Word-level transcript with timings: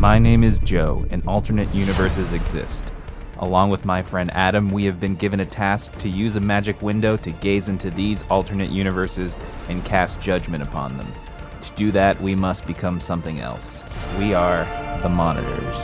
My 0.00 0.18
name 0.18 0.44
is 0.44 0.58
Joe, 0.60 1.04
and 1.10 1.22
alternate 1.28 1.74
universes 1.74 2.32
exist. 2.32 2.90
Along 3.36 3.68
with 3.68 3.84
my 3.84 4.00
friend 4.00 4.30
Adam, 4.32 4.70
we 4.70 4.86
have 4.86 4.98
been 4.98 5.14
given 5.14 5.40
a 5.40 5.44
task 5.44 5.94
to 5.98 6.08
use 6.08 6.36
a 6.36 6.40
magic 6.40 6.80
window 6.80 7.18
to 7.18 7.30
gaze 7.30 7.68
into 7.68 7.90
these 7.90 8.22
alternate 8.30 8.70
universes 8.70 9.36
and 9.68 9.84
cast 9.84 10.18
judgment 10.22 10.62
upon 10.62 10.96
them. 10.96 11.12
To 11.60 11.70
do 11.72 11.90
that, 11.90 12.18
we 12.18 12.34
must 12.34 12.66
become 12.66 12.98
something 12.98 13.40
else. 13.40 13.84
We 14.18 14.32
are 14.32 14.64
the 15.02 15.10
Monitors. 15.10 15.76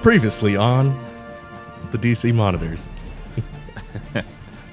Previously 0.00 0.56
on 0.56 0.98
the 1.90 1.98
DC 1.98 2.34
monitors. 2.34 2.88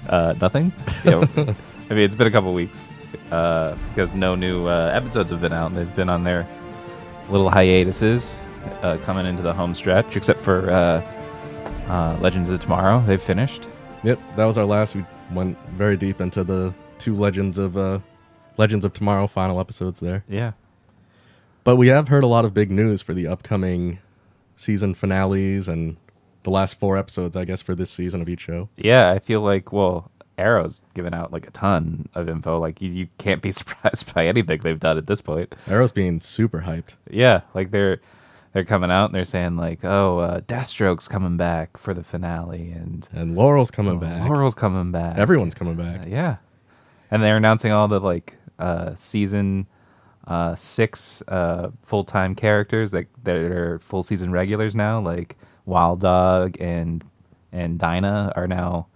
Uh, 0.08 0.36
nothing? 0.40 0.72
Yeah. 1.04 1.26
I 1.36 1.94
mean, 1.94 2.00
it's 2.06 2.16
been 2.16 2.28
a 2.28 2.32
couple 2.32 2.54
weeks 2.54 2.90
uh, 3.32 3.76
because 3.90 4.14
no 4.14 4.36
new 4.36 4.68
uh, 4.68 4.90
episodes 4.94 5.32
have 5.32 5.42
been 5.42 5.54
out. 5.54 5.72
and 5.72 5.78
They've 5.78 5.96
been 5.96 6.10
on 6.10 6.24
their 6.24 6.48
little 7.30 7.50
hiatuses 7.50 8.36
uh, 8.82 8.98
coming 9.04 9.26
into 9.26 9.42
the 9.42 9.54
home 9.54 9.74
stretch, 9.74 10.16
except 10.16 10.40
for 10.42 10.70
uh, 10.70 11.02
uh, 11.88 12.18
Legends 12.22 12.50
of 12.50 12.60
Tomorrow. 12.60 13.04
They've 13.06 13.22
finished. 13.22 13.68
Yep, 14.04 14.20
that 14.36 14.46
was 14.46 14.58
our 14.58 14.66
last. 14.66 14.96
We 14.96 15.06
went 15.32 15.58
very 15.72 15.98
deep 15.98 16.22
into 16.22 16.44
the 16.44 16.74
two 17.00 17.16
Legends 17.16 17.58
of 17.58 17.78
uh, 17.78 18.00
Legends 18.58 18.86
of 18.86 18.94
Tomorrow 18.94 19.28
final 19.28 19.60
episodes 19.60 20.00
there. 20.00 20.24
Yeah. 20.28 20.54
But 21.64 21.78
we 21.78 21.88
have 21.88 22.10
heard 22.10 22.24
a 22.24 22.28
lot 22.28 22.44
of 22.46 22.54
big 22.54 22.70
news 22.70 23.02
for 23.02 23.14
the 23.14 23.28
upcoming 23.28 24.00
season 24.56 24.94
finales 24.94 25.68
and 25.68 25.98
the 26.44 26.50
last 26.50 26.78
four 26.78 26.98
episodes, 26.98 27.38
I 27.38 27.46
guess, 27.46 27.62
for 27.62 27.74
this 27.74 27.90
season 27.90 28.22
of 28.22 28.28
each 28.28 28.42
show. 28.42 28.68
Yeah, 28.76 29.12
I 29.12 29.20
feel 29.20 29.42
like, 29.42 29.72
well, 29.72 30.12
Arrow's 30.38 30.82
given 30.94 31.14
out 31.14 31.32
like 31.32 31.48
a 31.48 31.52
ton 31.52 32.10
of 32.16 32.28
info. 32.30 32.60
Like, 32.60 32.82
you, 32.82 32.90
you 32.90 33.08
can't 33.18 33.42
be 33.42 33.52
surprised 33.60 34.14
by 34.14 34.28
anything 34.28 34.60
they've 34.64 34.80
done 34.80 34.98
at 34.98 35.08
this 35.08 35.22
point. 35.22 35.54
Arrow's 35.68 35.92
being 35.92 36.22
super 36.22 36.62
hyped. 36.62 36.96
Yeah, 37.10 37.42
like 37.54 37.72
they're 37.72 38.00
they're 38.54 38.64
coming 38.64 38.92
out 38.92 39.06
and 39.06 39.16
they're 39.16 39.26
saying 39.26 39.58
like, 39.58 39.84
oh, 39.84 40.20
uh, 40.20 40.42
Deathstroke's 40.42 41.08
coming 41.08 41.38
back 41.38 41.78
for 41.78 41.94
the 41.94 42.04
finale, 42.04 42.72
and 42.72 43.08
And 43.12 43.36
Laurel's 43.36 43.72
coming 43.72 44.00
back. 44.00 44.28
Laurel's 44.30 44.54
coming 44.54 44.92
back. 44.92 45.18
Everyone's 45.18 45.56
coming 45.56 45.76
back. 45.76 46.02
Uh, 46.02 46.06
yeah, 46.08 46.38
and 47.10 47.24
they're 47.24 47.38
announcing 47.38 47.72
all 47.72 47.88
the 47.88 48.00
like 48.00 48.38
uh, 48.60 48.94
season 48.96 49.68
uh, 50.28 50.56
six 50.56 51.22
uh, 51.28 51.70
full 51.84 52.04
time 52.04 52.36
characters 52.36 52.92
that 52.92 53.08
that 53.24 53.36
are 53.36 53.80
full 53.80 54.04
season 54.04 54.32
regulars 54.32 54.76
now. 54.76 55.00
Like 55.00 55.36
Wild 55.66 56.00
Dog 56.00 56.58
and 56.60 57.04
and 57.52 57.78
Dinah 57.80 58.34
are 58.36 58.48
now 58.48 58.88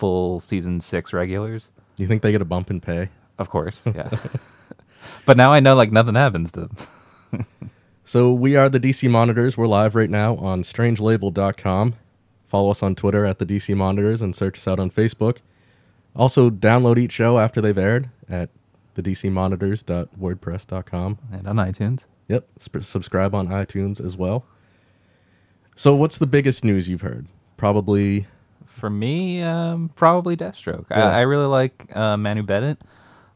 full 0.00 0.40
season 0.40 0.80
six 0.80 1.12
regulars. 1.12 1.68
You 1.98 2.08
think 2.08 2.22
they 2.22 2.32
get 2.32 2.42
a 2.42 2.46
bump 2.46 2.70
in 2.70 2.80
pay? 2.80 3.10
Of 3.38 3.50
course, 3.50 3.82
yeah. 3.86 4.10
but 5.26 5.36
now 5.36 5.52
I 5.52 5.60
know 5.60 5.76
like 5.76 5.92
nothing 5.92 6.16
happens 6.16 6.50
to 6.52 6.60
them. 6.60 7.46
So 8.10 8.32
we 8.32 8.56
are 8.56 8.68
the 8.68 8.80
DC 8.80 9.08
Monitors. 9.08 9.56
We're 9.56 9.68
live 9.68 9.94
right 9.94 10.10
now 10.10 10.34
on 10.38 10.62
strangelabel.com. 10.62 11.94
Follow 12.48 12.70
us 12.72 12.82
on 12.82 12.96
Twitter 12.96 13.24
at 13.24 13.38
the 13.38 13.46
DC 13.46 13.76
Monitors 13.76 14.20
and 14.20 14.34
search 14.34 14.58
us 14.58 14.66
out 14.66 14.80
on 14.80 14.90
Facebook. 14.90 15.36
Also, 16.16 16.50
download 16.50 16.98
each 16.98 17.12
show 17.12 17.38
after 17.38 17.60
they've 17.60 17.78
aired 17.78 18.10
at 18.28 18.50
the 18.94 19.02
DCMonitors.wordpress.com. 19.04 21.18
and 21.30 21.46
on 21.46 21.54
iTunes. 21.54 22.06
Yep, 22.26 22.48
sp- 22.58 22.82
subscribe 22.82 23.32
on 23.32 23.46
iTunes 23.46 24.04
as 24.04 24.16
well. 24.16 24.44
So, 25.76 25.94
what's 25.94 26.18
the 26.18 26.26
biggest 26.26 26.64
news 26.64 26.88
you've 26.88 27.02
heard? 27.02 27.28
Probably, 27.56 28.26
For 28.80 28.90
me, 28.90 29.42
um, 29.42 29.90
probably 29.94 30.36
Deathstroke. 30.36 30.86
Yeah. 30.90 31.08
I, 31.08 31.18
I 31.18 31.20
really 31.22 31.46
like 31.46 31.94
uh, 31.94 32.16
Manu 32.16 32.42
Bennett. 32.42 32.80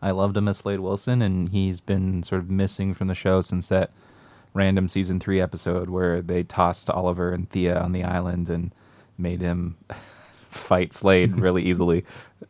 I 0.03 0.11
loved 0.11 0.37
him 0.37 0.49
as 0.49 0.59
Slade 0.59 0.81
Wilson, 0.81 1.23
and 1.23 1.49
he's 1.51 1.81
been 1.81 2.23
sort 2.23 2.41
of 2.41 2.51
missing 2.51 2.93
from 2.95 3.09
the 3.09 3.15
show 3.15 3.41
since 3.41 3.69
that 3.69 3.91
random 4.53 4.89
season 4.89 5.19
three 5.21 5.41
episode 5.41 5.89
where 5.91 6.21
they 6.23 6.43
tossed 6.43 6.89
Oliver 6.91 7.33
and 7.33 7.49
Thea 7.51 7.79
on 7.79 7.93
the 7.93 8.05
island 8.05 8.49
and 8.49 8.73
made 9.19 9.41
him 9.41 9.77
fight 10.49 10.93
Slade 10.95 11.33
really 11.39 11.63
easily. 11.63 12.05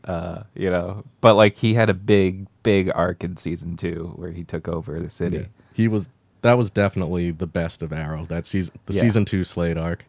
Uh, 0.04 0.43
you 0.54 0.71
know, 0.71 1.04
but 1.21 1.34
like 1.34 1.56
he 1.56 1.75
had 1.75 1.88
a 1.91 1.94
big, 1.94 2.47
big 2.62 2.91
arc 2.94 3.22
in 3.25 3.37
season 3.37 3.77
two 3.77 4.12
where 4.16 4.31
he 4.31 4.44
took 4.44 4.66
over 4.69 4.99
the 5.00 5.10
city. 5.10 5.37
yeah, 5.38 5.44
he 5.72 5.88
was. 5.88 6.09
That 6.43 6.59
was 6.59 6.71
definitely 6.71 7.31
the 7.31 7.47
best 7.47 7.83
of 7.83 7.91
Arrow. 7.91 8.27
That 8.27 8.44
season, 8.44 8.75
the 8.84 8.93
Yeah. 8.93 9.00
season 9.00 9.25
two 9.25 9.44
Slade 9.44 9.78
arc. 9.78 10.04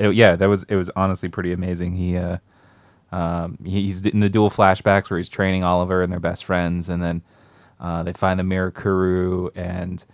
It, 0.00 0.14
yeah, 0.16 0.36
that 0.36 0.48
was 0.48 0.64
it 0.64 0.76
was 0.76 0.90
honestly 0.96 1.28
pretty 1.28 1.52
amazing. 1.52 1.94
He 1.94 2.16
uh, 2.18 2.38
um, 3.12 3.58
he's 3.64 4.06
in 4.06 4.20
the 4.20 4.30
dual 4.30 4.50
flashbacks 4.50 5.10
where 5.10 5.18
he's 5.18 5.28
training 5.28 5.64
Oliver 5.64 6.02
and 6.02 6.12
they're 6.12 6.20
best 6.20 6.44
friends, 6.44 6.88
and 6.88 7.02
then 7.02 7.22
uh, 7.80 8.02
they 8.02 8.14
find 8.14 8.40
the 8.40 8.44
Mirakuru, 8.44 9.50
and 9.56 10.04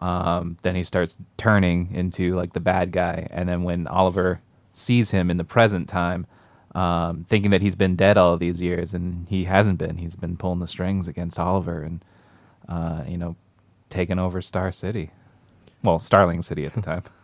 um, 0.00 0.58
then 0.62 0.76
he 0.76 0.84
starts 0.84 1.18
turning 1.38 1.94
into 1.94 2.34
like 2.36 2.52
the 2.54 2.60
bad 2.60 2.92
guy. 2.92 3.28
And 3.30 3.48
then 3.48 3.62
when 3.64 3.86
Oliver 3.86 4.40
sees 4.74 5.12
him 5.12 5.30
in 5.30 5.38
the 5.38 5.44
present 5.44 5.88
time, 5.88 6.26
um, 6.74 7.26
thinking 7.28 7.52
that 7.52 7.62
he's 7.62 7.76
been 7.76 7.96
dead 7.96 8.18
all 8.18 8.36
these 8.36 8.60
years, 8.60 8.94
and 8.94 9.28
he 9.28 9.44
hasn't 9.44 9.78
been. 9.78 9.98
He's 9.98 10.16
been 10.16 10.36
pulling 10.36 10.60
the 10.60 10.68
strings 10.68 11.08
against 11.08 11.38
Oliver, 11.38 11.82
and 11.82 12.04
uh, 12.68 13.04
you 13.08 13.18
know, 13.18 13.36
taking 13.88 14.18
over 14.18 14.42
Star 14.42 14.72
City. 14.72 15.10
Well, 15.82 16.00
Starling 16.00 16.42
City 16.42 16.66
at 16.66 16.74
the 16.74 16.82
time. 16.82 17.04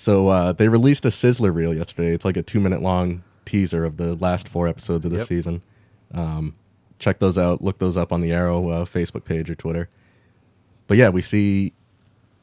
So 0.00 0.28
uh, 0.28 0.52
they 0.52 0.68
released 0.68 1.04
a 1.06 1.08
sizzler 1.08 1.52
reel 1.52 1.74
yesterday. 1.74 2.12
It's 2.14 2.24
like 2.24 2.36
a 2.36 2.42
two 2.42 2.60
minute 2.60 2.80
long 2.82 3.24
teaser 3.44 3.84
of 3.84 3.96
the 3.96 4.14
last 4.14 4.48
four 4.48 4.68
episodes 4.68 5.04
of 5.04 5.10
the 5.10 5.18
Yep. 5.18 5.26
season. 5.26 5.62
Um, 6.14 6.54
check 7.00 7.18
those 7.18 7.36
out. 7.36 7.64
Look 7.64 7.78
those 7.80 7.96
up 7.96 8.12
on 8.12 8.20
the 8.20 8.30
Arrow 8.30 8.68
uh, 8.68 8.84
Facebook 8.84 9.24
page 9.24 9.50
or 9.50 9.56
Twitter. 9.56 9.88
But 10.86 10.98
yeah, 10.98 11.08
we 11.08 11.20
see 11.20 11.72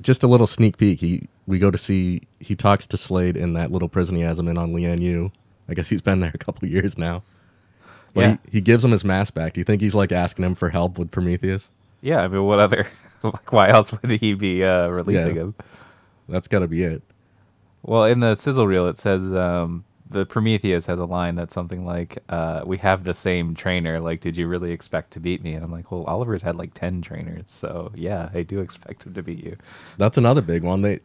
just 0.02 0.22
a 0.22 0.28
little 0.28 0.48
sneak 0.48 0.78
peek. 0.78 1.00
He 1.00 1.30
we 1.48 1.58
go 1.58 1.72
to 1.72 1.78
see 1.78 2.24
he 2.42 2.56
talks 2.58 2.86
to 2.88 2.98
Slade 2.98 3.38
in 3.38 3.54
that 3.54 3.72
little 3.72 3.88
prison 3.88 4.18
he 4.18 4.22
has 4.24 4.38
him 4.38 4.50
in 4.50 4.58
on 4.58 4.74
Lian 4.74 5.00
Yu. 5.02 5.32
I 5.70 5.76
guess 5.76 5.88
he's 5.88 6.02
been 6.02 6.20
there 6.20 6.32
a 6.36 6.38
couple 6.38 6.68
years 6.76 6.98
now. 6.98 7.24
But 8.14 8.22
Yeah. 8.22 8.38
he, 8.48 8.52
he 8.58 8.62
gives 8.62 8.84
him 8.84 8.92
his 8.92 9.06
mask 9.06 9.34
back. 9.34 9.54
Do 9.54 9.62
you 9.62 9.66
think 9.66 9.82
he's 9.82 9.96
like 9.96 10.12
asking 10.12 10.44
him 10.44 10.56
for 10.56 10.72
help 10.72 11.00
with 11.00 11.10
Prometheus? 11.10 11.72
Yeah, 12.02 12.20
I 12.22 12.28
mean, 12.28 12.44
what 12.44 12.60
other? 12.60 12.86
Like, 13.24 13.52
why 13.54 13.70
else 13.70 13.92
would 13.94 14.12
he 14.12 14.34
be 14.36 14.64
uh, 14.64 14.88
releasing 14.90 15.36
Yeah. 15.38 15.42
him? 15.44 15.56
That's 16.30 16.48
got 16.50 16.60
to 16.60 16.68
be 16.68 16.84
it. 16.84 17.02
Well, 17.88 18.06
in 18.06 18.20
the 18.20 18.36
sizzle 18.36 18.66
reel, 18.68 18.88
it 18.88 18.98
says 18.98 19.32
um, 19.34 19.86
the 20.10 20.26
Prometheus 20.26 20.88
has 20.88 21.00
a 21.00 21.06
line 21.06 21.36
that's 21.36 21.54
something 21.54 21.86
like, 21.86 22.18
uh, 22.30 22.62
"We 22.66 22.78
have 22.80 23.04
the 23.04 23.14
same 23.14 23.54
trainer. 23.56 24.00
Like, 24.00 24.22
did 24.22 24.36
you 24.38 24.48
really 24.48 24.72
expect 24.72 25.12
to 25.12 25.20
beat 25.20 25.44
me?" 25.44 25.54
And 25.54 25.64
I'm 25.64 25.72
like, 25.72 25.92
"Well, 25.92 26.04
Oliver's 26.06 26.42
had 26.42 26.56
like 26.56 26.74
ten 26.74 27.02
trainers, 27.02 27.50
so 27.50 27.92
yeah, 27.96 28.30
I 28.34 28.42
do 28.44 28.60
expect 28.60 29.06
him 29.06 29.14
to 29.14 29.22
beat 29.24 29.44
you." 29.44 29.56
That's 29.98 30.18
another 30.18 30.42
big 30.42 30.64
one. 30.64 30.82
They 30.82 31.00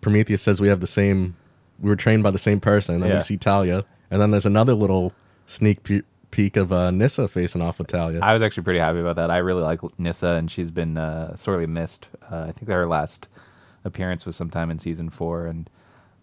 Prometheus 0.00 0.42
says 0.42 0.60
we 0.60 0.68
have 0.68 0.80
the 0.80 0.86
same. 0.86 1.36
We 1.80 1.88
were 1.88 1.96
trained 1.96 2.22
by 2.24 2.32
the 2.32 2.38
same 2.38 2.58
person. 2.60 2.94
And 2.96 3.02
then 3.04 3.10
Yeah. 3.10 3.16
we 3.16 3.20
see 3.20 3.36
Talia, 3.36 3.84
and 4.10 4.20
then 4.20 4.32
there's 4.32 4.46
another 4.46 4.74
little 4.74 5.12
sneak 5.46 5.82
pe- 5.84 6.02
peek 6.32 6.56
of 6.56 6.72
uh, 6.72 6.90
Nyssa 6.90 7.28
facing 7.28 7.62
off 7.62 7.78
with 7.78 7.86
Talia. 7.88 8.18
I 8.20 8.32
was 8.32 8.42
actually 8.42 8.64
pretty 8.64 8.80
happy 8.80 8.98
about 8.98 9.16
that. 9.16 9.30
I 9.30 9.38
really 9.38 9.62
like 9.62 9.80
Nyssa, 9.98 10.30
and 10.30 10.50
she's 10.50 10.70
been 10.72 10.98
uh, 10.98 11.36
sorely 11.36 11.66
missed. 11.66 12.08
Uh, 12.30 12.46
I 12.48 12.52
think 12.52 12.68
her 12.68 12.86
last 12.88 13.28
appearance 13.84 14.26
was 14.26 14.34
sometime 14.36 14.70
in 14.70 14.78
season 14.80 15.08
four, 15.10 15.46
and 15.46 15.70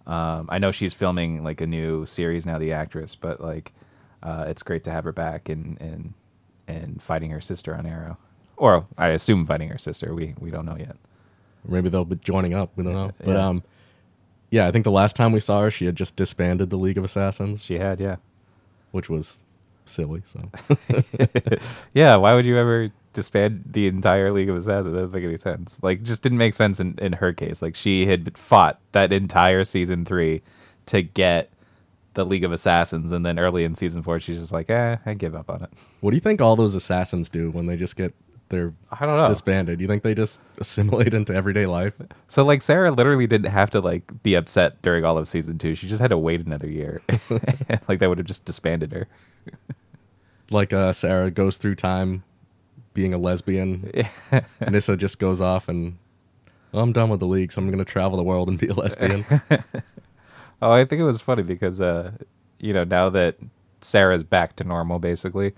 um, 0.08 0.48
I 0.50 0.60
know 0.60 0.72
she's 0.72 0.94
filming 0.94 1.44
like 1.44 1.62
a 1.62 1.68
new 1.68 2.06
series 2.06 2.46
now, 2.46 2.58
the 2.60 2.74
actress. 2.74 3.16
But 3.16 3.42
like, 3.42 3.74
uh, 4.24 4.46
it's 4.48 4.64
great 4.64 4.84
to 4.86 4.92
have 4.92 5.04
her 5.04 5.12
back 5.12 5.50
and 5.50 5.80
and 5.82 6.14
and 6.68 7.02
fighting 7.02 7.32
her 7.32 7.42
sister 7.42 7.76
on 7.76 7.86
Arrow, 7.86 8.18
or 8.58 8.86
I 8.98 9.10
assume 9.10 9.46
fighting 9.46 9.70
her 9.70 9.78
sister. 9.78 10.14
We 10.14 10.34
we 10.40 10.52
don't 10.52 10.66
know 10.66 10.78
yet. 10.78 10.96
Maybe 11.68 11.90
they'll 11.90 12.06
be 12.06 12.16
joining 12.18 12.54
up. 12.54 12.72
We 12.76 12.84
don't 12.84 12.94
know. 12.94 13.12
But 13.24 13.28
Yeah. 13.34 13.48
um, 13.48 13.64
yeah, 14.52 14.68
I 14.68 14.72
think 14.72 14.84
the 14.84 14.92
last 14.92 15.16
time 15.16 15.32
we 15.32 15.40
saw 15.40 15.62
her, 15.62 15.72
she 15.72 15.86
had 15.86 15.96
just 15.96 16.16
disbanded 16.16 16.70
the 16.70 16.78
League 16.78 16.98
of 17.00 17.04
Assassins, 17.04 17.62
She 17.64 17.80
had, 17.80 18.00
yeah, 18.00 18.18
which 18.92 19.10
was 19.10 19.40
silly. 19.86 20.22
So 20.26 20.50
yeah. 21.94 22.16
Why 22.16 22.34
would 22.36 22.46
you 22.46 22.58
ever 22.58 22.92
disband 23.16 23.64
the 23.66 23.88
entire 23.88 24.32
League 24.32 24.50
of 24.50 24.58
Assassins? 24.58 24.94
That 24.94 25.02
doesn't 25.02 25.14
make 25.14 25.24
any 25.24 25.38
sense. 25.38 25.80
Like, 25.82 26.04
just 26.04 26.22
didn't 26.22 26.38
make 26.38 26.54
sense 26.54 26.80
in 26.80 26.98
in 27.00 27.14
her 27.14 27.34
case. 27.34 27.62
Like, 27.64 27.76
she 27.76 28.06
had 28.06 28.38
fought 28.38 28.80
that 28.92 29.12
entire 29.12 29.64
season 29.64 30.06
three 30.06 30.44
to 30.88 31.02
get 31.02 31.50
the 32.14 32.26
League 32.26 32.44
of 32.44 32.52
Assassins, 32.52 33.12
and 33.12 33.26
then 33.26 33.40
early 33.40 33.64
in 33.64 33.76
season 33.76 34.02
four, 34.04 34.20
she's 34.20 34.40
just 34.40 34.52
like, 34.52 34.70
eh, 34.70 34.98
I 35.06 35.14
give 35.16 35.36
up 35.36 35.50
on 35.50 35.64
it. 35.64 35.70
what 36.02 36.12
do 36.12 36.18
you 36.18 36.22
think 36.22 36.40
all 36.42 36.56
those 36.56 36.76
assassins 36.76 37.28
do 37.30 37.52
when 37.52 37.66
they 37.66 37.76
just 37.76 37.96
get 37.96 38.14
their 38.50 38.74
I 38.92 39.06
don't 39.06 39.18
know. 39.18 39.28
disbanded? 39.28 39.82
You 39.82 39.88
think 39.88 40.04
they 40.04 40.14
just 40.14 40.40
assimilate 40.60 41.14
into 41.14 41.34
everyday 41.34 41.66
life? 41.66 41.94
So 42.28 42.46
like 42.46 42.62
Sara 42.62 42.92
literally 42.92 43.28
didn't 43.28 43.52
have 43.52 43.70
to 43.72 43.82
like 43.82 44.04
be 44.24 44.36
upset 44.36 44.82
during 44.82 45.04
all 45.04 45.18
of 45.18 45.28
season 45.28 45.58
two. 45.58 45.76
She 45.76 45.88
just 45.88 46.00
had 46.02 46.12
to 46.12 46.18
wait 46.18 46.46
another 46.46 46.70
year. 46.70 47.02
like 47.88 48.00
that 48.00 48.08
would 48.08 48.18
have 48.18 48.28
just 48.28 48.46
disbanded 48.46 48.92
her. 48.94 49.08
Like 50.52 50.72
uh, 50.74 50.94
Sara 50.94 51.32
goes 51.32 51.58
through 51.58 51.76
time 51.76 52.24
being 52.96 53.14
a 53.14 53.18
lesbian. 53.20 53.92
Nyssa 54.68 54.98
just 54.98 55.20
goes 55.20 55.40
off 55.42 55.70
and 55.70 55.98
well, 56.72 56.84
I'm 56.84 56.92
done 56.92 57.10
with 57.10 57.20
the 57.20 57.28
league, 57.28 57.52
so 57.52 57.62
I'm 57.62 57.68
going 57.68 57.78
to 57.78 57.86
travel 57.86 58.18
the 58.18 58.24
world 58.24 58.50
and 58.50 58.58
be 58.58 58.68
a 58.68 58.74
lesbian. 58.74 59.26
Oh, 60.62 60.72
I 60.72 60.86
think 60.86 61.02
it 61.02 61.06
was 61.06 61.22
funny 61.22 61.44
because 61.44 61.82
uh, 61.82 62.12
you 62.60 62.74
know, 62.74 62.84
now 62.86 63.10
that 63.10 63.38
Sara's 63.82 64.24
back 64.24 64.56
to 64.56 64.64
normal 64.64 65.00
basically, 65.00 65.54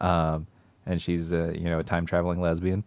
um, 0.00 0.46
and 0.84 1.00
she's 1.00 1.32
uh, 1.32 1.52
you 1.54 1.64
know, 1.64 1.78
a 1.78 1.84
time 1.84 2.06
traveling 2.06 2.40
lesbian, 2.40 2.84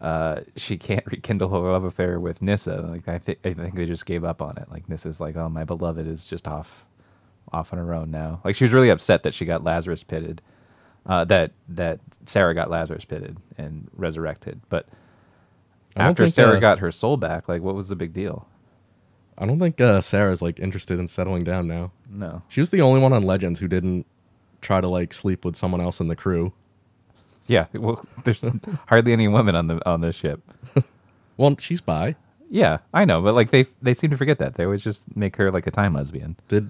uh, 0.00 0.40
she 0.56 0.76
can't 0.76 1.04
rekindle 1.10 1.48
her 1.48 1.72
love 1.72 1.84
affair 1.84 2.20
with 2.20 2.42
Nyssa. 2.42 2.82
Like 2.82 3.08
I 3.08 3.18
think 3.18 3.38
I 3.44 3.54
think 3.54 3.74
they 3.74 3.86
just 3.86 4.06
gave 4.06 4.22
up 4.22 4.42
on 4.42 4.58
it. 4.58 4.70
Like 4.70 4.86
Nyssa's 4.86 5.20
like, 5.20 5.36
oh, 5.36 5.48
my 5.48 5.64
beloved 5.64 6.06
is 6.06 6.26
just 6.26 6.46
off, 6.46 6.84
off 7.52 7.72
on 7.72 7.78
her 7.78 7.94
own 7.94 8.10
now. 8.10 8.40
Like 8.44 8.54
she 8.54 8.64
was 8.64 8.72
really 8.72 8.90
upset 8.90 9.22
that 9.22 9.34
she 9.34 9.44
got 9.44 9.64
Lazarus 9.64 10.04
pitted, 10.04 10.42
uh, 11.06 11.24
that 11.24 11.52
that 11.68 12.00
Sara 12.26 12.54
got 12.54 12.70
Lazarus 12.70 13.04
pitted 13.04 13.36
and 13.58 13.88
resurrected. 13.94 14.60
But 14.68 14.86
I 15.96 16.00
don't 16.02 16.10
after 16.10 16.24
think, 16.24 16.34
Sara 16.34 16.56
uh, 16.56 16.60
got 16.60 16.78
her 16.78 16.90
soul 16.90 17.16
back, 17.16 17.48
like 17.48 17.62
what 17.62 17.74
was 17.74 17.88
the 17.88 17.96
big 17.96 18.12
deal? 18.12 18.46
I 19.38 19.46
don't 19.46 19.58
think 19.58 19.80
uh, 19.80 20.00
Sara's 20.00 20.42
like 20.42 20.60
interested 20.60 20.98
in 20.98 21.06
settling 21.08 21.44
down 21.44 21.66
now. 21.66 21.92
No. 22.08 22.42
She 22.48 22.60
was 22.60 22.70
the 22.70 22.82
only 22.82 23.00
one 23.00 23.12
on 23.12 23.22
Legends 23.22 23.60
who 23.60 23.68
didn't 23.68 24.06
try 24.60 24.80
to 24.80 24.88
like 24.88 25.12
sleep 25.12 25.44
with 25.44 25.56
someone 25.56 25.80
else 25.80 26.00
in 26.00 26.08
the 26.08 26.16
crew. 26.16 26.52
Yeah. 27.46 27.66
Well, 27.74 28.04
there's 28.24 28.44
hardly 28.86 29.12
any 29.12 29.28
women 29.28 29.56
on 29.56 29.66
the 29.66 29.88
on 29.88 30.00
the 30.00 30.12
ship. 30.12 30.40
Well, 31.38 31.56
she's 31.58 31.80
bi. 31.80 32.14
Yeah, 32.50 32.78
I 32.92 33.06
know, 33.06 33.22
but 33.22 33.34
like 33.34 33.50
they 33.50 33.66
they 33.80 33.94
seem 33.94 34.10
to 34.10 34.16
forget 34.18 34.38
that. 34.38 34.54
They 34.54 34.64
always 34.64 34.82
just 34.82 35.16
make 35.16 35.36
her 35.36 35.50
like 35.50 35.66
a 35.66 35.70
time 35.70 35.94
lesbian. 35.94 36.36
Did 36.48 36.68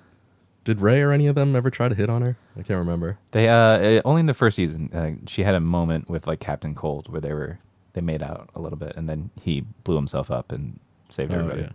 did 0.65 0.81
Ray 0.81 1.01
or 1.01 1.13
any 1.13 1.27
of 1.27 1.35
them 1.35 1.57
ever 1.57 1.71
try 1.71 1.89
to 1.89 1.95
hit 1.95 2.09
on 2.09 2.23
her? 2.23 2.37
I 2.57 2.63
can't 2.63 2.79
remember. 2.79 3.19
They 3.33 3.49
uh 3.49 3.79
eh, 3.79 4.01
only 4.05 4.21
in 4.21 4.27
the 4.27 4.35
first 4.35 4.57
season 4.57 4.91
uh, 4.93 5.27
she 5.29 5.43
had 5.43 5.55
a 5.55 5.61
moment 5.61 6.09
with 6.09 6.27
like 6.27 6.41
Captain 6.41 6.75
Cold 6.75 7.11
where 7.11 7.21
they 7.21 7.33
were 7.33 7.59
they 7.95 8.01
made 8.01 8.23
out 8.23 8.49
a 8.55 8.61
little 8.61 8.79
bit 8.79 8.95
and 8.97 9.09
then 9.09 9.31
he 9.41 9.63
blew 9.85 9.97
himself 9.97 10.31
up 10.31 10.53
and 10.53 10.79
saved 11.11 11.33
Oh, 11.33 11.37
everybody. 11.39 11.63
yeah. 11.63 11.69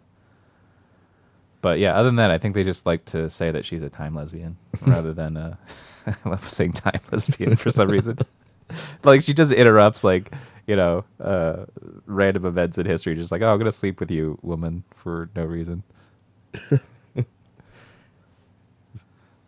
But 1.62 1.80
yeah, 1.80 1.95
other 1.95 2.07
than 2.07 2.16
that, 2.18 2.31
I 2.31 2.38
think 2.38 2.56
they 2.56 2.63
just 2.63 2.86
like 2.86 3.04
to 3.06 3.30
say 3.30 3.51
that 3.51 3.66
she's 3.66 3.81
a 3.81 3.89
time 3.89 4.16
lesbian 4.16 4.57
rather 4.86 5.13
than 5.13 5.38
uh 5.38 5.56
I 6.07 6.30
love 6.30 6.50
saying 6.50 6.74
time 6.74 7.00
lesbian 7.12 7.56
for 7.56 7.69
some 7.69 7.89
reason. 7.89 8.18
like 9.04 9.22
she 9.22 9.34
just 9.34 9.51
interrupts 9.51 10.04
like 10.04 10.31
you 10.66 10.75
know 10.75 11.04
uh 11.19 11.66
random 12.06 12.45
events 12.45 12.78
in 12.78 12.86
history, 12.86 13.16
just 13.16 13.31
like 13.31 13.42
oh 13.42 13.51
I'm 13.51 13.57
gonna 13.57 13.72
sleep 13.72 14.00
with 14.00 14.12
you, 14.12 14.38
woman, 14.42 14.84
for 14.95 15.30
no 15.36 15.44
reason. 15.45 15.84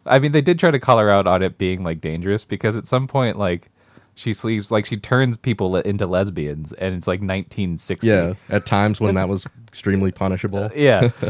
I 0.09 0.19
mean, 0.19 0.31
they 0.31 0.41
did 0.41 0.59
try 0.59 0.71
to 0.71 0.79
call 0.79 0.97
her 0.97 1.09
out 1.09 1.27
on 1.27 1.41
it 1.43 1.57
being 1.57 1.83
like 1.83 2.01
dangerous 2.01 2.43
because 2.43 2.75
at 2.75 2.87
some 2.87 3.07
point, 3.07 3.37
like 3.37 3.69
she 4.15 4.33
sleeps, 4.33 4.71
like 4.71 4.85
she 4.85 4.97
turns 4.97 5.37
people 5.37 5.75
into 5.77 6.05
lesbians, 6.07 6.73
and 6.73 6.95
it's 6.95 7.07
like 7.07 7.19
1960. 7.19 8.07
Yeah, 8.07 8.33
at 8.49 8.65
times 8.65 8.99
when 8.99 9.15
that 9.15 9.29
was 9.29 9.47
extremely 9.67 10.11
punishable. 10.11 10.69
yeah. 10.75 11.11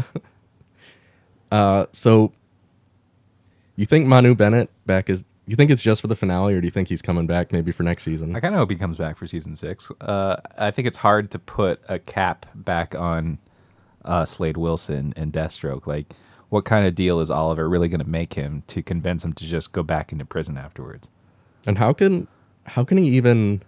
Uh, 1.52 1.86
so 1.90 2.32
you 3.74 3.84
think 3.84 4.06
Manu 4.06 4.34
Bennett 4.36 4.70
back 4.86 5.10
is? 5.10 5.24
You 5.46 5.56
think 5.56 5.70
it's 5.72 5.82
just 5.82 6.00
for 6.00 6.06
the 6.06 6.14
finale, 6.14 6.54
or 6.54 6.60
do 6.60 6.66
you 6.66 6.70
think 6.70 6.86
he's 6.86 7.02
coming 7.02 7.26
back 7.26 7.50
maybe 7.50 7.72
for 7.72 7.82
next 7.82 8.04
season? 8.04 8.36
I 8.36 8.40
kind 8.40 8.54
of 8.54 8.60
hope 8.60 8.70
he 8.70 8.76
comes 8.76 8.98
back 8.98 9.16
for 9.16 9.26
season 9.26 9.56
six. 9.56 9.90
Uh, 10.00 10.36
I 10.56 10.70
think 10.70 10.86
it's 10.86 10.98
hard 10.98 11.32
to 11.32 11.40
put 11.40 11.80
a 11.88 11.98
cap 11.98 12.46
back 12.54 12.94
on 12.94 13.38
uh, 14.04 14.24
Slade 14.24 14.56
Wilson 14.56 15.12
and 15.16 15.32
Deathstroke. 15.32 15.88
Like, 15.88 16.12
what 16.50 16.64
kind 16.64 16.86
of 16.86 16.94
deal 16.94 17.20
is 17.20 17.30
Oliver 17.30 17.68
really 17.68 17.88
going 17.88 18.02
to 18.02 18.08
make 18.08 18.34
him 18.34 18.62
to 18.66 18.82
convince 18.82 19.24
him 19.24 19.32
to 19.34 19.44
just 19.44 19.72
go 19.72 19.82
back 19.82 20.12
into 20.12 20.24
prison 20.24 20.58
afterwards? 20.58 21.08
And 21.66 21.78
how 21.78 21.92
can 21.92 22.28
how 22.66 22.84
can 22.84 22.98
he 22.98 23.08
even 23.16 23.62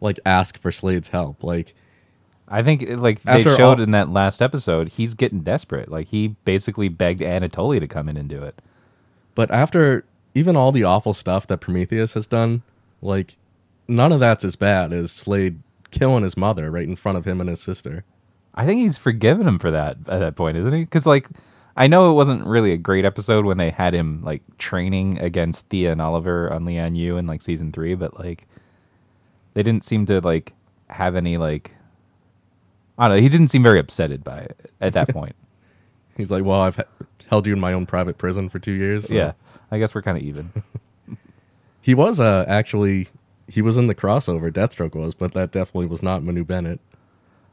like 0.00 0.20
ask 0.26 0.58
for 0.60 0.70
Slade's 0.70 1.08
help? 1.08 1.42
Like 1.42 1.74
I 2.48 2.62
think 2.62 2.82
eh, 2.82 2.96
like 2.96 3.22
they 3.22 3.42
showed 3.42 3.60
all- 3.78 3.80
in 3.82 3.92
that 3.92 4.10
last 4.10 4.42
episode, 4.42 4.90
he's 4.90 5.14
getting 5.14 5.40
desperate. 5.40 5.90
Like 5.90 6.08
he 6.08 6.28
basically 6.44 6.88
begged 6.88 7.20
Anatoly 7.20 7.80
to 7.80 7.86
come 7.88 8.08
in 8.08 8.16
and 8.16 8.28
do 8.28 8.42
it. 8.42 8.60
But 9.34 9.50
after 9.50 10.04
even 10.34 10.56
all 10.56 10.72
the 10.72 10.84
awful 10.84 11.14
stuff 11.14 11.46
that 11.46 11.58
Prometheus 11.58 12.14
has 12.14 12.26
done, 12.26 12.62
like 13.00 13.36
none 13.86 14.12
of 14.12 14.20
that's 14.20 14.44
as 14.44 14.56
bad 14.56 14.92
as 14.92 15.12
Slade 15.12 15.60
killing 15.90 16.22
his 16.24 16.36
mother 16.36 16.70
right 16.70 16.86
in 16.86 16.96
front 16.96 17.16
of 17.18 17.24
him 17.24 17.40
and 17.40 17.48
his 17.48 17.60
sister. 17.60 18.04
I 18.54 18.66
think 18.66 18.80
he's 18.80 18.98
forgiven 18.98 19.46
him 19.46 19.58
for 19.58 19.70
that 19.70 19.96
at 20.08 20.18
that 20.18 20.34
point, 20.36 20.56
isn't 20.56 20.72
he? 20.72 20.80
Because 20.80 21.06
like 21.06 21.28
I 21.78 21.86
know 21.86 22.10
it 22.10 22.14
wasn't 22.14 22.44
really 22.44 22.72
a 22.72 22.76
great 22.76 23.04
episode 23.04 23.44
when 23.44 23.56
they 23.56 23.70
had 23.70 23.94
him 23.94 24.20
like 24.24 24.42
training 24.58 25.18
against 25.20 25.68
Thea 25.68 25.92
and 25.92 26.02
Oliver 26.02 26.52
on 26.52 26.64
Lian 26.64 26.96
Yu 26.96 27.16
in 27.16 27.26
like 27.26 27.40
season 27.40 27.70
three, 27.70 27.94
but 27.94 28.18
like 28.18 28.46
they 29.54 29.62
didn't 29.62 29.84
seem 29.84 30.04
to 30.06 30.20
like 30.20 30.54
have 30.88 31.14
any 31.14 31.36
like 31.36 31.74
I 32.98 33.06
don't 33.06 33.16
know. 33.18 33.22
He 33.22 33.28
didn't 33.28 33.48
seem 33.48 33.62
very 33.62 33.80
upsetted 33.80 34.24
by 34.24 34.38
it 34.38 34.72
at 34.80 34.92
that 34.94 35.08
point. 35.14 35.36
He's 36.16 36.32
like, 36.32 36.44
"Well, 36.44 36.60
I've 36.62 36.74
ha- 36.74 36.82
held 37.30 37.46
you 37.46 37.52
in 37.52 37.60
my 37.60 37.72
own 37.72 37.86
private 37.86 38.18
prison 38.18 38.48
for 38.48 38.58
two 38.58 38.72
years." 38.72 39.06
so- 39.06 39.14
yeah, 39.14 39.32
I 39.70 39.78
guess 39.78 39.94
we're 39.94 40.02
kind 40.02 40.18
of 40.18 40.24
even. 40.24 40.52
he 41.80 41.94
was 41.94 42.18
uh 42.18 42.44
actually 42.48 43.06
he 43.46 43.62
was 43.62 43.76
in 43.76 43.86
the 43.86 43.94
crossover. 43.94 44.52
Deathstroke 44.52 44.96
was, 44.96 45.14
but 45.14 45.32
that 45.34 45.52
definitely 45.52 45.86
was 45.86 46.02
not 46.02 46.24
Manu 46.24 46.44
Bennett. 46.44 46.80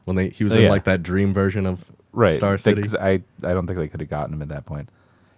When 0.04 0.16
they 0.16 0.30
he 0.30 0.42
was 0.42 0.52
Oh, 0.54 0.56
in 0.56 0.62
yeah. 0.64 0.70
like 0.70 0.82
that 0.84 1.02
dream 1.04 1.32
version 1.32 1.64
of 1.64 1.84
right 2.16 2.36
Star 2.36 2.58
City. 2.58 2.74
Because 2.76 2.94
I 2.96 3.22
I 3.44 3.54
don't 3.54 3.66
think 3.68 3.78
they 3.78 3.88
could 3.88 4.00
have 4.00 4.10
gotten 4.10 4.34
him 4.34 4.42
at 4.42 4.48
that 4.48 4.66
point. 4.66 4.88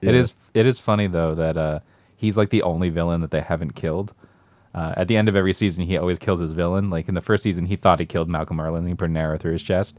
It 0.01 0.15
Yeah. 0.15 0.21
is 0.21 0.35
it 0.55 0.65
is 0.65 0.79
funny 0.79 1.07
though 1.07 1.35
that 1.35 1.57
uh, 1.59 1.81
he's 2.17 2.37
like 2.39 2.49
the 2.51 2.63
only 2.63 2.89
villain 2.89 3.21
that 3.21 3.31
they 3.31 3.41
haven't 3.43 3.75
killed. 3.75 4.15
Uh, 4.75 4.95
at 4.97 5.09
the 5.09 5.17
end 5.17 5.29
of 5.29 5.35
every 5.37 5.53
season, 5.53 5.85
he 5.87 5.97
always 5.97 6.19
kills 6.19 6.39
his 6.41 6.53
villain. 6.53 6.89
Like 6.91 7.09
in 7.09 7.15
the 7.15 7.21
first 7.21 7.43
season, 7.43 7.67
he 7.67 7.77
thought 7.77 7.99
he 8.01 8.07
killed 8.07 8.29
Malcolm 8.29 8.59
Merlyn. 8.59 8.79
and 8.79 8.89
He 8.89 8.95
put 8.95 9.11
an 9.11 9.17
arrow 9.17 9.37
through 9.39 9.53
his 9.53 9.63
chest, 9.63 9.99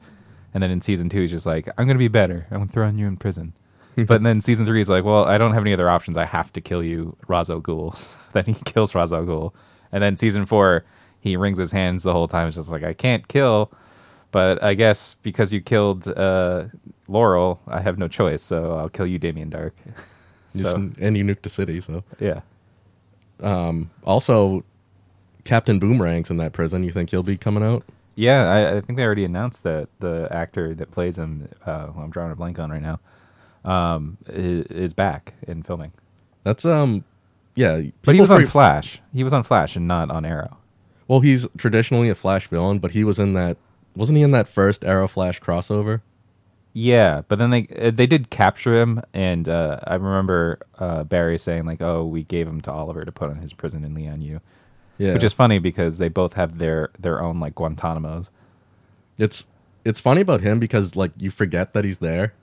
and 0.54 0.64
then 0.64 0.72
in 0.72 0.80
season 0.82 1.10
two, 1.10 1.22
he's 1.22 1.32
just 1.32 1.46
like, 1.46 1.68
"I'm 1.78 1.86
gonna 1.88 2.00
be 2.00 2.08
better. 2.08 2.48
I'm 2.52 2.68
throwing 2.68 2.98
you 2.98 3.08
in 3.08 3.18
prison." 3.18 3.54
but 4.08 4.24
then 4.24 4.40
season 4.40 4.66
three, 4.66 4.78
he's 4.80 4.88
like, 4.90 5.04
"Well, 5.04 5.26
I 5.26 5.38
don't 5.38 5.54
have 5.54 5.64
any 5.64 5.74
other 5.74 5.90
options. 5.90 6.18
I 6.18 6.24
have 6.26 6.54
to 6.54 6.62
kill 6.62 6.84
you, 6.84 7.18
Ra's 7.28 7.50
al 7.50 7.60
Ghul." 7.62 7.94
then 8.34 8.46
he 8.46 8.54
kills 8.54 8.96
Ra's 8.96 9.12
al 9.12 9.26
Ghul, 9.26 9.54
and 9.92 10.02
then 10.02 10.16
season 10.16 10.46
four, 10.46 10.86
he 11.20 11.36
wrings 11.36 11.58
his 11.58 11.72
hands 11.72 12.04
the 12.04 12.14
whole 12.14 12.28
time. 12.28 12.48
It's 12.48 12.56
just 12.56 12.70
like, 12.70 12.84
"I 12.84 12.94
can't 12.94 13.28
kill." 13.28 13.72
But 14.32 14.64
I 14.64 14.74
guess 14.76 15.16
because 15.24 15.54
you 15.54 15.62
killed 15.62 16.08
uh, 16.08 16.66
Laurel, 17.08 17.60
I 17.68 17.82
have 17.82 17.98
no 17.98 18.08
choice, 18.08 18.44
so 18.44 18.76
I'll 18.78 18.90
kill 18.90 19.08
you, 19.08 19.20
Damien 19.20 19.50
Darhk. 19.52 19.74
So 20.54 20.76
and 21.00 21.16
you 21.18 21.24
nuked 21.24 21.44
the 21.44 21.50
city. 21.50 21.80
So 21.80 22.04
yeah, 22.20 22.42
also, 24.04 24.64
Captain 25.44 25.80
Boomerang's 25.80 26.30
in 26.32 26.38
that 26.38 26.54
prison. 26.54 26.84
You 26.84 26.92
think 26.92 27.12
he'll 27.12 27.24
be 27.24 27.38
coming 27.38 27.64
out? 27.64 27.84
yeah. 28.16 28.50
I, 28.50 28.78
I 28.78 28.82
think 28.82 28.98
they 28.98 29.06
already 29.06 29.26
announced 29.26 29.64
that 29.64 29.90
the 30.00 30.28
actor 30.32 30.74
that 30.76 30.92
plays 30.92 31.20
him, 31.20 31.50
uh, 31.66 31.88
who 31.88 32.02
I'm 32.02 32.10
drawing 32.12 32.32
a 32.32 32.36
blank 32.36 32.60
on 32.60 32.72
right 32.72 32.82
now, 32.82 33.00
um, 33.66 34.18
is, 34.28 34.66
is 34.68 34.94
back 34.94 35.36
in 35.48 35.64
filming. 35.64 35.92
That's 36.44 36.66
um, 36.66 37.04
yeah. 37.56 37.82
But 38.04 38.16
he 38.16 38.22
was 38.22 38.32
on 38.32 38.46
Flash. 38.48 39.02
He 39.14 39.24
was 39.24 39.34
on 39.34 39.44
Flash 39.44 39.76
and 39.76 39.88
not 39.88 40.12
on 40.12 40.26
Arrow. 40.26 40.58
Well, 41.08 41.22
he's 41.22 41.48
traditionally 41.58 42.10
a 42.10 42.16
Flash 42.16 42.48
villain, 42.48 42.80
but 42.80 42.92
he 42.92 43.04
was 43.04 43.20
in 43.20 43.34
that. 43.34 43.58
Wasn't 44.00 44.18
he 44.18 44.24
in 44.24 44.32
that 44.32 44.48
first 44.48 44.84
Arrow 44.86 45.08
Flash 45.08 45.40
crossover? 45.42 46.02
Yeah, 46.74 47.22
but 47.28 47.38
then 47.40 47.50
they 47.50 47.68
uh, 47.80 47.92
they 47.92 48.08
did 48.08 48.30
capture 48.30 48.74
him, 48.80 49.02
and 49.14 49.50
uh, 49.50 49.80
I 49.86 49.96
remember 49.96 50.60
uh, 50.78 51.04
Barry 51.04 51.38
saying 51.38 51.66
like, 51.66 51.82
"Oh, 51.82 52.06
we 52.06 52.24
gave 52.24 52.48
him 52.48 52.62
to 52.62 52.72
Oliver 52.72 53.04
to 53.04 53.12
put 53.12 53.30
on 53.30 53.38
his 53.38 53.54
prison 53.54 53.84
in 53.84 53.94
Lian 53.96 54.22
Yu," 54.22 54.40
Yeah, 55.00 55.14
which 55.14 55.24
is 55.24 55.34
funny 55.34 55.60
because 55.60 55.98
they 55.98 56.10
both 56.10 56.34
have 56.36 56.60
their 56.60 56.92
their 57.00 57.22
own 57.22 57.40
like 57.40 57.56
Guantanamos. 57.56 58.30
it's 59.18 59.48
it's 59.84 60.00
funny 60.00 60.22
about 60.22 60.42
him 60.42 60.60
because 60.60 60.96
like 60.96 61.12
you 61.18 61.32
forget 61.32 61.74
that 61.74 61.84
he's 61.84 61.98
there. 62.00 62.34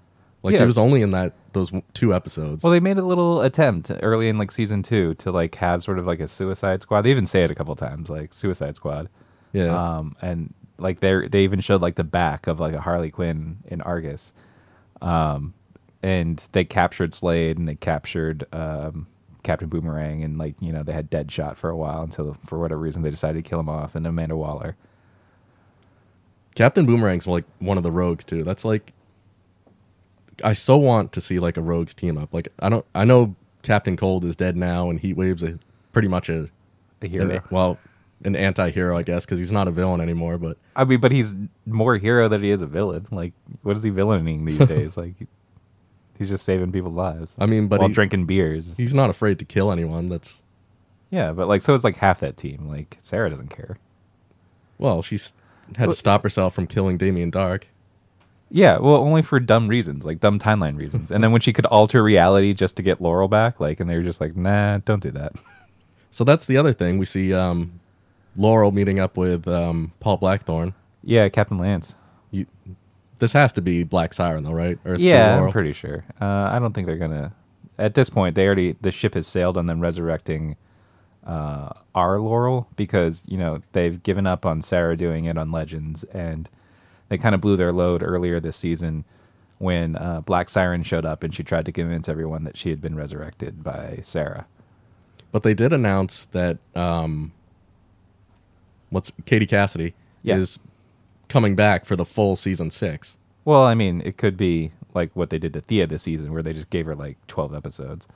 Like 0.43 0.55
Yeah. 0.55 0.61
he 0.61 0.67
was 0.67 0.77
only 0.79 1.03
in 1.03 1.13
that 1.13 1.33
those 1.53 1.73
two 1.95 2.13
episodes. 2.15 2.63
Well, 2.63 2.73
they 2.73 2.81
made 2.81 2.99
a 2.99 3.05
little 3.05 3.41
attempt 3.41 3.91
early 4.03 4.29
in 4.29 4.37
like 4.39 4.51
season 4.51 4.83
two 4.83 5.15
to 5.15 5.31
like 5.31 5.55
have 5.57 5.83
sort 5.83 5.99
of 5.99 6.07
like 6.07 6.21
a 6.21 6.27
Suicide 6.29 6.83
Squad. 6.83 7.03
They 7.03 7.11
even 7.13 7.27
say 7.27 7.45
it 7.45 7.51
a 7.51 7.55
couple 7.55 7.75
times, 7.77 8.11
like 8.11 8.35
Suicide 8.35 8.77
Squad. 8.77 9.09
yeah, 9.53 9.73
Um, 9.99 10.17
and 10.21 10.53
like 10.79 11.01
they 11.01 11.29
they 11.29 11.45
even 11.45 11.61
showed 11.61 11.83
like 11.83 11.95
the 11.97 12.05
back 12.05 12.47
of 12.47 12.61
like 12.61 12.75
a 12.75 12.81
Harley 12.81 13.11
Quinn 13.11 13.59
in 13.67 13.81
Argus. 13.81 14.33
Um, 15.03 15.55
and 16.03 16.47
they 16.53 16.65
captured 16.65 17.15
Slade 17.15 17.59
and 17.59 17.69
they 17.69 17.75
captured 17.75 18.47
um, 18.53 19.07
Captain 19.43 19.69
Boomerang 19.69 20.23
and 20.23 20.39
like 20.39 20.55
you 20.61 20.73
know 20.73 20.83
they 20.83 20.93
had 20.93 21.11
Deadshot 21.11 21.57
for 21.57 21.71
a 21.71 21.77
while 21.77 22.03
until 22.03 22.37
for 22.47 22.59
whatever 22.59 22.81
reason 22.81 23.03
they 23.03 23.11
decided 23.11 23.43
to 23.45 23.49
kill 23.49 23.61
him 23.61 23.69
off 23.69 23.95
and 23.95 24.07
Amanda 24.07 24.37
Waller. 24.37 24.77
Captain 26.55 26.87
Boomerang's 26.87 27.27
like 27.27 27.45
one 27.59 27.77
of 27.77 27.83
the 27.83 27.93
rogues 27.93 28.25
too. 28.25 28.43
That's 28.45 28.65
like 28.65 28.93
I 30.45 30.53
so 30.53 30.77
want 30.77 31.13
to 31.13 31.21
see 31.21 31.39
like 31.39 31.57
a 31.57 31.63
rogues 31.63 31.95
team 31.95 32.19
up. 32.19 32.33
Like 32.33 32.49
I 32.59 32.69
don't 32.69 32.85
I 32.95 33.05
know 33.05 33.35
Captain 33.63 33.97
Cold 33.97 34.25
is 34.25 34.37
dead 34.37 34.57
now 34.57 34.89
and 34.91 35.01
Heatwave's 35.01 35.43
a 35.43 35.59
pretty 35.93 36.09
much 36.09 36.29
a 36.29 36.51
A 37.03 37.09
hero. 37.09 37.37
an, 37.37 37.43
well 37.51 37.79
an 38.25 38.35
anti-hero 38.35 38.97
I 38.97 39.03
guess 39.03 39.25
because 39.27 39.39
he's 39.39 39.53
not 39.53 39.69
a 39.69 39.71
villain 39.71 40.01
anymore. 40.01 40.39
But 40.39 40.57
I 40.75 40.85
mean, 40.85 41.01
but 41.01 41.13
he's 41.13 41.35
more 41.67 41.97
hero 41.99 42.29
than 42.29 42.43
he 42.43 42.51
is 42.51 42.63
a 42.63 42.67
villain. 42.67 43.07
Like, 43.11 43.33
what 43.63 43.77
is 43.77 43.83
he 43.83 43.91
villaining 43.91 44.45
these 44.45 44.59
days? 44.67 44.97
like, 44.97 45.15
he's 46.19 46.29
just 46.29 46.45
saving 46.45 46.73
people's 46.73 46.95
lives. 46.95 47.37
I 47.39 47.47
mean, 47.47 47.69
but 47.69 47.81
while 47.81 47.89
he- 47.89 47.95
drinking 47.95 48.27
beers. 48.27 48.75
he's 48.77 48.95
not 48.95 49.11
afraid 49.11 49.39
to 49.41 49.45
kill 49.45 49.71
anyone. 49.71 50.09
That's 50.09 50.43
Yeah, 51.11 51.33
but 51.33 51.47
like, 51.49 51.63
so 51.63 51.75
it's 51.75 51.85
like 51.85 51.97
half 51.99 52.21
that 52.21 52.37
team. 52.37 52.67
Like, 52.69 52.97
Sara 53.01 53.29
doesn't 53.31 53.51
care. 53.51 53.77
well 54.79 55.03
she's 55.03 55.33
had 55.77 55.87
Well- 55.89 55.95
to 55.95 55.99
stop 55.99 56.23
herself 56.23 56.55
from 56.55 56.67
killing 56.67 56.97
Damien 56.97 57.31
Darhk. 57.31 57.65
Yeah, 58.49 58.79
well, 58.79 58.95
only 58.99 59.23
for 59.23 59.41
dumb 59.41 59.67
reasons, 59.67 60.05
like 60.05 60.21
dumb 60.21 60.39
timeline 60.39 60.79
reasons. 60.79 61.11
and 61.11 61.23
then 61.25 61.33
when 61.33 61.41
she 61.41 61.53
could 61.53 61.67
alter 61.67 62.01
reality 62.03 62.55
just 62.55 62.77
to 62.77 62.83
get 62.83 63.01
Laurel 63.03 63.27
back, 63.27 63.59
like, 63.59 63.81
and 63.81 63.91
they 63.91 63.97
were 63.97 64.05
just 64.05 64.21
like, 64.21 64.37
nah, 64.37 64.79
don't 64.79 65.03
do 65.03 65.11
that. 65.13 65.33
So 66.13 66.25
that's 66.25 66.47
the 66.47 66.57
other 66.57 66.73
thing 66.73 66.97
we 66.97 67.05
see. 67.05 67.35
Um, 67.35 67.79
Laurel 68.37 68.73
meeting 68.73 68.99
up 68.99 69.17
with 69.17 69.47
um, 69.49 69.93
Paul 70.01 70.17
Blackthorne. 70.19 70.75
Yeah, 71.03 71.29
Captain 71.29 71.59
Lance. 71.59 71.95
You, 72.31 72.47
this 73.19 73.33
has 73.33 73.53
to 73.55 73.63
be 73.63 73.85
Black 73.85 74.13
Siren, 74.13 74.45
though, 74.45 74.53
right? 74.53 74.79
Earth 74.85 74.99
yeah, 74.99 75.41
I'm 75.41 75.51
pretty 75.51 75.73
sure. 75.73 76.05
Uh, 76.21 76.51
I 76.53 76.59
don't 76.59 76.73
think 76.73 76.87
they're 76.87 76.97
gonna. 76.97 77.33
At 77.79 77.95
this 77.95 78.11
point, 78.11 78.35
they 78.35 78.47
already 78.47 78.77
the 78.81 78.91
ship 78.91 79.15
has 79.15 79.27
sailed 79.27 79.57
on 79.57 79.67
them 79.67 79.81
resurrecting 79.81 80.57
uh, 81.27 81.71
our 81.95 82.19
Laurel 82.21 82.69
because 82.77 83.25
you 83.27 83.37
know 83.37 83.63
they've 83.73 84.03
given 84.03 84.27
up 84.27 84.47
on 84.47 84.63
Sara 84.63 84.97
doing 84.97 85.25
it 85.25 85.39
on 85.39 85.51
Legends, 85.53 86.05
and 86.05 86.49
they 87.09 87.19
kind 87.19 87.35
of 87.35 87.41
blew 87.41 87.57
their 87.57 87.73
load 87.73 88.03
earlier 88.03 88.41
this 88.41 88.57
season 88.57 89.05
when 89.59 89.97
uh, 89.97 90.21
Black 90.21 90.49
Siren 90.49 90.83
showed 90.83 91.07
up 91.07 91.23
and 91.23 91.35
she 91.35 91.43
tried 91.43 91.65
to 91.65 91.73
convince 91.73 92.09
everyone 92.09 92.45
that 92.45 92.57
she 92.57 92.71
had 92.71 92.81
been 92.81 92.95
resurrected 92.95 93.63
by 93.65 94.01
Sara. 94.03 94.47
But 95.33 95.43
they 95.43 95.55
did 95.55 95.73
announce 95.73 96.27
that 96.27 96.59
um, 96.75 97.33
what's 98.91 99.13
Katie 99.25 99.47
Cassidy 99.47 99.95
Yeah. 100.23 100.37
is 100.37 100.59
coming 101.29 101.57
back 101.57 101.85
for 101.85 101.97
the 101.97 102.05
full 102.05 102.37
season 102.37 102.71
six. 102.71 103.19
Well, 103.45 103.63
I 103.63 103.75
mean, 103.75 104.03
it 104.05 104.17
could 104.17 104.37
be 104.37 104.73
like 104.95 105.11
what 105.15 105.31
they 105.31 105.39
did 105.39 105.53
to 105.55 105.61
Thea 105.61 105.87
this 105.87 106.03
season, 106.03 106.33
where 106.33 106.43
they 106.43 106.53
just 106.53 106.71
gave 106.71 106.87
her 106.87 106.95
like 106.95 107.17
12 107.27 107.55
episodes. 107.55 108.07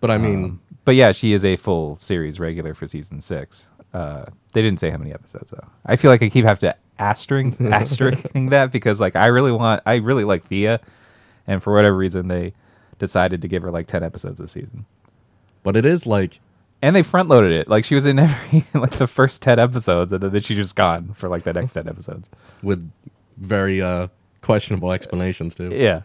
But 0.00 0.10
I 0.10 0.18
mean, 0.18 0.44
Um, 0.44 0.60
but 0.84 0.94
yeah, 0.94 1.12
she 1.12 1.32
is 1.32 1.44
a 1.44 1.56
full 1.56 1.94
series 1.96 2.40
regular 2.40 2.74
for 2.74 2.86
season 2.86 3.20
six. 3.20 3.68
Uh, 3.92 4.24
they 4.52 4.62
didn't 4.62 4.78
say 4.80 4.90
how 4.90 4.96
many 4.98 5.12
episodes 5.12 5.50
though. 5.50 5.66
I 5.86 5.96
feel 5.96 6.10
like 6.10 6.22
I 6.22 6.28
keep 6.28 6.44
have 6.44 6.58
to 6.60 6.74
asterisk 6.98 7.58
asterisking 7.60 8.50
that 8.50 8.70
because 8.72 9.00
like 9.00 9.16
I 9.16 9.26
really 9.26 9.52
want, 9.52 9.82
I 9.86 9.96
really 9.96 10.24
like 10.24 10.46
Thea, 10.46 10.80
and 11.46 11.62
for 11.62 11.72
whatever 11.74 11.96
reason 11.96 12.28
they 12.28 12.52
decided 12.98 13.42
to 13.42 13.48
give 13.48 13.62
her 13.62 13.70
like 13.70 13.86
10 13.86 14.02
episodes 14.02 14.38
this 14.38 14.52
season, 14.52 14.84
but 15.62 15.76
it 15.76 15.84
is 15.84 16.06
like 16.06 16.40
and 16.82 16.96
they 16.96 17.02
front 17.02 17.28
loaded 17.28 17.52
it. 17.52 17.68
Like 17.68 17.84
she 17.84 17.94
was 17.94 18.06
in 18.06 18.18
every 18.18 18.64
like 18.74 18.92
the 18.92 19.06
first 19.06 19.42
10 19.42 19.58
episodes, 19.58 20.12
and 20.12 20.22
then 20.22 20.42
she 20.42 20.54
just 20.54 20.76
gone 20.76 21.14
for 21.14 21.28
like 21.28 21.44
the 21.44 21.52
next 21.52 21.74
10 21.74 21.88
episodes. 21.88 22.28
with 22.62 22.90
very 23.36 23.80
uh, 23.80 24.08
questionable 24.42 24.92
explanations 24.92 25.54
too. 25.54 25.70
Yeah. 25.72 26.02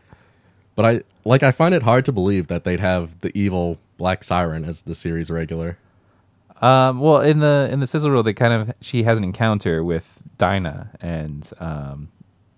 But 0.75 0.85
I 0.85 1.03
like 1.23 1.43
I 1.43 1.51
find 1.51 1.73
it 1.73 1.83
hard 1.83 2.05
to 2.05 2.11
believe 2.11 2.47
that 2.47 2.63
they'd 2.63 2.79
have 2.79 3.21
the 3.21 3.35
evil 3.37 3.77
Black 3.97 4.23
Siren 4.23 4.65
as 4.65 4.81
the 4.83 4.95
series 4.95 5.29
regular. 5.29 5.77
Um, 6.61 6.99
well, 6.99 7.21
in 7.21 7.39
the 7.39 7.69
in 7.71 7.79
the 7.79 7.87
sizzle 7.87 8.11
reel, 8.11 8.23
they 8.23 8.33
kind 8.33 8.53
of 8.53 8.73
she 8.81 9.03
has 9.03 9.17
an 9.17 9.23
encounter 9.23 9.83
with 9.83 10.21
Dinah, 10.37 10.91
and 10.99 11.49
um, 11.59 12.09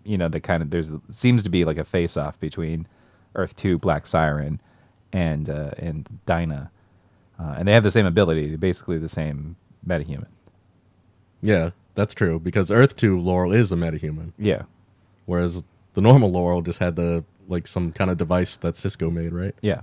you 0.03 0.17
know, 0.17 0.29
they 0.29 0.39
kind 0.39 0.63
of 0.63 0.69
there's 0.71 0.91
seems 1.09 1.43
to 1.43 1.49
be 1.49 1.65
like 1.65 1.77
a 1.77 1.83
face 1.83 2.17
off 2.17 2.39
between 2.39 2.87
Earth 3.35 3.55
Two 3.55 3.77
Black 3.77 4.07
Siren 4.07 4.61
and 5.13 5.49
uh, 5.49 5.71
and 5.77 6.07
Dinah, 6.25 6.71
uh, 7.39 7.55
and 7.57 7.67
they 7.67 7.73
have 7.73 7.83
the 7.83 7.91
same 7.91 8.05
ability, 8.05 8.55
basically 8.55 8.97
the 8.97 9.09
same 9.09 9.55
metahuman. 9.85 10.27
Yeah, 11.41 11.71
that's 11.95 12.13
true 12.13 12.39
because 12.39 12.71
Earth 12.71 12.95
Two 12.95 13.19
Laurel 13.19 13.53
is 13.53 13.71
a 13.71 13.75
metahuman, 13.75 14.31
Yeah, 14.37 14.63
whereas 15.25 15.63
the 15.93 16.01
normal 16.01 16.31
Laurel 16.31 16.61
just 16.61 16.79
had 16.79 16.95
the 16.95 17.23
like 17.47 17.67
some 17.67 17.91
kind 17.93 18.09
of 18.11 18.17
device 18.17 18.57
that 18.57 18.75
Cisco 18.75 19.09
made, 19.09 19.33
right? 19.33 19.55
yeah. 19.61 19.81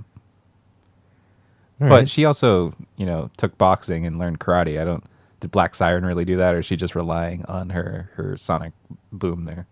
All 1.81 1.89
but 1.89 1.91
right. 1.91 2.11
she 2.11 2.25
also, 2.25 2.73
you 2.97 3.05
know, 3.05 3.31
took 3.37 3.59
boxing 3.59 4.07
and 4.07 4.17
learned 4.19 4.39
karate. 4.39 4.81
I 4.81 4.85
don't. 4.85 5.03
Did 5.41 5.51
Black 5.51 5.75
Siren 5.75 6.07
really 6.07 6.25
do 6.25 6.37
that, 6.37 6.55
or 6.55 6.61
is 6.61 6.67
she 6.67 6.77
just 6.77 6.95
relying 6.95 7.45
on 7.47 7.71
her 7.71 8.11
her 8.15 8.37
sonic 8.37 8.73
boom 9.13 9.45
there? 9.45 9.67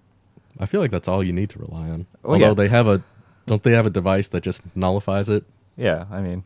I 0.58 0.66
feel 0.66 0.80
like 0.80 0.90
that's 0.90 1.06
all 1.08 1.22
you 1.22 1.32
need 1.32 1.48
to 1.50 1.60
rely 1.60 1.88
on. 1.90 2.06
Oh, 2.24 2.32
Although 2.32 2.48
yeah. 2.48 2.54
they 2.54 2.68
have 2.68 2.86
a 2.88 3.02
don't 3.46 3.62
they 3.62 3.70
have 3.72 3.86
a 3.86 3.90
device 3.90 4.28
that 4.28 4.42
just 4.42 4.62
nullifies 4.76 5.28
it? 5.28 5.44
Yeah, 5.76 6.06
I 6.10 6.20
mean, 6.20 6.42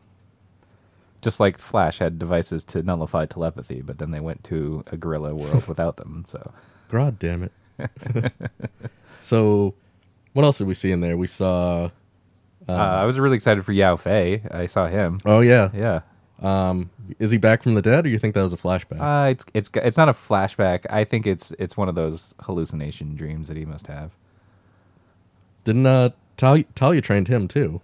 just 1.21 1.39
like 1.39 1.57
Flash 1.57 1.99
had 1.99 2.19
devices 2.19 2.63
to 2.65 2.83
nullify 2.83 3.25
telepathy, 3.25 3.81
but 3.81 3.97
then 3.97 4.11
they 4.11 4.19
went 4.19 4.43
to 4.45 4.83
a 4.87 4.97
gorilla 4.97 5.33
world 5.35 5.67
without 5.71 5.97
them. 5.97 6.25
So 6.27 6.51
God 6.89 7.19
damn 7.19 7.43
it. 7.43 7.51
so 9.19 9.73
what 10.33 10.43
else 10.45 10.57
did 10.57 10.67
we 10.67 10.73
see 10.73 10.91
in 10.91 11.01
there? 11.01 11.17
We 11.17 11.27
saw 11.27 11.89
uh, 12.69 12.71
I 12.73 13.05
was 13.05 13.17
really 13.17 13.35
excited 13.35 13.63
for 13.65 13.71
Yao 13.71 13.95
Fei. 13.95 14.41
I 14.51 14.65
saw 14.65 14.87
him. 14.87 15.19
Oh 15.25 15.39
yeah. 15.39 15.69
Yeah, 15.73 16.01
Um 16.41 16.89
is 17.19 17.31
he 17.31 17.37
back 17.37 17.63
from 17.63 17.75
the 17.75 17.81
dead 17.81 18.05
or 18.05 18.09
you 18.09 18.19
think 18.19 18.33
that 18.35 18.41
was 18.41 18.53
a 18.53 18.57
flashback? 18.57 18.99
uh, 18.99 19.29
it's 19.29 19.45
it's 19.53 19.69
it's 19.75 19.97
not 19.97 20.09
a 20.09 20.13
flashback. 20.13 20.85
I 20.89 21.03
think 21.03 21.25
it's 21.25 21.51
it's 21.59 21.77
one 21.77 21.89
of 21.89 21.95
those 21.95 22.35
hallucination 22.41 23.15
dreams 23.15 23.47
that 23.47 23.57
he 23.57 23.65
must 23.65 23.87
have. 23.87 24.11
Didn't 25.63 25.85
uh 25.85 26.09
Talia, 26.35 26.65
Talia 26.75 27.01
trained 27.01 27.27
him 27.29 27.47
too. 27.47 27.81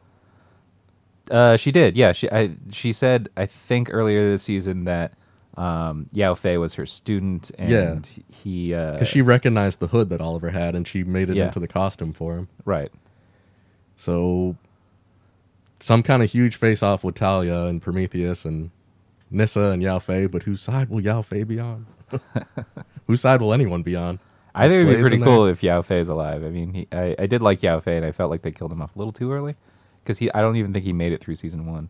Uh, 1.31 1.55
she 1.57 1.71
did. 1.71 1.95
Yeah, 1.97 2.11
she 2.11 2.29
I 2.31 2.51
she 2.71 2.91
said 2.93 3.29
I 3.37 3.45
think 3.45 3.89
earlier 3.91 4.29
this 4.31 4.43
season 4.43 4.83
that 4.85 5.13
um, 5.55 6.07
Yao 6.11 6.33
Fei 6.33 6.57
was 6.57 6.73
her 6.75 6.85
student, 6.85 7.51
and 7.57 7.69
Yeah. 7.71 8.23
he 8.29 8.73
uh, 8.73 8.93
Because 8.93 9.07
she 9.07 9.21
recognized 9.21 9.79
the 9.79 9.87
hood 9.87 10.09
that 10.09 10.19
Oliver 10.19 10.49
had 10.49 10.75
and 10.75 10.87
she 10.87 11.03
made 11.03 11.29
it 11.29 11.37
Yeah. 11.37 11.45
into 11.45 11.59
the 11.59 11.67
costume 11.67 12.11
for 12.13 12.35
him. 12.35 12.47
right. 12.65 12.91
So 13.95 14.55
some 15.79 16.03
kind 16.03 16.23
of 16.23 16.31
huge 16.31 16.55
face 16.55 16.81
off 16.81 17.03
with 17.03 17.15
Talia 17.15 17.65
and 17.65 17.81
Prometheus 17.81 18.45
and 18.45 18.71
Nyssa 19.29 19.67
and 19.69 19.81
Yao 19.81 19.99
Fei, 19.99 20.25
but 20.27 20.43
whose 20.43 20.61
side 20.61 20.89
will 20.89 21.01
Yao 21.01 21.21
Fei 21.21 21.43
be 21.43 21.59
on? 21.59 21.85
whose 23.07 23.21
side 23.21 23.41
will 23.41 23.53
anyone 23.53 23.81
be 23.83 23.95
on? 23.95 24.19
I 24.55 24.69
think 24.69 24.81
it'd 24.81 24.87
be 24.87 24.93
Slade's 24.93 25.01
pretty 25.01 25.15
in 25.17 25.23
cool 25.23 25.43
there? 25.45 25.53
if 25.53 25.63
Yao 25.63 25.81
Fei's 25.81 26.07
alive. 26.09 26.43
I 26.43 26.49
mean, 26.49 26.73
he, 26.73 26.87
I, 26.91 27.15
I 27.19 27.25
did 27.27 27.41
like 27.41 27.63
Yao 27.63 27.79
Fei, 27.79 27.97
and 27.97 28.05
I 28.05 28.11
felt 28.11 28.29
like 28.29 28.41
they 28.43 28.51
killed 28.51 28.71
him 28.71 28.81
off 28.81 28.95
a 28.95 28.99
little 28.99 29.11
too 29.13 29.31
early 29.31 29.55
because 30.03 30.17
he. 30.19 30.31
I 30.33 30.41
don't 30.41 30.55
even 30.57 30.73
think 30.73 30.85
he 30.85 30.93
made 30.93 31.11
it 31.13 31.21
through 31.21 31.35
season 31.35 31.65
one. 31.65 31.89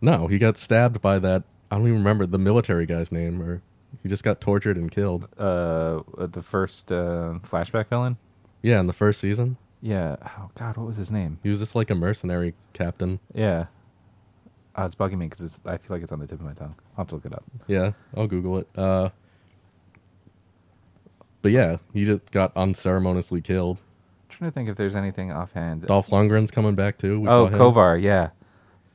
No, 0.00 0.26
he 0.26 0.38
got 0.38 0.56
stabbed 0.58 1.00
by 1.00 1.18
that. 1.18 1.42
I 1.70 1.76
don't 1.76 1.86
even 1.86 1.98
remember 1.98 2.26
the 2.26 2.38
military 2.38 2.86
guy's 2.86 3.10
name, 3.10 3.40
or 3.42 3.62
he 4.02 4.08
just 4.08 4.22
got 4.24 4.40
tortured 4.40 4.76
and 4.76 4.90
killed. 4.90 5.28
Uh, 5.38 6.02
the 6.18 6.42
first 6.42 6.92
uh, 6.92 7.38
flashback 7.42 7.88
villain. 7.88 8.16
Yeah, 8.62 8.80
in 8.80 8.86
the 8.86 8.92
first 8.92 9.20
season, 9.20 9.56
Yeah. 9.80 10.16
Oh 10.38 10.50
God, 10.54 10.76
what 10.76 10.86
was 10.86 10.96
his 10.96 11.10
name? 11.10 11.38
he 11.42 11.48
was 11.48 11.58
just 11.60 11.74
like 11.74 11.90
a 11.90 11.94
mercenary 11.94 12.54
captain. 12.72 13.20
Yeah. 13.34 13.66
Oh, 14.74 14.84
it's 14.84 14.94
bugging 14.94 15.16
me 15.18 15.26
because 15.26 15.58
I 15.64 15.78
feel 15.78 15.96
like 15.96 16.02
it's 16.02 16.12
on 16.12 16.18
the 16.18 16.26
tip 16.26 16.38
of 16.40 16.44
my 16.44 16.52
tongue. 16.52 16.74
I'll 16.92 17.04
have 17.04 17.06
to 17.08 17.14
look 17.16 17.24
it 17.24 17.32
up. 17.32 17.44
Yeah, 17.66 17.92
I'll 18.16 18.26
Google 18.26 18.58
it. 18.58 18.68
Uh, 18.76 19.08
but 21.42 21.52
yeah, 21.52 21.76
he 21.94 22.04
just 22.04 22.30
got 22.30 22.52
unceremoniously 22.56 23.40
killed. 23.40 23.78
Trying 24.36 24.50
to 24.50 24.54
think 24.54 24.68
if 24.68 24.76
there's 24.76 24.94
anything 24.94 25.32
offhand. 25.32 25.86
Dolph 25.86 26.08
Lundgren's 26.08 26.50
coming 26.50 26.74
back 26.74 26.98
too. 26.98 27.20
We 27.20 27.28
oh, 27.28 27.46
saw 27.46 27.52
him. 27.52 27.58
Kovar. 27.58 28.02
Yeah. 28.02 28.30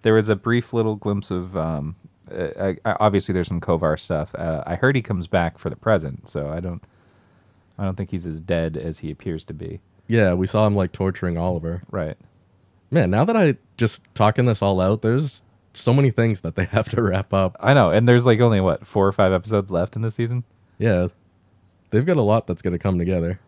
There 0.03 0.13
was 0.13 0.29
a 0.29 0.35
brief 0.35 0.73
little 0.73 0.95
glimpse 0.95 1.31
of. 1.31 1.55
Um, 1.57 1.95
uh, 2.31 2.73
I, 2.85 2.95
obviously, 2.99 3.33
there's 3.33 3.47
some 3.47 3.61
Kovar 3.61 3.99
stuff. 3.99 4.33
Uh, 4.35 4.63
I 4.65 4.75
heard 4.75 4.95
he 4.95 5.01
comes 5.01 5.27
back 5.27 5.57
for 5.57 5.69
the 5.69 5.75
present, 5.75 6.29
so 6.29 6.49
I 6.49 6.59
don't. 6.59 6.83
I 7.77 7.85
don't 7.85 7.95
think 7.95 8.11
he's 8.11 8.27
as 8.27 8.41
dead 8.41 8.77
as 8.77 8.99
he 8.99 9.09
appears 9.09 9.43
to 9.45 9.53
be. 9.53 9.79
Yeah, 10.07 10.33
we 10.33 10.45
saw 10.45 10.67
him 10.67 10.75
like 10.75 10.91
torturing 10.91 11.37
Oliver. 11.37 11.83
Right. 11.89 12.17
Man, 12.91 13.09
now 13.09 13.25
that 13.25 13.35
I 13.35 13.57
just 13.77 14.03
talking 14.13 14.45
this 14.45 14.61
all 14.61 14.79
out, 14.79 15.01
there's 15.01 15.41
so 15.73 15.93
many 15.93 16.11
things 16.11 16.41
that 16.41 16.55
they 16.55 16.65
have 16.71 16.89
to 16.89 17.01
wrap 17.01 17.33
up. 17.33 17.57
I 17.59 17.73
know, 17.73 17.89
and 17.91 18.07
there's 18.07 18.25
like 18.25 18.39
only 18.39 18.61
what 18.61 18.85
four 18.85 19.07
or 19.07 19.11
five 19.11 19.33
episodes 19.33 19.71
left 19.71 19.95
in 19.95 20.01
this 20.03 20.15
season. 20.15 20.43
Yeah, 20.77 21.07
they've 21.89 22.05
got 22.05 22.17
a 22.17 22.21
lot 22.21 22.47
that's 22.47 22.61
going 22.61 22.73
to 22.73 22.79
come 22.79 22.99
together. 22.99 23.39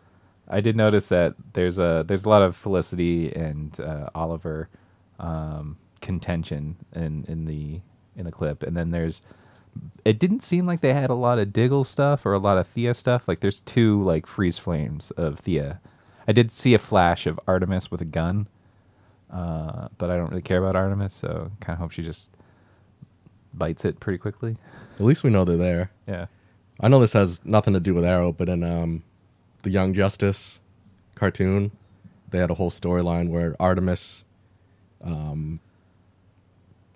I 0.48 0.60
did 0.60 0.76
notice 0.76 1.08
that 1.08 1.34
there's 1.54 1.78
a 1.78 2.04
there's 2.06 2.24
a 2.24 2.28
lot 2.28 2.42
of 2.42 2.56
Felicity 2.56 3.32
and 3.34 3.78
uh, 3.80 4.10
Oliver 4.14 4.68
um, 5.18 5.78
contention 6.00 6.76
in 6.94 7.24
in 7.28 7.46
the 7.46 7.80
in 8.16 8.24
the 8.24 8.32
clip, 8.32 8.62
and 8.62 8.76
then 8.76 8.90
there's 8.90 9.22
it 10.04 10.18
didn't 10.18 10.42
seem 10.42 10.66
like 10.66 10.80
they 10.80 10.92
had 10.92 11.10
a 11.10 11.14
lot 11.14 11.38
of 11.38 11.52
Diggle 11.52 11.84
stuff 11.84 12.24
or 12.24 12.32
a 12.32 12.38
lot 12.38 12.58
of 12.58 12.66
Thea 12.68 12.94
stuff. 12.94 13.26
Like 13.26 13.40
there's 13.40 13.60
two 13.60 14.02
like 14.02 14.26
freeze 14.26 14.58
flames 14.58 15.10
of 15.12 15.38
Thea. 15.38 15.80
I 16.28 16.32
did 16.32 16.52
see 16.52 16.74
a 16.74 16.78
flash 16.78 17.26
of 17.26 17.40
Artemis 17.46 17.90
with 17.90 18.00
a 18.00 18.06
gun, 18.06 18.48
uh, 19.32 19.88
but 19.98 20.10
I 20.10 20.16
don't 20.16 20.30
really 20.30 20.42
care 20.42 20.58
about 20.58 20.76
Artemis, 20.76 21.14
so 21.14 21.50
kind 21.60 21.74
of 21.74 21.80
hope 21.80 21.90
she 21.90 22.02
just 22.02 22.30
bites 23.52 23.84
it 23.84 24.00
pretty 24.00 24.18
quickly. 24.18 24.56
At 24.94 25.00
least 25.04 25.22
we 25.22 25.30
know 25.30 25.44
they're 25.44 25.56
there. 25.56 25.90
Yeah. 26.06 26.26
I 26.80 26.88
know 26.88 27.00
this 27.00 27.12
has 27.12 27.44
nothing 27.44 27.74
to 27.74 27.80
do 27.80 27.94
with 27.94 28.04
Arrow, 28.04 28.32
but 28.32 28.48
in 28.48 28.64
um, 28.64 29.02
the 29.64 29.70
Young 29.70 29.92
Justice 29.94 30.60
cartoon, 31.16 31.72
they 32.30 32.38
had 32.38 32.50
a 32.50 32.54
whole 32.54 32.70
storyline 32.70 33.28
where 33.30 33.56
Artemis 33.60 34.24
um, 35.02 35.60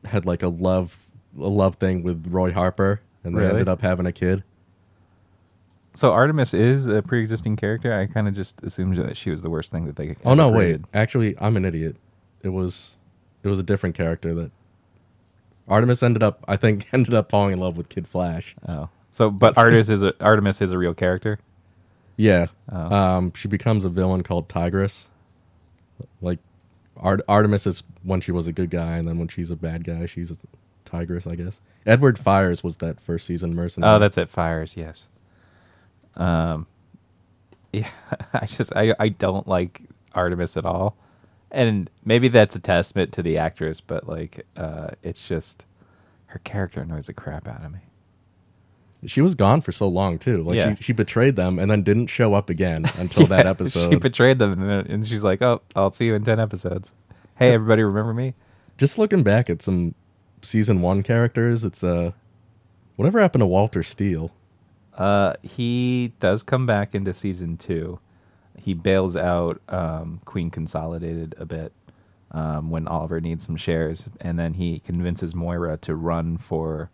had 0.04 0.24
like 0.24 0.42
a 0.42 0.48
love 0.48 0.98
a 1.38 1.48
love 1.48 1.76
thing 1.76 2.02
with 2.02 2.26
Roy 2.28 2.52
Harper, 2.52 3.00
and 3.22 3.36
they 3.36 3.40
Really? 3.40 3.52
ended 3.52 3.68
up 3.68 3.82
having 3.82 4.06
a 4.06 4.12
kid. 4.12 4.42
So 5.94 6.12
Artemis 6.12 6.54
is 6.54 6.86
a 6.86 7.02
pre-existing 7.02 7.56
character. 7.56 7.92
I 7.92 8.06
kind 8.06 8.28
of 8.28 8.34
just 8.34 8.62
assumed 8.62 8.96
that 8.96 9.16
she 9.16 9.30
was 9.30 9.42
the 9.42 9.50
worst 9.50 9.70
thing 9.72 9.86
that 9.86 9.96
they. 9.96 10.16
Oh 10.24 10.34
no, 10.34 10.48
wait. 10.48 10.54
created. 10.56 10.84
Actually, 10.94 11.36
I'm 11.40 11.56
an 11.56 11.64
idiot. 11.64 11.96
It 12.42 12.50
was 12.50 12.98
it 13.42 13.48
was 13.48 13.58
a 13.58 13.62
different 13.62 13.94
character 13.96 14.34
that 14.34 14.50
Artemis 15.68 16.02
ended 16.02 16.22
up. 16.22 16.44
I 16.48 16.56
think 16.56 16.86
ended 16.92 17.14
up 17.14 17.30
falling 17.30 17.52
in 17.54 17.58
love 17.60 17.76
with 17.76 17.88
Kid 17.88 18.06
Flash. 18.06 18.54
Oh, 18.68 18.88
so 19.10 19.30
but 19.30 19.56
Artemis 19.58 19.88
is 19.88 20.02
a 20.02 20.14
Artemis 20.22 20.60
is 20.60 20.72
a 20.72 20.78
real 20.78 20.94
character. 20.94 21.38
Yeah. 22.18 22.48
Oh. 22.70 22.94
Um, 22.94 23.32
she 23.34 23.48
becomes 23.48 23.86
a 23.86 23.88
villain 23.88 24.22
called 24.22 24.48
Tigress. 24.48 25.08
Like 26.20 26.40
Art- 26.96 27.22
Artemis 27.28 27.66
is 27.66 27.84
when 28.02 28.20
she 28.20 28.32
was 28.32 28.46
a 28.46 28.52
good 28.52 28.70
guy, 28.70 28.96
and 28.96 29.08
then 29.08 29.18
when 29.18 29.28
she's 29.28 29.50
a 29.50 29.56
bad 29.56 29.84
guy, 29.84 30.04
she's 30.04 30.30
a 30.30 30.36
Tigress, 30.84 31.26
I 31.26 31.36
guess. 31.36 31.60
Edward 31.86 32.18
Fyers 32.18 32.62
was 32.64 32.76
that 32.78 33.00
first 33.00 33.24
season 33.26 33.54
mercenary. 33.54 33.94
Oh, 33.94 33.98
that's 33.98 34.18
it. 34.18 34.30
Fyers, 34.30 34.76
yes. 34.76 35.08
Um, 36.16 36.66
yeah, 37.72 37.88
I 38.34 38.46
just 38.46 38.72
I 38.74 38.94
I 38.98 39.10
don't 39.10 39.46
like 39.46 39.82
Artemis 40.12 40.56
at 40.56 40.66
all, 40.66 40.96
and 41.52 41.88
maybe 42.04 42.28
that's 42.28 42.56
a 42.56 42.60
testament 42.60 43.12
to 43.12 43.22
the 43.22 43.38
actress, 43.38 43.80
but 43.80 44.08
like, 44.08 44.44
uh, 44.56 44.88
it's 45.02 45.26
just 45.26 45.66
her 46.26 46.40
character 46.40 46.80
annoys 46.80 47.06
the 47.06 47.12
crap 47.12 47.46
out 47.46 47.64
of 47.64 47.72
me. 47.72 47.78
She 49.06 49.20
was 49.20 49.34
gone 49.36 49.60
for 49.60 49.70
so 49.72 49.86
long 49.86 50.18
too. 50.18 50.42
Like 50.42 50.56
Yeah. 50.56 50.74
she, 50.74 50.82
she 50.84 50.92
betrayed 50.92 51.36
them 51.36 51.58
and 51.58 51.70
then 51.70 51.82
didn't 51.82 52.08
show 52.08 52.34
up 52.34 52.50
again 52.50 52.84
until 52.96 53.26
that 53.28 53.46
episode. 53.46 53.90
she 53.90 53.96
betrayed 53.96 54.38
them, 54.38 54.60
and, 54.62 54.88
and 54.88 55.08
she's 55.08 55.22
like, 55.22 55.40
"Oh, 55.42 55.62
I'll 55.76 55.90
see 55.90 56.06
you 56.06 56.14
in 56.14 56.24
ten 56.24 56.40
episodes." 56.40 56.92
Hey, 57.36 57.52
everybody, 57.54 57.82
remember 57.82 58.12
me? 58.12 58.34
Just 58.76 58.98
looking 58.98 59.22
back 59.22 59.48
at 59.48 59.62
some 59.62 59.94
season 60.42 60.80
one 60.80 61.02
characters, 61.04 61.62
it's 61.64 61.84
uh 61.84 62.10
whatever 62.96 63.20
happened 63.20 63.42
to 63.42 63.46
Walter 63.46 63.82
Steele? 63.84 64.32
Uh, 64.96 65.34
he 65.42 66.12
does 66.18 66.42
come 66.42 66.66
back 66.66 66.92
into 66.94 67.12
season 67.14 67.56
two. 67.56 68.00
He 68.56 68.74
bails 68.74 69.14
out 69.14 69.60
um, 69.68 70.20
Queen 70.24 70.50
Consolidated 70.50 71.36
a 71.38 71.46
bit 71.46 71.72
um, 72.32 72.70
when 72.70 72.88
Oliver 72.88 73.20
needs 73.20 73.46
some 73.46 73.56
shares, 73.56 74.06
and 74.20 74.36
then 74.36 74.54
he 74.54 74.80
convinces 74.80 75.36
Moira 75.36 75.76
to 75.78 75.94
run 75.94 76.36
for 76.36 76.90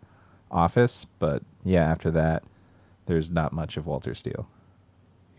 office. 0.55 1.05
But 1.19 1.43
yeah, 1.63 1.83
after 1.83 2.09
that, 2.11 2.43
there's 3.05 3.29
not 3.29 3.53
much 3.53 3.77
of 3.77 3.85
Walter 3.85 4.15
Steele. 4.15 4.47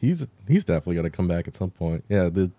He's 0.01 0.27
he's 0.47 0.65
definitely 0.65 0.97
gonna 0.97 1.11
come 1.11 1.27
back 1.27 1.49
at 1.49 1.57
some 1.57 1.71
point. 1.71 2.05
Yeah, 2.09 2.29
the 2.29 2.51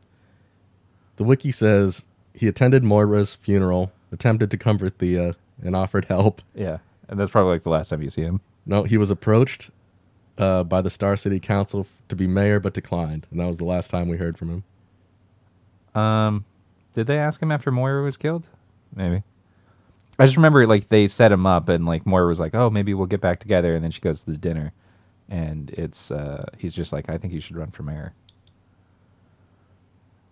the 1.15 1.23
wiki 1.23 1.51
says 1.51 2.05
he 2.33 2.47
attended 2.47 2.83
Moira's 2.83 3.35
funeral, 3.35 3.91
attempted 4.11 4.51
to 4.51 4.57
comfort 4.57 4.97
Thea, 4.97 5.35
and 5.63 5.75
offered 5.75 6.05
help. 6.05 6.41
Yeah, 6.55 6.79
and 7.07 7.19
that's 7.19 7.29
probably 7.29 7.53
like 7.53 7.63
the 7.63 7.69
last 7.69 7.89
time 7.89 8.01
you 8.01 8.09
see 8.09 8.23
him. 8.23 8.41
No, 8.65 8.83
he 8.83 8.97
was 8.97 9.11
approached 9.11 9.69
uh, 10.37 10.63
by 10.63 10.81
the 10.81 10.89
Star 10.89 11.15
City 11.15 11.39
Council 11.39 11.87
to 12.09 12.15
be 12.15 12.27
mayor, 12.27 12.59
but 12.59 12.73
declined, 12.73 13.27
and 13.31 13.39
that 13.39 13.45
was 13.45 13.57
the 13.57 13.65
last 13.65 13.89
time 13.89 14.09
we 14.09 14.17
heard 14.17 14.37
from 14.37 14.49
him. 14.49 16.01
Um, 16.01 16.45
did 16.93 17.07
they 17.07 17.17
ask 17.17 17.41
him 17.41 17.51
after 17.51 17.71
Moira 17.71 18.03
was 18.03 18.17
killed? 18.17 18.47
Maybe. 18.95 19.23
I 20.19 20.25
just 20.25 20.35
remember 20.35 20.65
like 20.65 20.89
they 20.89 21.07
set 21.07 21.31
him 21.31 21.45
up, 21.45 21.69
and 21.69 21.85
like 21.85 22.05
Moira 22.05 22.27
was 22.27 22.39
like, 22.39 22.55
"Oh, 22.55 22.69
maybe 22.69 22.93
we'll 22.93 23.07
get 23.07 23.21
back 23.21 23.39
together," 23.39 23.75
and 23.75 23.83
then 23.83 23.91
she 23.91 24.01
goes 24.01 24.21
to 24.21 24.31
the 24.31 24.37
dinner, 24.37 24.73
and 25.29 25.69
it's 25.71 26.09
uh, 26.11 26.45
he's 26.57 26.73
just 26.73 26.91
like, 26.91 27.09
"I 27.09 27.17
think 27.17 27.33
you 27.33 27.41
should 27.41 27.55
run 27.55 27.71
for 27.71 27.83
mayor." 27.83 28.13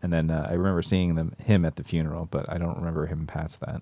And 0.01 0.11
then 0.11 0.29
uh, 0.29 0.47
I 0.49 0.53
remember 0.53 0.81
seeing 0.81 1.15
them 1.15 1.35
him 1.39 1.65
at 1.65 1.75
the 1.75 1.83
funeral, 1.83 2.27
but 2.29 2.49
I 2.49 2.57
don't 2.57 2.77
remember 2.77 3.05
him 3.05 3.27
past 3.27 3.59
that. 3.61 3.81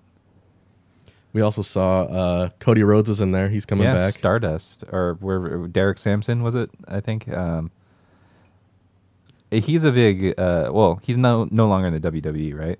We 1.32 1.40
also 1.40 1.62
saw 1.62 2.02
uh, 2.02 2.48
Cody 2.60 2.82
Rhodes 2.82 3.08
was 3.08 3.20
in 3.20 3.32
there. 3.32 3.48
He's 3.48 3.66
coming 3.66 3.84
yeah, 3.84 3.98
back. 3.98 4.14
Stardust 4.14 4.84
or 4.92 5.14
where 5.20 5.66
Derek 5.66 5.98
Sampson 5.98 6.42
was 6.42 6.54
it? 6.54 6.70
I 6.86 7.00
think. 7.00 7.28
Um, 7.28 7.70
he's 9.50 9.84
a 9.84 9.92
big. 9.92 10.38
Uh, 10.38 10.70
well, 10.72 11.00
he's 11.02 11.16
no 11.16 11.48
no 11.50 11.66
longer 11.66 11.88
in 11.88 12.00
the 12.00 12.10
WWE, 12.12 12.54
right? 12.58 12.78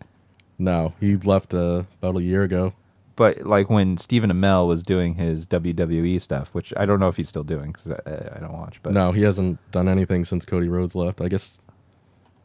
no, 0.59 0.93
he 1.01 1.17
left 1.17 1.55
uh, 1.55 1.83
about 2.01 2.17
a 2.17 2.23
year 2.23 2.43
ago. 2.43 2.73
But 3.17 3.47
like 3.47 3.71
when 3.71 3.97
Stephen 3.97 4.31
Amell 4.31 4.67
was 4.67 4.83
doing 4.83 5.15
his 5.15 5.47
WWE 5.47 6.21
stuff, 6.21 6.49
which 6.53 6.73
I 6.77 6.85
don't 6.87 7.01
know 7.01 7.09
if 7.09 7.17
he's 7.17 7.29
still 7.29 7.45
doing 7.45 7.73
because 7.73 7.91
I, 7.91 8.37
I 8.37 8.41
don't 8.41 8.53
watch. 8.53 8.81
But 8.83 8.93
no, 8.93 9.13
he 9.13 9.23
hasn't 9.23 9.59
done 9.71 9.89
anything 9.89 10.25
since 10.25 10.45
Cody 10.45 10.69
Rhodes 10.69 10.95
left. 10.95 11.21
I 11.21 11.29
guess 11.29 11.61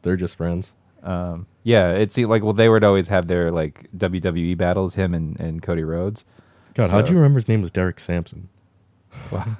they're 0.01 0.15
just 0.15 0.35
friends. 0.35 0.73
um, 1.03 1.47
yeah, 1.63 1.91
it's 1.91 2.17
like 2.17 2.43
well, 2.43 2.53
they 2.53 2.69
would 2.69 2.83
always 2.83 3.07
have 3.07 3.27
their 3.27 3.51
like 3.51 3.89
WWE 3.97 4.57
battles, 4.57 4.95
him 4.95 5.13
and, 5.13 5.39
and 5.39 5.61
Cody 5.61 5.83
Rhodes. 5.83 6.25
God, 6.73 6.89
So- 6.89 7.11
you 7.11 7.17
remember 7.17 7.37
his 7.37 7.47
name 7.47 7.61
was 7.61 7.71
Derek 7.71 7.99
Sampson? 7.99 8.49
I 9.31 9.55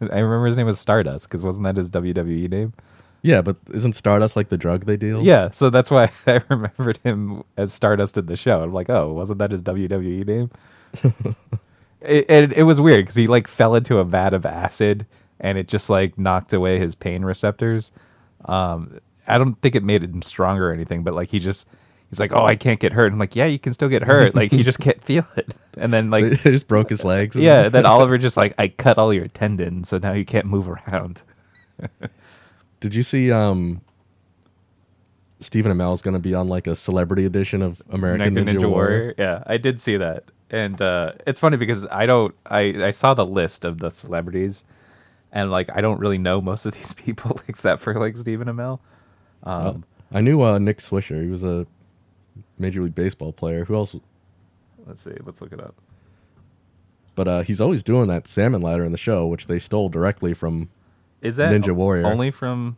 remember 0.00 0.46
his 0.46 0.56
name 0.56 0.66
was 0.66 0.78
Stardust 0.78 1.28
because 1.28 1.42
wasn't 1.42 1.64
that 1.64 1.76
his 1.76 1.90
WWE 1.90 2.48
name? 2.48 2.72
Yeah, 3.22 3.42
but 3.42 3.56
isn't 3.72 3.92
Stardust 3.94 4.34
like 4.36 4.48
the 4.48 4.56
drug 4.56 4.86
they 4.86 4.96
deal? 4.96 5.22
Yeah, 5.22 5.50
so 5.50 5.68
that's 5.70 5.90
why 5.90 6.10
I 6.26 6.40
remembered 6.48 6.98
him 7.04 7.42
as 7.56 7.72
Stardust 7.72 8.16
in 8.18 8.26
the 8.26 8.36
show. 8.36 8.62
I'm 8.62 8.72
like, 8.72 8.88
oh, 8.88 9.12
wasn't 9.12 9.38
that 9.40 9.50
his 9.50 9.62
WWE 9.62 10.26
name? 10.26 10.50
it, 12.00 12.30
it 12.30 12.52
it 12.52 12.62
was 12.64 12.80
weird 12.80 13.04
because 13.04 13.14
he 13.14 13.26
like 13.26 13.46
fell 13.46 13.74
into 13.74 13.98
a 13.98 14.04
vat 14.04 14.32
of 14.34 14.46
acid 14.46 15.06
and 15.38 15.58
it 15.58 15.68
just 15.68 15.88
like 15.90 16.18
knocked 16.18 16.52
away 16.52 16.78
his 16.78 16.94
pain 16.94 17.24
receptors. 17.24 17.92
Um, 18.46 18.98
I 19.26 19.38
don't 19.38 19.60
think 19.60 19.74
it 19.74 19.84
made 19.84 20.02
him 20.02 20.22
stronger 20.22 20.70
or 20.70 20.72
anything, 20.72 21.02
but 21.02 21.14
like 21.14 21.28
he 21.28 21.38
just 21.38 21.66
he's 22.08 22.18
like, 22.20 22.32
oh, 22.32 22.44
I 22.44 22.56
can't 22.56 22.80
get 22.80 22.92
hurt. 22.92 23.12
I'm 23.12 23.18
like, 23.18 23.36
yeah, 23.36 23.46
you 23.46 23.58
can 23.58 23.72
still 23.72 23.88
get 23.88 24.02
hurt. 24.02 24.34
like 24.34 24.50
he 24.50 24.62
just 24.62 24.78
can't 24.80 25.02
feel 25.02 25.26
it. 25.36 25.54
And 25.76 25.92
then 25.92 26.10
They 26.10 26.30
like 26.30 26.40
just 26.42 26.66
broke 26.68 26.90
his 26.90 27.04
legs. 27.04 27.36
yeah, 27.36 27.68
then 27.68 27.86
Oliver 27.86 28.18
just 28.18 28.36
like 28.36 28.54
I 28.58 28.68
cut 28.68 28.98
all 28.98 29.12
your 29.14 29.28
tendons, 29.28 29.88
so 29.88 29.98
now 29.98 30.12
you 30.12 30.24
can't 30.24 30.46
move 30.46 30.68
around. 30.68 31.22
Did 32.80 32.94
you 32.94 33.02
see 33.02 33.30
um 33.30 33.82
Stephen 35.40 35.72
Amell's 35.72 36.02
going 36.02 36.14
to 36.14 36.20
be 36.20 36.34
on 36.34 36.48
like 36.48 36.66
a 36.66 36.74
celebrity 36.74 37.24
edition 37.24 37.62
of 37.62 37.82
American 37.90 38.34
Ninja, 38.34 38.58
Ninja, 38.58 38.70
Warrior? 38.70 38.70
Warrior. 38.70 39.14
Yeah, 39.18 39.42
I 39.46 39.56
did 39.56 39.80
see 39.80 39.96
that, 39.96 40.24
and 40.50 40.80
uh, 40.80 41.12
it's 41.26 41.40
funny 41.40 41.56
because 41.56 41.86
I 41.86 42.06
don't. 42.06 42.34
I 42.44 42.60
I 42.86 42.90
saw 42.90 43.14
the 43.14 43.24
list 43.24 43.64
of 43.64 43.78
the 43.78 43.90
celebrities, 43.90 44.64
and 45.32 45.50
like 45.50 45.70
I 45.74 45.80
don't 45.80 45.98
really 45.98 46.18
know 46.18 46.40
most 46.40 46.66
of 46.66 46.74
these 46.78 46.92
people 46.92 47.40
except 47.48 47.82
for 47.82 47.94
like 47.94 48.16
Stephen 48.16 48.48
Amell. 48.48 48.80
Um, 49.42 49.84
I 50.12 50.20
knew 50.20 50.42
uh, 50.42 50.58
Nick 50.58 50.78
Swisher. 50.78 51.22
He 51.22 51.30
was 51.30 51.44
a 51.44 51.66
Major 52.58 52.82
League 52.82 52.94
Baseball 52.94 53.32
player. 53.32 53.64
Who 53.64 53.74
else? 53.74 53.96
let's 54.86 55.00
see. 55.00 55.14
Let's 55.24 55.40
look 55.40 55.52
it 55.52 55.60
up. 55.60 55.74
But 57.14 57.28
uh, 57.28 57.42
he's 57.42 57.60
always 57.60 57.82
doing 57.82 58.08
that 58.08 58.26
salmon 58.26 58.60
ladder 58.60 58.84
in 58.84 58.92
the 58.92 58.98
show, 58.98 59.26
which 59.26 59.46
they 59.46 59.58
stole 59.58 59.88
directly 59.88 60.34
from. 60.34 60.68
Is 61.22 61.36
that 61.36 61.52
Ninja 61.52 61.74
Warrior. 61.74 62.06
only 62.06 62.30
from 62.30 62.76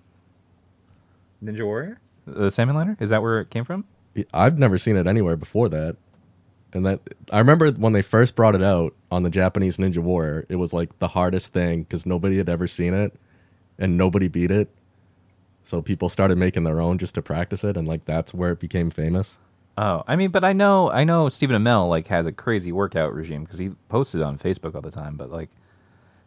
Ninja 1.43 1.65
Warrior? 1.65 2.01
The 2.27 2.51
salmon 2.51 2.77
ladder? 2.77 2.97
Is 3.01 3.11
that 3.11 3.23
where 3.23 3.41
it 3.41 3.51
came 3.51 3.65
from? 3.65 3.85
I've 4.33 4.59
never 4.59 4.79
seen 4.79 4.97
it 4.97 5.07
anywhere 5.07 5.37
before 5.37 5.69
that. 5.71 5.97
And 6.73 6.87
that 6.87 7.01
I 7.31 7.39
remember 7.39 7.71
when 7.71 7.93
they 7.93 8.03
first 8.03 8.35
brought 8.35 8.55
it 8.55 8.63
out 8.63 8.95
on 9.11 9.23
the 9.23 9.31
Japanese 9.31 9.77
Ninja 9.77 9.99
Warrior, 9.99 10.47
it 10.49 10.57
was 10.57 10.73
like 10.73 10.99
the 10.99 11.09
hardest 11.09 11.53
thing 11.53 11.83
because 11.83 12.07
nobody 12.07 12.39
had 12.39 12.49
ever 12.49 12.67
seen 12.67 12.95
it, 12.95 13.15
and 13.79 13.99
nobody 13.99 14.29
beat 14.29 14.51
it. 14.51 14.71
So 15.65 15.83
people 15.83 16.09
started 16.09 16.39
making 16.39 16.65
their 16.65 16.81
own 16.81 16.99
just 16.99 17.15
to 17.17 17.23
practice 17.23 17.63
it, 17.63 17.77
and 17.77 17.87
like 17.87 18.05
that's 18.07 18.33
where 18.33 18.53
it 18.53 18.61
became 18.61 18.91
famous. 18.91 19.39
Oh, 19.77 20.03
I 20.07 20.17
mean, 20.17 20.31
but 20.31 20.45
I 20.45 20.53
know, 20.53 20.91
I 20.91 21.05
know 21.05 21.29
Stephen 21.29 21.61
Amell 21.61 21.89
like 21.89 22.07
has 22.09 22.27
a 22.27 22.33
crazy 22.33 22.73
workout 22.73 23.15
regime 23.15 23.45
because 23.45 23.59
he 23.59 23.71
posted 23.89 24.23
on 24.23 24.39
Facebook 24.39 24.75
all 24.75 24.83
the 24.83 24.91
time. 24.91 25.17
But 25.17 25.31
like, 25.31 25.51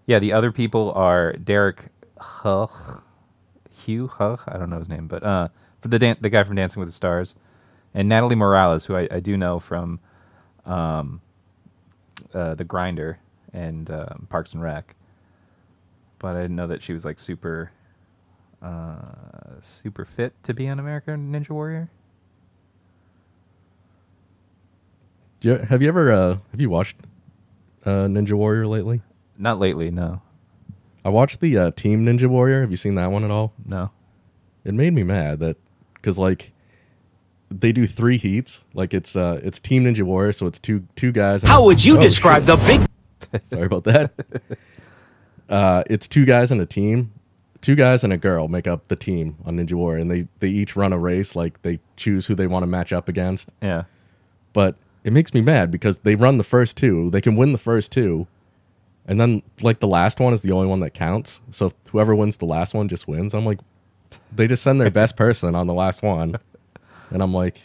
yeah, 0.05 0.19
the 0.19 0.31
other 0.33 0.51
people 0.51 0.91
are 0.93 1.33
Derek 1.33 1.87
Huch, 2.17 2.71
Hugh 3.69 4.07
Huch, 4.07 4.39
I 4.47 4.57
don't 4.57 4.69
know 4.69 4.79
his 4.79 4.89
name, 4.89 5.07
but 5.07 5.23
uh, 5.23 5.49
for 5.81 5.87
the 5.89 5.99
dan- 5.99 6.17
the 6.21 6.29
guy 6.29 6.43
from 6.43 6.55
Dancing 6.55 6.79
with 6.79 6.89
the 6.89 6.93
Stars, 6.93 7.35
and 7.93 8.09
Natalie 8.09 8.35
Morales, 8.35 8.85
who 8.85 8.95
I, 8.95 9.07
I 9.11 9.19
do 9.19 9.37
know 9.37 9.59
from, 9.59 9.99
um, 10.65 11.21
uh, 12.33 12.55
The 12.55 12.63
Grinder 12.63 13.19
and 13.53 13.89
um, 13.89 14.27
Parks 14.29 14.53
and 14.53 14.61
Rec, 14.61 14.95
but 16.19 16.35
I 16.35 16.41
didn't 16.41 16.55
know 16.55 16.67
that 16.67 16.81
she 16.81 16.93
was 16.93 17.05
like 17.05 17.19
super, 17.19 17.71
uh, 18.61 18.95
super 19.59 20.05
fit 20.05 20.33
to 20.43 20.53
be 20.53 20.67
on 20.67 20.79
American 20.79 21.31
Ninja 21.31 21.51
Warrior. 21.51 21.89
Do 25.41 25.49
you, 25.49 25.57
have 25.57 25.81
you 25.81 25.87
ever 25.87 26.11
uh, 26.11 26.37
have 26.51 26.59
you 26.61 26.69
watched 26.69 26.97
uh, 27.85 28.07
Ninja 28.07 28.33
Warrior 28.33 28.67
lately? 28.67 29.01
Not 29.37 29.59
lately, 29.59 29.91
no. 29.91 30.21
I 31.05 31.09
watched 31.09 31.39
the 31.39 31.57
uh, 31.57 31.71
Team 31.71 32.03
Ninja 32.05 32.27
Warrior. 32.27 32.61
Have 32.61 32.71
you 32.71 32.77
seen 32.77 32.95
that 32.95 33.11
one 33.11 33.23
at 33.23 33.31
all? 33.31 33.53
No. 33.65 33.91
It 34.65 34.73
made 34.73 34.91
me 34.93 35.03
mad 35.03 35.39
that 35.39 35.55
because 35.93 36.17
like 36.17 36.51
they 37.51 37.71
do 37.71 37.85
three 37.87 38.17
heats. 38.17 38.65
Like 38.73 38.93
it's 38.93 39.15
uh 39.15 39.39
it's 39.43 39.59
Team 39.59 39.83
Ninja 39.85 40.01
Warrior, 40.01 40.33
so 40.33 40.47
it's 40.47 40.57
two 40.59 40.85
two 40.95 41.11
guys. 41.11 41.43
and- 41.43 41.49
How 41.51 41.63
would 41.65 41.85
you 41.85 41.95
Oh, 41.97 42.01
describe 42.01 42.43
the 42.43 42.57
big. 42.57 43.41
Sorry 43.45 43.65
about 43.67 43.83
that. 43.85 44.11
uh, 45.49 45.83
it's 45.89 46.07
two 46.07 46.25
guys 46.25 46.51
and 46.51 46.59
a 46.59 46.65
team. 46.65 47.11
Two 47.61 47.75
guys 47.75 48.03
and 48.03 48.13
a 48.13 48.17
girl 48.17 48.47
make 48.47 48.67
up 48.67 48.87
the 48.89 48.95
team 48.95 49.37
on 49.45 49.57
Ninja 49.57 49.73
Warrior, 49.73 50.01
and 50.01 50.11
they 50.11 50.27
they 50.39 50.49
each 50.49 50.75
run 50.75 50.93
a 50.93 50.97
race. 50.99 51.35
Like 51.35 51.61
they 51.61 51.79
choose 51.95 52.25
who 52.27 52.35
they 52.35 52.47
want 52.47 52.63
to 52.63 52.67
match 52.67 52.91
up 52.93 53.07
against. 53.09 53.49
Yeah. 53.61 53.83
But 54.53 54.75
it 55.03 55.13
makes 55.13 55.33
me 55.33 55.41
mad 55.41 55.69
because 55.71 55.99
they 55.99 56.15
run 56.15 56.37
the 56.37 56.43
first 56.43 56.77
two. 56.77 57.09
They 57.11 57.21
can 57.21 57.35
win 57.35 57.51
the 57.51 57.57
first 57.59 57.91
two, 57.91 58.27
and 59.07 59.19
then 59.19 59.43
like 59.61 59.79
the 59.79 59.87
last 59.87 60.19
one 60.19 60.33
is 60.33 60.41
the 60.41 60.51
only 60.51 60.67
one 60.67 60.79
that 60.81 60.93
counts. 60.93 61.41
So 61.51 61.71
whoever 61.91 62.15
wins 62.15 62.37
the 62.37 62.45
last 62.45 62.73
one 62.73 62.87
just 62.87 63.07
wins. 63.07 63.33
I'm 63.33 63.45
like, 63.45 63.59
they 64.31 64.47
just 64.47 64.63
send 64.63 64.79
their 64.81 64.91
best 64.91 65.15
person 65.15 65.55
on 65.55 65.67
the 65.67 65.73
last 65.73 66.03
one, 66.03 66.37
and 67.09 67.21
I'm 67.21 67.33
like, 67.33 67.61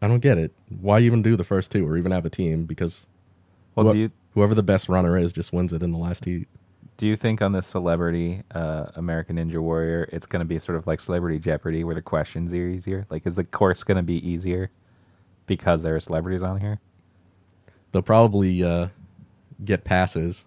I 0.00 0.08
don't 0.08 0.20
get 0.20 0.38
it. 0.38 0.52
Why 0.80 1.00
even 1.00 1.22
do 1.22 1.36
the 1.36 1.44
first 1.44 1.70
two 1.70 1.86
or 1.86 1.96
even 1.96 2.12
have 2.12 2.26
a 2.26 2.30
team? 2.30 2.64
Because 2.64 3.06
Well, 3.74 3.86
whoe- 3.86 3.92
do 3.92 3.98
you 3.98 4.10
whoever 4.34 4.54
the 4.54 4.62
best 4.62 4.88
runner 4.88 5.18
is 5.18 5.32
just 5.32 5.52
wins 5.52 5.72
it 5.72 5.82
in 5.82 5.92
the 5.92 5.98
last 5.98 6.24
heat. 6.24 6.48
do 6.96 7.06
you 7.06 7.16
think 7.16 7.42
on 7.42 7.52
this 7.52 7.66
celebrity 7.66 8.42
uh, 8.54 8.86
American 8.96 9.36
Ninja 9.36 9.58
Warrior, 9.58 10.08
it's 10.12 10.26
going 10.26 10.40
to 10.40 10.46
be 10.46 10.58
sort 10.58 10.78
of 10.78 10.86
like 10.86 11.00
Celebrity 11.00 11.38
Jeopardy, 11.38 11.84
where 11.84 11.94
the 11.94 12.02
questions 12.02 12.52
are 12.54 12.56
easier? 12.56 13.06
Like, 13.10 13.26
is 13.26 13.36
the 13.36 13.44
course 13.44 13.82
going 13.84 13.96
to 13.96 14.02
be 14.02 14.26
easier 14.26 14.70
because 15.46 15.82
there 15.82 15.96
are 15.96 16.00
celebrities 16.00 16.42
on 16.42 16.60
here? 16.60 16.80
They'll 17.90 18.02
probably 18.02 18.62
uh, 18.62 18.88
get 19.64 19.84
passes, 19.84 20.44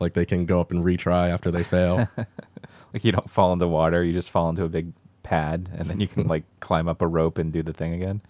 like 0.00 0.14
they 0.14 0.24
can 0.24 0.46
go 0.46 0.60
up 0.60 0.70
and 0.70 0.84
retry 0.84 1.30
after 1.30 1.50
they 1.50 1.62
fail. 1.62 2.08
Like 2.94 3.04
you 3.04 3.10
don't 3.10 3.28
fall 3.28 3.52
into 3.52 3.66
water, 3.66 4.04
you 4.04 4.12
just 4.12 4.30
fall 4.30 4.48
into 4.48 4.62
a 4.62 4.68
big 4.68 4.92
pad, 5.24 5.68
and 5.76 5.88
then 5.88 5.98
you 5.98 6.06
can 6.06 6.28
like 6.28 6.44
climb 6.60 6.86
up 6.86 7.02
a 7.02 7.08
rope 7.08 7.38
and 7.38 7.52
do 7.52 7.60
the 7.60 7.72
thing 7.72 7.92
again. 7.92 8.20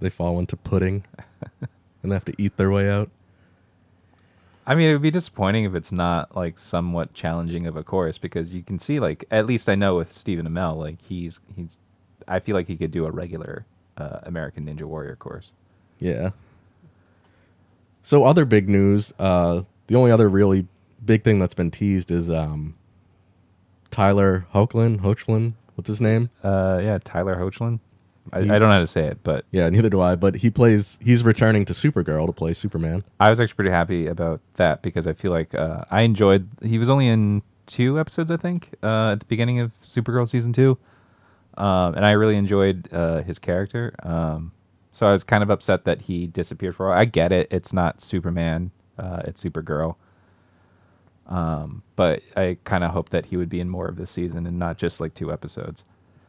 They 0.00 0.08
fall 0.08 0.38
into 0.38 0.56
pudding 0.56 1.04
and 2.02 2.10
they 2.10 2.14
have 2.14 2.24
to 2.24 2.34
eat 2.38 2.56
their 2.56 2.70
way 2.70 2.90
out. 2.90 3.10
I 4.66 4.74
mean, 4.74 4.88
it 4.88 4.94
would 4.94 5.02
be 5.02 5.10
disappointing 5.10 5.64
if 5.64 5.74
it's 5.74 5.92
not 5.92 6.34
like 6.34 6.58
somewhat 6.58 7.12
challenging 7.12 7.66
of 7.66 7.76
a 7.76 7.84
course 7.84 8.16
because 8.16 8.54
you 8.54 8.62
can 8.62 8.78
see 8.78 8.98
like 8.98 9.26
at 9.30 9.46
least 9.46 9.68
I 9.68 9.74
know 9.74 9.96
with 9.96 10.10
Stephen 10.10 10.48
Amell, 10.48 10.78
like 10.78 11.02
he's 11.02 11.40
he's 11.54 11.78
I 12.26 12.38
feel 12.40 12.56
like 12.56 12.68
he 12.68 12.76
could 12.78 12.92
do 12.92 13.04
a 13.04 13.10
regular 13.10 13.66
uh, 13.98 14.20
American 14.22 14.64
Ninja 14.64 14.84
Warrior 14.84 15.16
course. 15.16 15.52
Yeah. 15.98 16.30
So 18.02 18.24
other 18.24 18.46
big 18.46 18.70
news, 18.70 19.12
uh 19.18 19.62
the 19.88 19.96
only 19.96 20.10
other 20.10 20.30
really 20.30 20.66
big 21.04 21.24
thing 21.24 21.38
that's 21.38 21.54
been 21.54 21.70
teased 21.70 22.10
is 22.10 22.30
um 22.30 22.74
Tyler 23.90 24.46
Hoechlin, 24.54 25.00
Hoechlin, 25.00 25.54
what's 25.74 25.88
his 25.88 26.00
name? 26.00 26.30
Uh, 26.42 26.80
yeah, 26.82 26.98
Tyler 27.02 27.36
Hoechlin. 27.36 27.80
I, 28.32 28.38
I 28.38 28.42
don't 28.42 28.60
know 28.60 28.68
how 28.70 28.78
to 28.78 28.86
say 28.86 29.06
it, 29.06 29.18
but 29.24 29.44
Yeah, 29.50 29.68
neither 29.68 29.90
do 29.90 30.00
I, 30.00 30.14
but 30.14 30.36
he 30.36 30.50
plays 30.50 30.98
he's 31.02 31.24
returning 31.24 31.64
to 31.64 31.72
Supergirl 31.72 32.26
to 32.26 32.32
play 32.32 32.52
Superman. 32.52 33.04
I 33.18 33.30
was 33.30 33.40
actually 33.40 33.56
pretty 33.56 33.70
happy 33.72 34.06
about 34.06 34.40
that 34.54 34.82
because 34.82 35.06
I 35.06 35.12
feel 35.12 35.32
like 35.32 35.54
uh, 35.54 35.84
I 35.90 36.02
enjoyed. 36.02 36.48
He 36.62 36.78
was 36.78 36.88
only 36.88 37.08
in 37.08 37.42
two 37.66 37.98
episodes, 37.98 38.30
I 38.30 38.36
think, 38.36 38.74
uh, 38.82 39.12
at 39.12 39.20
the 39.20 39.26
beginning 39.26 39.58
of 39.60 39.72
Supergirl 39.86 40.28
season 40.28 40.52
two, 40.52 40.78
um, 41.58 41.94
and 41.94 42.06
I 42.06 42.12
really 42.12 42.36
enjoyed 42.36 42.88
uh, 42.92 43.22
his 43.22 43.38
character. 43.40 43.94
Um, 44.04 44.52
so 44.92 45.08
I 45.08 45.12
was 45.12 45.24
kind 45.24 45.42
of 45.42 45.50
upset 45.50 45.84
that 45.84 46.02
he 46.02 46.26
disappeared 46.28 46.76
for 46.76 46.86
a 46.86 46.90
while. 46.90 46.98
I 46.98 47.06
get 47.06 47.32
it; 47.32 47.48
it's 47.50 47.72
not 47.72 48.00
Superman, 48.00 48.70
uh, 48.98 49.22
it's 49.24 49.42
Supergirl. 49.42 49.96
Um, 51.32 51.82
but 51.96 52.22
I 52.36 52.58
kind 52.64 52.84
of 52.84 52.90
hope 52.90 53.08
that 53.08 53.26
he 53.26 53.38
would 53.38 53.48
be 53.48 53.58
in 53.58 53.70
more 53.70 53.86
of 53.86 53.96
this 53.96 54.10
season 54.10 54.46
and 54.46 54.58
not 54.58 54.76
just 54.76 55.00
like 55.00 55.14
two 55.14 55.32
episodes. 55.32 55.82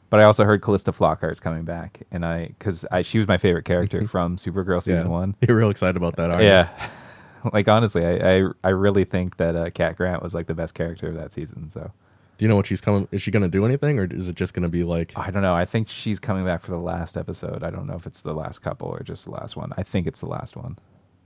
But 0.09 0.21
I 0.21 0.23
also 0.23 0.45
heard 0.45 0.61
Calista 0.61 0.93
Flockhart 0.93 1.33
is 1.33 1.39
coming 1.41 1.65
back, 1.65 2.03
and 2.09 2.25
I 2.25 2.47
because 2.57 2.85
I 2.89 3.01
she 3.01 3.17
was 3.17 3.27
my 3.27 3.37
favorite 3.37 3.65
character 3.65 4.07
from 4.07 4.37
Supergirl 4.37 4.81
season 4.81 5.07
yeah. 5.07 5.11
one. 5.11 5.35
You're 5.41 5.57
real 5.57 5.69
excited 5.69 5.97
about 5.97 6.15
that, 6.15 6.31
aren't 6.31 6.43
Yeah. 6.43 6.69
like 7.53 7.67
honestly, 7.67 8.05
I, 8.05 8.37
I 8.37 8.43
I 8.63 8.69
really 8.69 9.03
think 9.03 9.35
that 9.37 9.55
uh, 9.57 9.71
Cat 9.71 9.97
Grant 9.97 10.23
was 10.23 10.33
like 10.33 10.47
the 10.47 10.53
best 10.53 10.73
character 10.73 11.09
of 11.09 11.15
that 11.15 11.33
season. 11.33 11.69
So? 11.69 11.91
Do 12.37 12.45
you 12.45 12.49
know 12.49 12.55
what 12.55 12.65
she's 12.65 12.81
coming 12.81 13.07
is 13.11 13.21
she 13.21 13.29
gonna 13.29 13.47
do 13.47 13.65
anything 13.65 13.99
or 13.99 14.05
is 14.05 14.27
it 14.27 14.35
just 14.35 14.53
gonna 14.53 14.69
be 14.69 14.83
like 14.83 15.11
I 15.17 15.31
don't 15.31 15.41
know. 15.41 15.53
I 15.53 15.65
think 15.65 15.89
she's 15.89 16.19
coming 16.19 16.45
back 16.45 16.61
for 16.61 16.71
the 16.71 16.77
last 16.77 17.17
episode. 17.17 17.63
I 17.63 17.69
don't 17.69 17.87
know 17.87 17.95
if 17.95 18.07
it's 18.07 18.21
the 18.21 18.33
last 18.33 18.59
couple 18.59 18.87
or 18.87 19.01
just 19.03 19.25
the 19.25 19.31
last 19.31 19.55
one. 19.57 19.73
I 19.77 19.83
think 19.83 20.07
it's 20.07 20.21
the 20.21 20.27
last 20.27 20.55
one. 20.55 20.79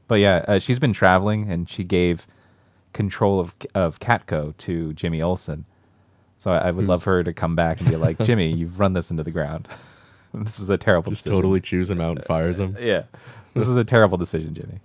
But 0.08 0.16
yeah, 0.16 0.46
uh, 0.48 0.60
she's 0.60 0.80
been 0.80 0.94
traveling 0.94 1.52
and 1.52 1.70
she 1.70 1.84
gave 1.84 2.26
control 2.94 3.40
of 3.40 3.56
of 3.76 4.00
Catco 4.00 4.56
to 4.58 4.94
Jimmy 4.94 5.22
Olsen. 5.22 5.66
So 6.40 6.52
I, 6.52 6.68
I 6.68 6.72
would 6.72 6.86
love 6.86 7.02
Who's- 7.04 7.06
her 7.18 7.24
to 7.24 7.34
come 7.34 7.56
back 7.56 7.80
and 7.82 7.90
be 7.90 7.96
like, 7.96 8.20
Jimmy, 8.20 8.52
you've 8.54 8.80
run 8.80 8.94
this 8.94 9.10
into 9.12 9.24
the 9.24 9.32
ground. 9.32 9.68
this 10.34 10.60
was 10.60 10.70
a 10.70 10.78
terrible 10.78 11.12
just 11.12 11.24
decision. 11.24 11.38
totally 11.38 11.60
chews 11.62 11.90
him 11.90 12.00
out 12.02 12.18
and 12.18 12.26
fires 12.26 12.60
him? 12.60 12.76
Yeah, 12.80 13.04
this 13.54 13.68
was 13.68 13.76
a 13.78 13.84
terrible 13.84 14.18
decision, 14.18 14.54
Jimmy. 14.54 14.80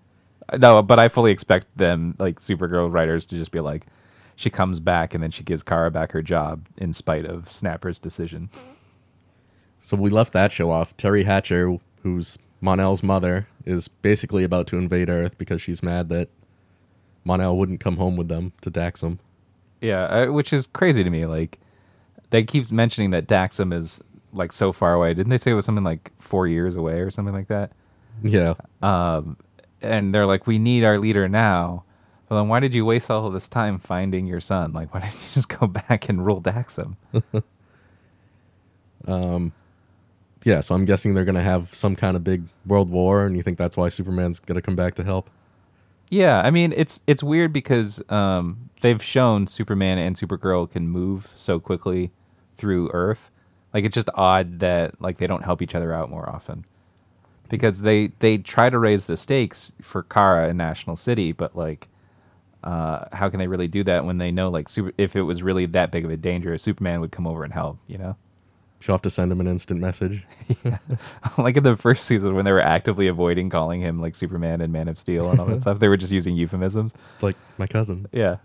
Uh, 0.49 0.57
No, 0.57 0.81
but 0.83 0.99
I 0.99 1.09
fully 1.09 1.31
expect 1.31 1.67
them, 1.77 2.15
like 2.19 2.41
Supergirl 2.41 2.91
writers, 2.93 3.27
to 3.27 3.37
just 3.37 3.51
be 3.51 3.61
like, 3.61 3.87
she 4.35 4.49
comes 4.49 4.81
back 4.81 5.13
and 5.15 5.23
then 5.23 5.31
she 5.31 5.45
gives 5.45 5.63
Kara 5.63 5.91
back 5.91 6.13
her 6.13 6.23
job 6.23 6.67
in 6.79 6.93
spite 6.95 7.27
of 7.27 7.53
Snapper's 7.53 7.99
decision. 7.99 8.49
So 9.81 9.97
we 9.97 10.11
left 10.11 10.33
that 10.33 10.53
show 10.53 10.71
off. 10.71 10.97
Teri 10.97 11.25
Hatcher, 11.25 11.77
who's 12.03 12.39
Mon-El's 12.61 13.03
mother, 13.03 13.47
is 13.67 13.89
basically 13.89 14.43
about 14.45 14.67
to 14.69 14.79
invade 14.79 15.11
Earth 15.11 15.37
because 15.37 15.61
she's 15.61 15.83
mad 15.83 16.09
that 16.09 16.29
Mon-El 17.25 17.57
wouldn't 17.57 17.81
come 17.81 17.97
home 17.97 18.17
with 18.17 18.29
them 18.29 18.53
to 18.61 18.71
Daxam. 18.71 19.19
Yeah, 19.81 20.05
uh, 20.05 20.27
which 20.33 20.53
is 20.53 20.67
crazy 20.67 21.03
to 21.05 21.11
me. 21.11 21.27
Like, 21.27 21.59
they 22.31 22.43
keep 22.45 22.71
mentioning 22.71 23.11
that 23.11 23.27
Daxam 23.27 23.75
is 23.75 24.01
like 24.33 24.53
so 24.53 24.73
far 24.73 24.95
away. 24.95 25.15
Didn't 25.15 25.31
they 25.31 25.39
say 25.39 25.51
it 25.51 25.55
was 25.55 25.65
something 25.65 25.85
like 25.85 26.11
four 26.19 26.47
years 26.47 26.77
away 26.77 27.01
or 27.01 27.11
something 27.11 27.35
like 27.35 27.49
that? 27.49 27.73
Yeah. 28.23 28.55
Um, 28.83 29.37
and 29.81 30.15
they're 30.15 30.27
like, 30.27 30.47
we 30.47 30.59
need 30.59 30.85
our 30.85 30.99
leader 30.99 31.29
now. 31.29 31.85
Well, 32.29 32.41
then 32.41 32.49
why 32.49 32.61
did 32.61 32.75
you 32.75 32.85
waste 32.87 33.11
all 33.11 33.27
of 33.27 33.33
this 33.35 33.49
time 33.49 33.79
finding 33.79 34.27
your 34.27 34.41
son? 34.41 34.73
Like, 34.73 34.95
why 34.95 35.01
didn't 35.03 35.15
you 35.15 35.29
just 35.31 35.49
go 35.49 35.67
back 35.67 36.09
and 36.09 36.25
rule 36.25 36.41
Daxam? 36.41 36.97
Yeah, 40.45 40.61
so 40.61 40.75
I'm 40.75 40.85
guessing 40.85 41.15
they're 41.15 41.25
going 41.25 41.37
to 41.37 41.43
have 41.43 41.73
some 41.75 41.95
kind 41.95 42.17
of 42.17 42.25
big 42.25 42.45
world 42.67 42.91
war, 42.91 43.27
and 43.27 43.37
you 43.37 43.43
think 43.43 43.59
that's 43.59 43.77
why 43.77 43.89
Superman's 43.89 44.41
going 44.41 44.57
to 44.57 44.63
come 44.63 44.75
back 44.75 44.95
to 44.97 45.05
help? 45.05 45.31
Yeah, 46.13 46.43
I 46.43 46.51
mean 46.51 46.75
it's 46.77 47.01
it's 47.07 47.23
weird 47.23 47.55
because 47.55 48.03
um, 48.11 48.69
they've 48.83 49.03
shown 49.03 49.47
Superman 49.47 49.97
and 49.97 50.15
Supergirl 50.15 50.71
can 50.71 50.87
move 50.87 51.33
so 51.37 51.59
quickly 51.59 52.11
through 52.59 52.91
Earth. 52.93 53.31
Like 53.73 53.87
it's 53.87 53.95
just 53.95 54.11
odd 54.15 54.59
that 54.59 55.01
like 55.01 55.17
they 55.17 55.27
don't 55.27 55.43
help 55.43 55.63
each 55.63 55.75
other 55.75 55.91
out 55.91 56.11
more 56.11 56.29
often. 56.29 56.67
Because 57.49 57.81
they 57.81 58.09
they 58.19 58.37
try 58.37 58.69
to 58.69 58.79
raise 58.79 59.07
the 59.07 59.17
stakes 59.17 59.73
for 59.81 60.03
Kara 60.03 60.51
in 60.51 60.59
National 60.59 60.97
City, 60.97 61.33
but 61.33 61.57
like 61.57 61.89
uh, 62.63 63.07
how 63.15 63.31
can 63.31 63.39
they 63.39 63.49
really 63.49 63.69
do 63.69 63.83
that 63.85 64.05
when 64.05 64.19
they 64.19 64.31
know 64.31 64.51
like 64.51 64.69
super, 64.69 64.93
if 64.99 65.17
it 65.17 65.23
was 65.23 65.43
really 65.43 65.65
that 65.65 65.91
big 65.91 66.05
of 66.05 66.11
a 66.11 66.19
danger, 66.19 66.59
Superman 66.59 67.01
would 67.01 67.11
come 67.11 67.27
over 67.27 67.43
and 67.43 67.55
help, 67.55 67.79
you 67.87 67.97
know? 67.97 68.17
She'll 68.83 68.95
have 68.95 69.03
to 69.03 69.11
send 69.11 69.31
him 69.31 69.41
an 69.41 69.47
instant 69.47 69.81
message. 69.81 70.25
like 71.39 71.57
in 71.57 71.63
the 71.63 71.77
first 71.77 72.05
season 72.05 72.35
when 72.35 72.45
they 72.45 72.51
were 72.51 72.61
actively 72.61 73.07
avoiding 73.07 73.49
calling 73.49 73.81
him 73.81 74.01
like 74.01 74.17
Superman 74.17 74.61
and 74.61 74.73
Man 74.73 74.89
of 74.89 74.99
Steel 74.99 75.31
and 75.31 75.39
all 75.39 75.47
that 75.47 75.61
stuff, 75.63 75.79
they 75.79 75.87
were 75.87 75.97
just 75.97 76.13
using 76.13 76.35
euphemisms. 76.35 76.93
It's 77.15 77.23
like 77.23 77.37
my 77.59 77.69
cousin. 77.69 78.09
Yeah. 78.11 78.39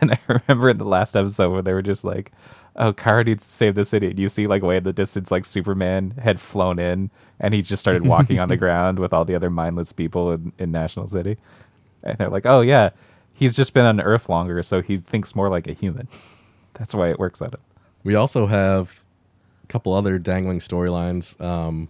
and 0.00 0.10
I 0.10 0.18
remember 0.26 0.68
in 0.68 0.78
the 0.78 0.84
last 0.84 1.14
episode 1.14 1.52
where 1.52 1.62
they 1.62 1.72
were 1.72 1.82
just 1.82 2.02
like, 2.02 2.32
oh, 2.74 2.92
Kara 2.92 3.22
needs 3.22 3.46
to 3.46 3.52
save 3.52 3.76
the 3.76 3.84
city. 3.84 4.08
And 4.08 4.18
you 4.18 4.28
see, 4.28 4.46
like, 4.46 4.62
way 4.62 4.76
in 4.76 4.84
the 4.84 4.92
distance, 4.92 5.30
like, 5.30 5.44
Superman 5.44 6.14
had 6.22 6.40
flown 6.40 6.78
in 6.78 7.10
and 7.40 7.54
he 7.54 7.62
just 7.62 7.80
started 7.80 8.04
walking 8.06 8.40
on 8.40 8.48
the 8.48 8.56
ground 8.56 8.98
with 8.98 9.12
all 9.12 9.24
the 9.24 9.34
other 9.34 9.50
mindless 9.50 9.92
people 9.92 10.32
in, 10.32 10.52
in 10.58 10.72
National 10.72 11.06
City. 11.06 11.38
And 12.02 12.18
they're 12.18 12.28
like, 12.28 12.46
oh, 12.46 12.60
yeah, 12.62 12.90
he's 13.32 13.54
just 13.54 13.74
been 13.74 13.84
on 13.84 14.00
Earth 14.00 14.28
longer, 14.28 14.62
so 14.62 14.82
he 14.82 14.96
thinks 14.96 15.36
more 15.36 15.48
like 15.48 15.66
a 15.68 15.72
human. 15.72 16.08
That's 16.74 16.94
why 16.94 17.10
it 17.10 17.18
works 17.18 17.40
on 17.40 17.50
him. 17.50 17.60
We 18.04 18.14
also 18.14 18.46
have 18.46 19.02
couple 19.68 19.92
other 19.94 20.18
dangling 20.18 20.58
storylines. 20.60 21.38
Um, 21.40 21.88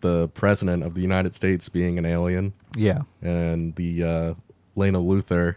the 0.00 0.28
president 0.28 0.82
of 0.82 0.94
the 0.94 1.00
United 1.00 1.34
States 1.34 1.68
being 1.68 1.98
an 1.98 2.04
alien, 2.06 2.52
Yeah. 2.76 3.02
and 3.22 3.74
the 3.76 4.02
uh, 4.04 4.34
Lena 4.76 4.98
Luthor 4.98 5.56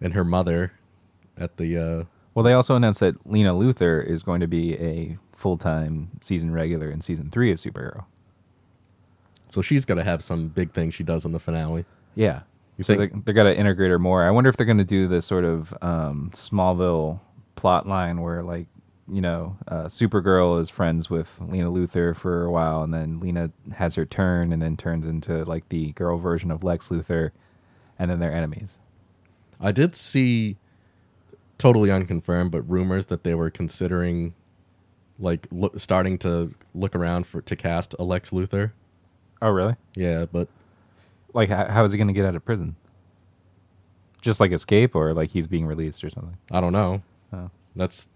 and 0.00 0.12
her 0.14 0.24
mother 0.24 0.72
at 1.36 1.56
the. 1.56 1.76
Uh, 1.76 2.04
Well, 2.34 2.44
they 2.44 2.52
also 2.52 2.76
announced 2.76 3.00
that 3.00 3.26
Lena 3.26 3.52
Luthor 3.52 4.04
is 4.04 4.22
going 4.22 4.40
to 4.40 4.46
be 4.46 4.74
a 4.78 5.18
full 5.34 5.56
time 5.56 6.10
season 6.20 6.52
regular 6.52 6.88
in 6.90 7.00
season 7.00 7.30
three 7.30 7.50
of 7.50 7.58
Superhero. 7.58 8.04
so 9.50 9.60
she's 9.62 9.84
got 9.84 9.94
to 9.94 10.04
have 10.04 10.22
some 10.22 10.48
big 10.48 10.72
thing 10.72 10.90
she 10.90 11.02
does 11.02 11.24
in 11.24 11.32
the 11.32 11.40
finale. 11.40 11.84
Yeah. 12.14 12.42
You 12.76 12.84
so 12.84 12.96
think- 12.96 13.12
they, 13.12 13.20
they're 13.24 13.34
going 13.34 13.52
to 13.52 13.58
integrate 13.58 13.90
her 13.90 13.98
more. 13.98 14.22
I 14.22 14.30
wonder 14.30 14.50
if 14.50 14.56
they're 14.56 14.66
going 14.66 14.78
to 14.78 14.84
do 14.84 15.08
this 15.08 15.24
sort 15.26 15.44
of 15.44 15.74
um, 15.82 16.30
Smallville 16.32 17.18
plot 17.56 17.88
line 17.88 18.20
where, 18.20 18.42
like, 18.44 18.66
you 19.10 19.20
know, 19.20 19.56
uh, 19.66 19.84
Supergirl 19.84 20.60
is 20.60 20.68
friends 20.68 21.08
with 21.08 21.40
Lena 21.40 21.70
Luthor 21.70 22.14
for 22.14 22.44
a 22.44 22.50
while, 22.50 22.82
and 22.82 22.92
then 22.92 23.20
Lena 23.20 23.50
has 23.74 23.94
her 23.94 24.04
turn 24.04 24.52
and 24.52 24.60
then 24.60 24.76
turns 24.76 25.06
into, 25.06 25.44
like, 25.44 25.68
the 25.70 25.92
girl 25.92 26.18
version 26.18 26.50
of 26.50 26.62
Lex 26.62 26.88
Luthor, 26.90 27.30
and 27.98 28.10
then 28.10 28.18
they're 28.20 28.32
enemies. 28.32 28.76
I 29.60 29.72
did 29.72 29.96
see, 29.96 30.56
totally 31.56 31.90
unconfirmed, 31.90 32.50
but 32.50 32.62
rumors 32.68 33.06
that 33.06 33.24
they 33.24 33.34
were 33.34 33.50
considering, 33.50 34.34
like, 35.18 35.46
look, 35.50 35.80
starting 35.80 36.18
to 36.18 36.54
look 36.74 36.94
around 36.94 37.26
for 37.26 37.40
to 37.40 37.56
cast 37.56 37.94
a 37.98 38.04
Lex 38.04 38.30
Luthor. 38.30 38.72
Oh, 39.40 39.50
really? 39.50 39.76
Yeah, 39.94 40.26
but 40.30 40.48
Like, 41.34 41.50
how, 41.50 41.66
how 41.66 41.84
is 41.84 41.92
he 41.92 41.98
going 41.98 42.08
to 42.08 42.14
get 42.14 42.24
out 42.24 42.34
of 42.34 42.44
prison? 42.44 42.76
Just 44.20 44.40
like 44.40 44.52
escape, 44.52 44.94
or 44.96 45.14
like 45.14 45.30
he's 45.30 45.46
being 45.46 45.66
released 45.66 46.02
or 46.02 46.10
something? 46.10 46.36
I 46.50 46.60
don't 46.60 46.72
know. 46.72 47.02
Oh. 47.32 47.50
That's 47.76 48.08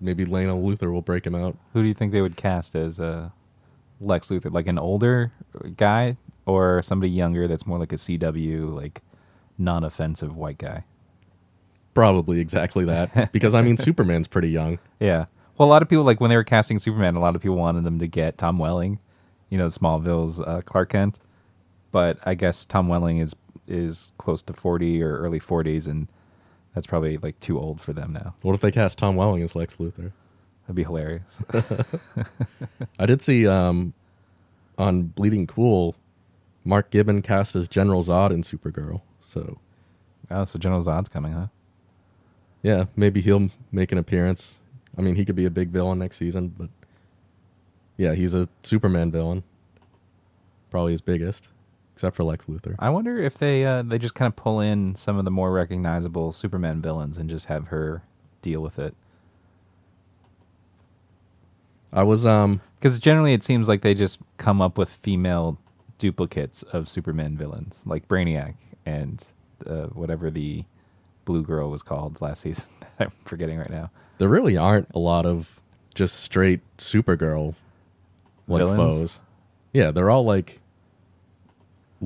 maybe 0.00 0.24
Lena 0.24 0.52
Luthor 0.52 0.92
will 0.92 1.02
break 1.02 1.26
him 1.26 1.34
out. 1.34 1.56
Who 1.72 1.82
do 1.82 1.88
you 1.88 1.94
think 1.94 2.12
they 2.12 2.22
would 2.22 2.36
cast 2.36 2.74
as 2.74 3.00
uh, 3.00 3.30
Lex 4.00 4.28
Luthor? 4.28 4.52
Like 4.52 4.66
an 4.66 4.78
older 4.78 5.32
guy 5.76 6.16
or 6.44 6.82
somebody 6.82 7.10
younger 7.10 7.48
that's 7.48 7.66
more 7.66 7.78
like 7.78 7.92
a 7.92 7.96
CW, 7.96 8.74
like 8.74 9.02
non-offensive 9.58 10.36
white 10.36 10.58
guy? 10.58 10.84
Probably 11.94 12.40
exactly 12.40 12.84
that. 12.84 13.32
because 13.32 13.54
I 13.54 13.62
mean, 13.62 13.76
Superman's 13.76 14.28
pretty 14.28 14.50
young. 14.50 14.78
Yeah. 15.00 15.26
Well, 15.56 15.68
a 15.68 15.70
lot 15.70 15.82
of 15.82 15.88
people 15.88 16.04
like 16.04 16.20
when 16.20 16.30
they 16.30 16.36
were 16.36 16.44
casting 16.44 16.78
Superman, 16.78 17.16
a 17.16 17.20
lot 17.20 17.34
of 17.34 17.42
people 17.42 17.56
wanted 17.56 17.84
them 17.84 17.98
to 17.98 18.06
get 18.06 18.36
Tom 18.36 18.58
Welling, 18.58 18.98
you 19.48 19.56
know, 19.56 19.66
Smallville's 19.66 20.40
uh, 20.40 20.60
Clark 20.64 20.90
Kent. 20.90 21.18
But 21.92 22.18
I 22.26 22.34
guess 22.34 22.66
Tom 22.66 22.88
Welling 22.88 23.18
is 23.18 23.34
is 23.66 24.12
close 24.18 24.42
to 24.42 24.52
forty 24.52 25.02
or 25.02 25.16
early 25.16 25.38
forties, 25.38 25.86
and 25.86 26.08
that's 26.76 26.86
probably 26.86 27.16
like 27.16 27.40
too 27.40 27.58
old 27.58 27.80
for 27.80 27.94
them 27.94 28.12
now. 28.12 28.34
What 28.42 28.54
if 28.54 28.60
they 28.60 28.70
cast 28.70 28.98
Tom 28.98 29.16
Welling 29.16 29.42
as 29.42 29.56
Lex 29.56 29.76
Luthor? 29.76 30.12
That'd 30.64 30.76
be 30.76 30.84
hilarious. 30.84 31.40
I 32.98 33.06
did 33.06 33.22
see 33.22 33.46
um, 33.46 33.94
on 34.76 35.04
Bleeding 35.04 35.46
Cool, 35.46 35.96
Mark 36.64 36.90
Gibbon 36.90 37.22
cast 37.22 37.56
as 37.56 37.66
General 37.66 38.04
Zod 38.04 38.30
in 38.30 38.42
Supergirl. 38.42 39.00
So 39.26 39.58
oh, 40.30 40.44
so 40.44 40.58
General 40.58 40.82
Zod's 40.82 41.08
coming, 41.08 41.32
huh? 41.32 41.46
Yeah, 42.62 42.84
maybe 42.94 43.22
he'll 43.22 43.48
make 43.72 43.90
an 43.90 43.96
appearance. 43.96 44.58
I 44.98 45.00
mean, 45.00 45.14
he 45.14 45.24
could 45.24 45.36
be 45.36 45.46
a 45.46 45.50
big 45.50 45.70
villain 45.70 45.98
next 45.98 46.18
season, 46.18 46.48
but 46.48 46.68
yeah, 47.96 48.12
he's 48.12 48.34
a 48.34 48.50
Superman 48.62 49.10
villain. 49.10 49.44
Probably 50.70 50.92
his 50.92 51.00
biggest, 51.00 51.48
except 51.96 52.14
for 52.14 52.24
Lex 52.24 52.44
Luthor. 52.44 52.74
I 52.78 52.90
wonder 52.90 53.18
if 53.18 53.38
they 53.38 53.64
uh, 53.64 53.80
they 53.82 53.98
just 53.98 54.14
kind 54.14 54.28
of 54.28 54.36
pull 54.36 54.60
in 54.60 54.94
some 54.96 55.16
of 55.18 55.24
the 55.24 55.30
more 55.30 55.50
recognizable 55.50 56.34
Superman 56.34 56.82
villains 56.82 57.16
and 57.16 57.30
just 57.30 57.46
have 57.46 57.68
her 57.68 58.02
deal 58.42 58.60
with 58.60 58.78
it. 58.78 58.94
I 61.92 62.02
was 62.02 62.26
um 62.26 62.60
Because 62.78 62.98
generally, 62.98 63.32
it 63.32 63.42
seems 63.42 63.68
like 63.68 63.82
they 63.82 63.94
just 63.94 64.18
come 64.36 64.60
up 64.60 64.76
with 64.76 64.90
female 64.90 65.58
duplicates 65.98 66.62
of 66.64 66.88
Superman 66.88 67.36
villains, 67.36 67.82
like 67.86 68.06
Brainiac 68.08 68.54
and 68.84 69.24
uh, 69.66 69.86
whatever 69.86 70.30
the 70.30 70.64
blue 71.24 71.42
girl 71.42 71.70
was 71.70 71.82
called 71.82 72.20
last 72.20 72.40
season. 72.42 72.66
I'm 72.98 73.10
forgetting 73.24 73.58
right 73.58 73.70
now. 73.70 73.90
there 74.18 74.28
really 74.28 74.56
aren't 74.56 74.88
a 74.94 74.98
lot 74.98 75.24
of 75.26 75.60
just 75.94 76.20
straight 76.20 76.60
Supergirl 76.76 77.54
like 78.46 78.58
Villains? 78.58 78.98
foes. 78.98 79.20
Yeah, 79.72 79.90
they're 79.90 80.10
all 80.10 80.24
like 80.24 80.60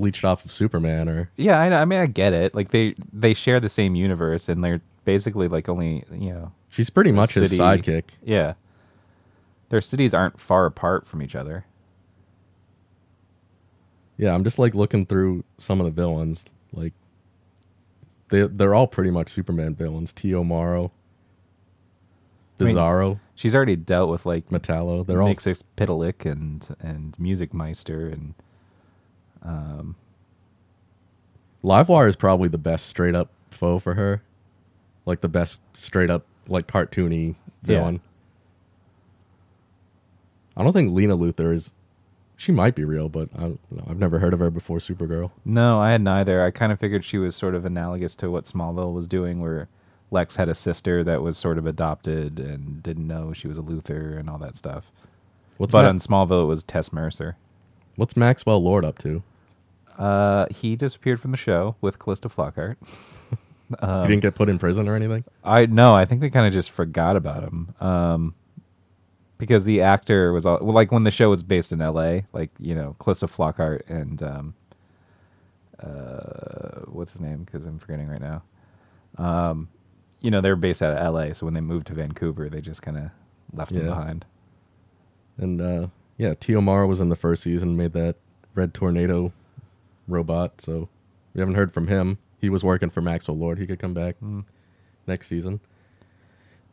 leached 0.01 0.25
off 0.25 0.45
of 0.45 0.53
Superman 0.53 1.09
or 1.09 1.31
Yeah, 1.37 1.59
I, 1.59 1.83
I 1.83 1.85
mean, 1.85 2.01
I 2.01 2.07
get 2.07 2.33
it. 2.33 2.55
Like 2.55 2.71
they 2.71 2.95
they 3.13 3.35
share 3.35 3.61
the 3.61 3.69
same 3.69 3.95
universe, 3.95 4.49
and 4.49 4.63
they're 4.65 4.81
basically 5.05 5.49
like 5.49 5.69
only 5.69 6.05
you 6.11 6.31
know, 6.31 6.53
she's 6.69 6.91
pretty 6.91 7.13
much 7.13 7.35
his 7.35 7.51
city- 7.51 7.61
sidekick. 7.61 8.05
yeah. 8.23 8.55
Their 9.69 9.81
cities 9.81 10.13
aren't 10.13 10.41
far 10.41 10.67
apart 10.67 11.07
from 11.07 11.23
each 11.23 11.37
other. 11.37 11.65
Yeah, 14.17 14.35
I'm 14.35 14.45
just 14.45 14.59
like 14.59 14.75
looking 14.75 15.07
through 15.07 15.45
some 15.59 15.81
of 15.81 15.87
the 15.87 15.93
villains. 15.93 16.45
Like 16.73 16.93
they 18.31 18.47
they're 18.47 18.75
all 18.75 18.87
pretty 18.87 19.11
much 19.11 19.31
Superman 19.31 19.75
villains. 19.75 20.13
T.O. 20.13 20.45
Morrow, 20.45 20.93
I 22.61 22.65
mean, 22.65 22.77
Bizarro, 22.77 23.21
She's 23.35 23.55
already 23.55 23.77
dealt 23.77 24.11
with 24.11 24.27
like 24.27 24.51
Metallo. 24.51 25.07
They're 25.07 25.23
all 25.23 25.35
Pitalik 25.35 26.31
and 26.31 26.77
and 26.81 27.19
Music 27.19 27.55
Meister 27.55 28.07
and 28.07 28.35
um 29.43 29.97
Livewire 31.63 32.09
is 32.09 32.17
probably 32.17 32.49
the 32.49 32.59
best 32.59 32.87
straight 32.87 33.15
up 33.15 33.29
foe 33.51 33.79
for 33.79 33.95
her. 33.95 34.23
Like 35.07 35.21
the 35.21 35.29
best 35.29 35.63
straight 35.77 36.09
up 36.11 36.25
like 36.49 36.67
cartoony 36.67 37.35
Yeah. 37.65 37.79
villain. 37.81 38.01
I 40.57 40.63
don't 40.65 40.73
think 40.73 40.93
Lena 40.93 41.17
Luthor 41.17 41.53
is 41.55 41.73
she 42.37 42.53
might 42.53 42.75
be 42.75 42.85
real, 42.85 43.11
but 43.11 43.29
I 43.37 43.41
don't 43.41 43.61
know. 43.71 43.85
I've 43.89 43.99
never 43.99 44.19
heard 44.19 44.33
of 44.33 44.41
her 44.41 44.51
before 44.51 44.79
Supergirl. 44.79 45.31
No, 45.45 45.79
I 45.79 45.91
had 45.91 46.01
neither. 46.01 46.43
I 46.43 46.51
kind 46.51 46.73
of 46.73 46.81
figured 46.81 47.05
she 47.05 47.19
was 47.19 47.37
sort 47.37 47.55
of 47.55 47.67
analogous 47.67 48.17
to 48.17 48.31
what 48.31 48.45
Smallville 48.45 48.95
was 48.95 49.07
doing, 49.07 49.41
where 49.41 49.69
Lex 50.11 50.37
had 50.37 50.49
a 50.49 50.55
sister 50.55 51.05
that 51.05 51.21
was 51.23 51.37
sort 51.37 51.59
of 51.59 51.67
adopted 51.67 52.41
and 52.41 52.83
didn't 52.83 53.07
know 53.07 53.35
she 53.35 53.47
was 53.47 53.59
a 53.59 53.63
Luthor 53.63 54.19
and 54.19 54.31
all 54.31 54.39
that 54.39 54.57
stuff. 54.57 54.91
What's 55.59 55.73
but 55.73 55.83
Ma- 55.83 55.89
on 55.91 55.99
Smallville, 55.99 56.45
it 56.45 56.47
was 56.47 56.63
Tess 56.63 56.93
Mercer. 56.95 57.37
what's 57.97 58.17
Maxwell 58.17 58.63
Lord 58.63 58.87
up 58.87 58.99
to? 59.01 59.23
Uh, 60.01 60.47
he 60.51 60.77
disappeared 60.77 61.21
from 61.21 61.31
the 61.31 61.37
show 61.37 61.77
with 61.81 61.99
Calista 61.99 62.29
Flockhart. 62.29 62.77
Um, 63.79 64.03
he 64.03 64.09
didn't 64.09 64.23
get 64.23 64.35
put 64.35 64.49
in 64.49 64.59
prison 64.59 64.89
or 64.89 64.97
anything? 64.97 65.23
I 65.45 65.67
no, 65.67 65.95
I 65.95 66.05
think 66.05 66.21
they 66.21 66.29
kind 66.29 66.45
of 66.45 66.53
just 66.53 66.73
forgot 66.73 67.15
about 67.15 67.45
him. 67.45 67.73
Um, 67.81 68.35
because 69.39 69.65
the 69.65 69.83
actor 69.83 70.33
was 70.33 70.45
all, 70.45 70.59
well, 70.61 70.75
like 70.75 70.91
when 70.91 71.05
the 71.05 71.13
show 71.13 71.31
was 71.31 71.45
based 71.45 71.71
in 71.71 71.81
L.A., 71.81 72.27
like 72.33 72.51
you 72.59 72.75
know, 72.75 72.97
Calista 72.99 73.29
Flockhart 73.29 73.89
and 73.89 74.21
um, 74.25 74.55
uh, 75.81 76.81
what's 76.87 77.13
his 77.13 77.21
name? 77.21 77.45
Because 77.45 77.65
I'm 77.65 77.79
forgetting 77.79 78.09
right 78.09 78.21
now. 78.21 78.43
Um, 79.19 79.69
you 80.21 80.33
know, 80.33 80.41
they 80.41 80.51
were 80.51 80.57
based 80.57 80.83
out 80.83 80.93
of 80.93 80.99
L.A., 80.99 81.33
so 81.33 81.47
when 81.47 81.55
they 81.55 81.61
moved 81.61 81.87
to 81.87 81.95
Vancouver, 81.95 82.49
they 82.49 82.61
just 82.61 82.83
kind 82.83 82.99
of 82.99 83.11
left 83.53 83.71
him 83.71 83.87
behind. 83.87 84.27
And 85.39 85.61
uh, 85.61 85.87
yeah, 86.19 86.35
T.O. 86.35 86.61
Morrow 86.61 86.89
was 86.89 86.99
in 86.99 87.09
the 87.09 87.15
first 87.15 87.45
season, 87.45 87.77
made 87.77 87.93
that 87.93 88.17
red 88.57 88.75
tornado 88.75 89.33
robot. 90.11 90.61
So 90.61 90.89
we 91.35 91.41
haven't 91.41 91.55
heard 91.55 91.73
from 91.73 91.87
him. 91.89 92.19
He 92.41 92.49
was 92.49 92.65
working 92.65 92.91
for 92.91 93.01
Maxwell 93.01 93.37
Lord. 93.37 93.59
He 93.59 93.67
could 93.67 93.79
come 93.79 93.95
back 93.95 94.17
Mm. 94.23 94.45
next 95.07 95.29
season. 95.29 95.61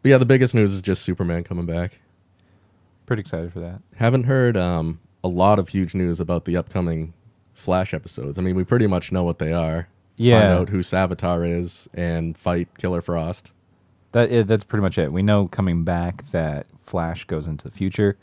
But 0.02 0.10
yeah, 0.10 0.18
the 0.18 0.26
biggest 0.26 0.54
news 0.54 0.74
is 0.74 0.82
just 0.82 1.02
Superman 1.04 1.44
coming 1.44 1.66
back. 1.66 2.00
Pretty 3.06 3.22
excited 3.22 3.52
for 3.54 3.60
that. 3.60 3.82
Haven't 3.96 4.24
heard 4.26 4.56
um, 4.58 5.00
a 5.24 5.28
lot 5.28 5.60
of 5.60 5.70
huge 5.70 5.94
news 5.96 6.20
about 6.20 6.46
the 6.46 6.56
upcoming 6.58 7.14
Flash 7.54 7.94
episodes. 7.94 8.38
I 8.38 8.42
mean, 8.42 8.56
we 8.56 8.64
pretty 8.64 8.88
much 8.88 9.12
know 9.12 9.24
what 9.24 9.40
they 9.40 9.52
are. 9.54 9.88
Yeah. 10.16 10.42
Find 10.42 10.54
out 10.54 10.70
who 10.70 10.80
Savitar 10.80 11.48
is 11.60 11.88
and 11.94 12.38
fight 12.38 12.68
Killer 12.78 13.02
Frost. 13.02 13.52
That 14.14 14.48
that's 14.48 14.64
pretty 14.64 14.82
much 14.84 14.98
it. 14.98 15.12
We 15.12 15.22
know 15.22 15.48
coming 15.48 15.84
back 15.84 16.26
that 16.32 16.66
Flash 16.82 17.26
goes 17.26 17.46
into 17.48 17.66
the 17.66 17.72
future 17.72 18.18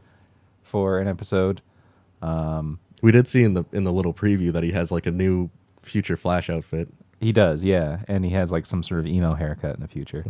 for 0.62 0.98
an 0.98 1.06
episode. 1.08 1.60
Um, 2.22 2.78
We 3.04 3.12
did 3.12 3.28
see 3.28 3.42
in 3.42 3.52
the 3.52 3.64
in 3.70 3.84
the 3.84 3.92
little 3.92 4.14
preview 4.14 4.50
that 4.52 4.62
he 4.62 4.72
has 4.72 4.90
like 4.90 5.04
a 5.04 5.10
new 5.10 5.50
future 5.82 6.16
Flash 6.16 6.48
outfit. 6.48 6.88
He 7.20 7.32
does, 7.32 7.62
yeah, 7.62 7.98
and 8.08 8.24
he 8.24 8.30
has 8.30 8.50
like 8.50 8.64
some 8.64 8.82
sort 8.82 9.00
of 9.00 9.06
emo 9.06 9.34
haircut 9.34 9.74
in 9.74 9.82
the 9.82 9.88
future 9.88 10.24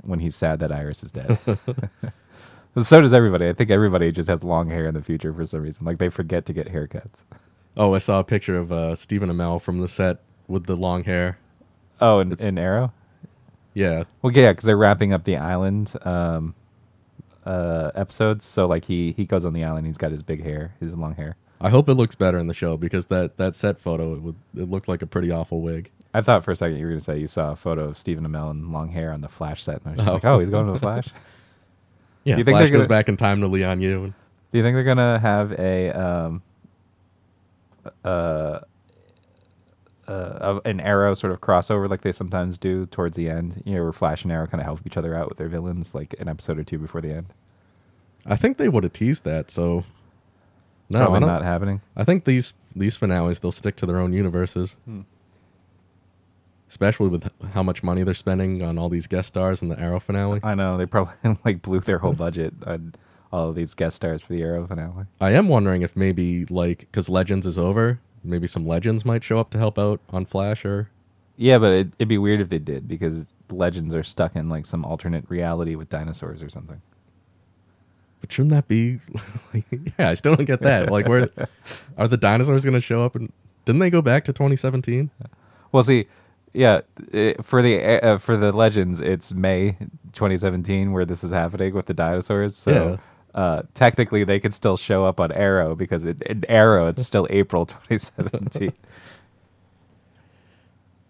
when 0.00 0.18
he's 0.18 0.34
sad 0.34 0.60
that 0.60 0.72
Iris 0.72 1.02
is 1.02 1.12
dead. 1.12 1.38
so 2.82 3.00
does 3.02 3.12
everybody. 3.12 3.50
I 3.50 3.52
think 3.52 3.68
everybody 3.70 4.10
just 4.12 4.30
has 4.30 4.42
long 4.42 4.70
hair 4.70 4.86
in 4.88 4.94
the 4.94 5.02
future 5.02 5.30
for 5.34 5.44
some 5.44 5.60
reason. 5.60 5.84
Like 5.84 5.98
they 5.98 6.08
forget 6.08 6.46
to 6.46 6.54
get 6.54 6.72
haircuts. 6.72 7.24
Oh, 7.76 7.94
I 7.94 7.98
saw 7.98 8.18
a 8.18 8.24
picture 8.24 8.56
of 8.56 8.72
uh, 8.72 8.94
Stephen 8.94 9.28
Amell 9.28 9.60
from 9.60 9.80
the 9.82 9.88
set 9.88 10.22
with 10.48 10.64
the 10.64 10.76
long 10.76 11.04
hair. 11.04 11.38
Oh, 12.00 12.20
and 12.20 12.32
It's- 12.32 12.50
Arrow. 12.56 12.94
Yeah, 13.74 14.04
Well, 14.22 14.32
yeah, 14.32 14.52
because 14.52 14.64
they're 14.64 14.76
wrapping 14.76 15.12
up 15.12 15.24
the 15.24 15.36
island 15.36 15.92
um, 16.02 16.54
uh, 17.44 17.90
episodes. 17.94 18.44
So 18.46 18.66
like 18.66 18.86
he 18.86 19.12
he 19.12 19.26
goes 19.26 19.44
on 19.44 19.52
the 19.52 19.64
island. 19.64 19.86
He's 19.86 19.98
got 19.98 20.12
his 20.12 20.22
big 20.22 20.42
hair, 20.42 20.74
his 20.80 20.96
long 20.96 21.14
hair. 21.14 21.36
I 21.60 21.68
hope 21.68 21.88
it 21.88 21.94
looks 21.94 22.14
better 22.14 22.38
in 22.38 22.46
the 22.46 22.54
show 22.54 22.76
because 22.76 23.06
that, 23.06 23.36
that 23.36 23.54
set 23.54 23.78
photo 23.78 24.14
it 24.14 24.22
would 24.22 24.36
it 24.56 24.70
looked 24.70 24.88
like 24.88 25.02
a 25.02 25.06
pretty 25.06 25.30
awful 25.30 25.60
wig. 25.60 25.90
I 26.14 26.22
thought 26.22 26.44
for 26.44 26.50
a 26.52 26.56
second 26.56 26.78
you 26.78 26.84
were 26.86 26.90
going 26.92 26.98
to 26.98 27.04
say 27.04 27.18
you 27.18 27.28
saw 27.28 27.52
a 27.52 27.56
photo 27.56 27.84
of 27.84 27.98
Stephen 27.98 28.26
Amell 28.26 28.50
in 28.50 28.72
long 28.72 28.88
hair 28.90 29.12
on 29.12 29.20
the 29.20 29.28
Flash 29.28 29.62
set, 29.62 29.82
and 29.84 29.88
I 29.88 29.90
was 29.90 29.98
just 29.98 30.08
Oh. 30.08 30.12
like, 30.14 30.24
oh, 30.24 30.38
he's 30.40 30.50
going 30.50 30.66
to 30.66 30.72
the 30.72 30.78
Flash. 30.78 31.08
Yeah, 32.24 32.34
do 32.36 32.38
you 32.40 32.44
think 32.44 32.56
Flash 32.56 32.70
they're 32.70 32.78
goes 32.78 32.86
back 32.88 33.08
in 33.08 33.16
time 33.16 33.40
to 33.42 33.46
Lian 33.48 33.80
Yu. 33.80 34.12
Do 34.52 34.58
you 34.58 34.64
think 34.64 34.74
they're 34.74 34.82
gonna 34.84 35.18
have 35.20 35.52
a 35.52 35.90
um 35.90 36.42
uh, 38.04 38.60
uh 40.08 40.60
an 40.64 40.80
arrow 40.80 41.14
sort 41.14 41.32
of 41.32 41.40
crossover 41.40 41.88
like 41.88 42.00
they 42.00 42.12
sometimes 42.12 42.58
do 42.58 42.86
towards 42.86 43.16
the 43.16 43.28
end? 43.28 43.62
You 43.64 43.76
know, 43.76 43.82
where 43.84 43.92
Flash 43.92 44.22
and 44.24 44.32
Arrow 44.32 44.46
kind 44.46 44.60
of 44.60 44.64
help 44.64 44.80
each 44.86 44.96
other 44.96 45.14
out 45.14 45.28
with 45.28 45.38
their 45.38 45.48
villains, 45.48 45.94
like 45.94 46.14
an 46.18 46.28
episode 46.28 46.58
or 46.58 46.64
two 46.64 46.78
before 46.78 47.00
the 47.00 47.12
end. 47.12 47.26
I 48.26 48.36
think 48.36 48.56
they 48.56 48.68
would 48.68 48.82
have 48.84 48.92
teased 48.92 49.24
that. 49.24 49.50
So 49.50 49.84
no, 50.90 50.98
I, 50.98 51.02
Probably 51.04 51.20
don't- 51.20 51.28
not 51.28 51.42
happening. 51.44 51.80
I 51.96 52.04
think 52.04 52.24
these 52.24 52.52
these 52.76 52.96
finales 52.96 53.40
they'll 53.40 53.50
stick 53.50 53.76
to 53.76 53.86
their 53.86 53.98
own 53.98 54.12
universes, 54.12 54.76
Hmm. 54.84 55.00
especially 56.68 57.08
with 57.08 57.28
how 57.52 57.62
much 57.62 57.82
money 57.82 58.02
they're 58.02 58.14
spending 58.14 58.62
on 58.62 58.78
all 58.78 58.88
these 58.88 59.06
guest 59.06 59.28
stars 59.28 59.62
in 59.62 59.68
the 59.68 59.78
Arrow 59.80 60.00
finale. 60.00 60.40
I 60.42 60.54
know 60.54 60.76
they 60.76 60.86
probably 60.86 61.14
like 61.44 61.62
blew 61.62 61.80
their 61.80 61.98
whole 61.98 62.12
budget 62.12 62.54
on 62.66 62.94
all 63.32 63.48
of 63.48 63.54
these 63.54 63.74
guest 63.74 63.96
stars 63.96 64.22
for 64.22 64.32
the 64.32 64.42
Arrow 64.42 64.66
finale. 64.66 65.06
I 65.20 65.30
am 65.32 65.48
wondering 65.48 65.82
if 65.82 65.96
maybe 65.96 66.44
like 66.46 66.80
because 66.80 67.08
Legends 67.08 67.46
is 67.46 67.58
over, 67.58 68.00
maybe 68.22 68.46
some 68.46 68.66
Legends 68.66 69.04
might 69.04 69.24
show 69.24 69.38
up 69.40 69.50
to 69.50 69.58
help 69.58 69.78
out 69.78 70.00
on 70.10 70.24
Flash 70.24 70.64
or 70.64 70.90
Yeah, 71.36 71.58
but 71.58 71.72
it, 71.72 71.88
it'd 71.98 72.08
be 72.08 72.18
weird 72.18 72.40
if 72.40 72.48
they 72.50 72.58
did 72.58 72.86
because 72.86 73.34
Legends 73.50 73.94
are 73.94 74.02
stuck 74.04 74.36
in 74.36 74.48
like 74.48 74.66
some 74.66 74.84
alternate 74.84 75.24
reality 75.28 75.74
with 75.74 75.88
dinosaurs 75.88 76.40
or 76.42 76.48
something. 76.50 76.80
But 78.20 78.32
shouldn't 78.32 78.50
that 78.52 78.68
be? 78.68 78.98
yeah, 79.98 80.10
I 80.10 80.14
still 80.14 80.34
don't 80.34 80.44
get 80.44 80.60
that. 80.60 80.90
Like, 80.90 81.08
where 81.08 81.30
are 81.96 82.08
the 82.08 82.16
dinosaurs 82.16 82.64
going 82.64 82.74
to 82.74 82.80
show 82.80 83.02
up? 83.04 83.14
And 83.14 83.32
didn't 83.64 83.80
they 83.80 83.90
go 83.90 84.02
back 84.02 84.24
to 84.26 84.32
2017? 84.32 85.10
Well, 85.72 85.82
see, 85.82 86.06
yeah, 86.52 86.80
for 87.42 87.62
the 87.62 88.04
uh, 88.04 88.18
for 88.18 88.36
the 88.36 88.52
legends, 88.52 89.00
it's 89.00 89.32
May 89.32 89.76
2017 90.12 90.92
where 90.92 91.04
this 91.04 91.22
is 91.24 91.30
happening 91.30 91.74
with 91.74 91.86
the 91.86 91.94
dinosaurs. 91.94 92.56
So 92.56 92.98
uh, 93.34 93.62
technically, 93.74 94.24
they 94.24 94.40
could 94.40 94.52
still 94.52 94.76
show 94.76 95.04
up 95.04 95.20
on 95.20 95.30
Arrow 95.32 95.74
because 95.74 96.04
it, 96.04 96.20
in 96.22 96.44
Arrow 96.48 96.88
it's 96.88 97.06
still 97.06 97.26
April 97.30 97.66
2017. 97.66 98.72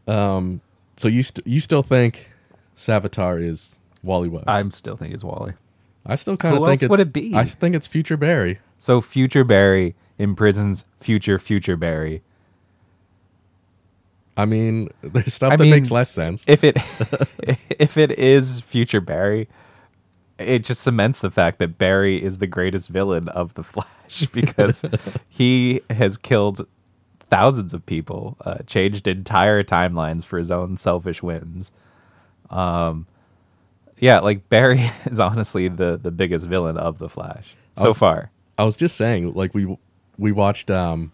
Um, 0.06 0.60
so 0.96 1.08
you 1.08 1.22
st- 1.22 1.46
you 1.46 1.60
still 1.60 1.82
think 1.82 2.30
Savitar 2.76 3.42
is 3.42 3.76
Wally 4.02 4.28
West? 4.28 4.44
I'm 4.48 4.70
still 4.70 4.96
think 4.96 5.14
it's 5.14 5.24
Wally. 5.24 5.54
I 6.06 6.14
still 6.14 6.36
kind 6.36 6.56
of 6.56 6.60
think 6.60 6.70
else 6.70 6.82
it's. 6.82 6.90
would 6.90 7.00
it 7.00 7.12
be? 7.12 7.34
I 7.34 7.44
think 7.44 7.74
it's 7.74 7.86
Future 7.86 8.16
Barry. 8.16 8.58
So 8.78 9.00
future 9.00 9.44
Barry 9.44 9.94
imprisons 10.18 10.84
future 11.00 11.38
future 11.38 11.76
Barry. 11.76 12.22
I 14.36 14.44
mean, 14.46 14.88
there's 15.02 15.34
stuff 15.34 15.52
I 15.52 15.56
that 15.56 15.64
mean, 15.64 15.70
makes 15.70 15.90
less 15.90 16.10
sense. 16.10 16.44
If 16.48 16.64
it 16.64 16.76
if 17.78 17.96
it 17.96 18.12
is 18.12 18.60
future 18.60 19.00
Barry, 19.00 19.48
it 20.38 20.64
just 20.64 20.82
cements 20.82 21.20
the 21.20 21.30
fact 21.30 21.58
that 21.58 21.78
Barry 21.78 22.22
is 22.22 22.38
the 22.38 22.46
greatest 22.46 22.88
villain 22.88 23.28
of 23.28 23.54
the 23.54 23.62
Flash 23.62 24.26
because 24.32 24.84
he 25.28 25.82
has 25.90 26.16
killed 26.16 26.66
thousands 27.28 27.72
of 27.72 27.84
people, 27.86 28.36
uh, 28.44 28.58
changed 28.66 29.06
entire 29.06 29.62
timelines 29.62 30.24
for 30.24 30.38
his 30.38 30.50
own 30.50 30.76
selfish 30.76 31.22
wins. 31.22 31.70
Um, 32.48 33.06
yeah, 34.00 34.18
like 34.20 34.48
Barry 34.48 34.90
is 35.06 35.20
honestly 35.20 35.68
the 35.68 35.96
the 36.02 36.10
biggest 36.10 36.46
villain 36.46 36.76
of 36.76 36.98
the 36.98 37.08
Flash 37.08 37.54
so 37.76 37.88
was- 37.88 37.98
far. 37.98 38.30
I 38.58 38.64
was 38.64 38.76
just 38.76 38.96
saying, 38.96 39.32
like 39.34 39.54
we 39.54 39.76
we 40.18 40.32
watched 40.32 40.70
um, 40.70 41.12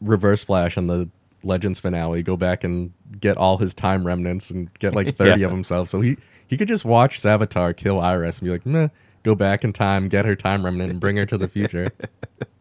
Reverse 0.00 0.42
Flash 0.42 0.76
on 0.76 0.86
the 0.88 1.08
Legends 1.44 1.78
finale. 1.78 2.22
Go 2.22 2.36
back 2.36 2.64
and 2.64 2.92
get 3.20 3.36
all 3.36 3.58
his 3.58 3.72
time 3.74 4.04
remnants 4.06 4.50
and 4.50 4.72
get 4.78 4.94
like 4.94 5.14
thirty 5.16 5.40
Yeah. 5.40 5.46
of 5.46 5.52
himself. 5.52 5.88
So 5.88 6.00
he 6.00 6.16
he 6.46 6.56
could 6.56 6.68
just 6.68 6.84
watch 6.84 7.20
Savitar 7.20 7.76
kill 7.76 8.00
Iris 8.00 8.38
and 8.38 8.46
be 8.46 8.50
like, 8.50 8.66
meh. 8.66 8.88
Go 9.22 9.34
back 9.34 9.64
in 9.64 9.72
time, 9.74 10.08
get 10.08 10.24
her 10.24 10.34
time 10.34 10.64
remnant, 10.64 10.90
and 10.90 10.98
bring 10.98 11.16
her 11.18 11.26
to 11.26 11.36
the 11.36 11.46
future. 11.46 11.90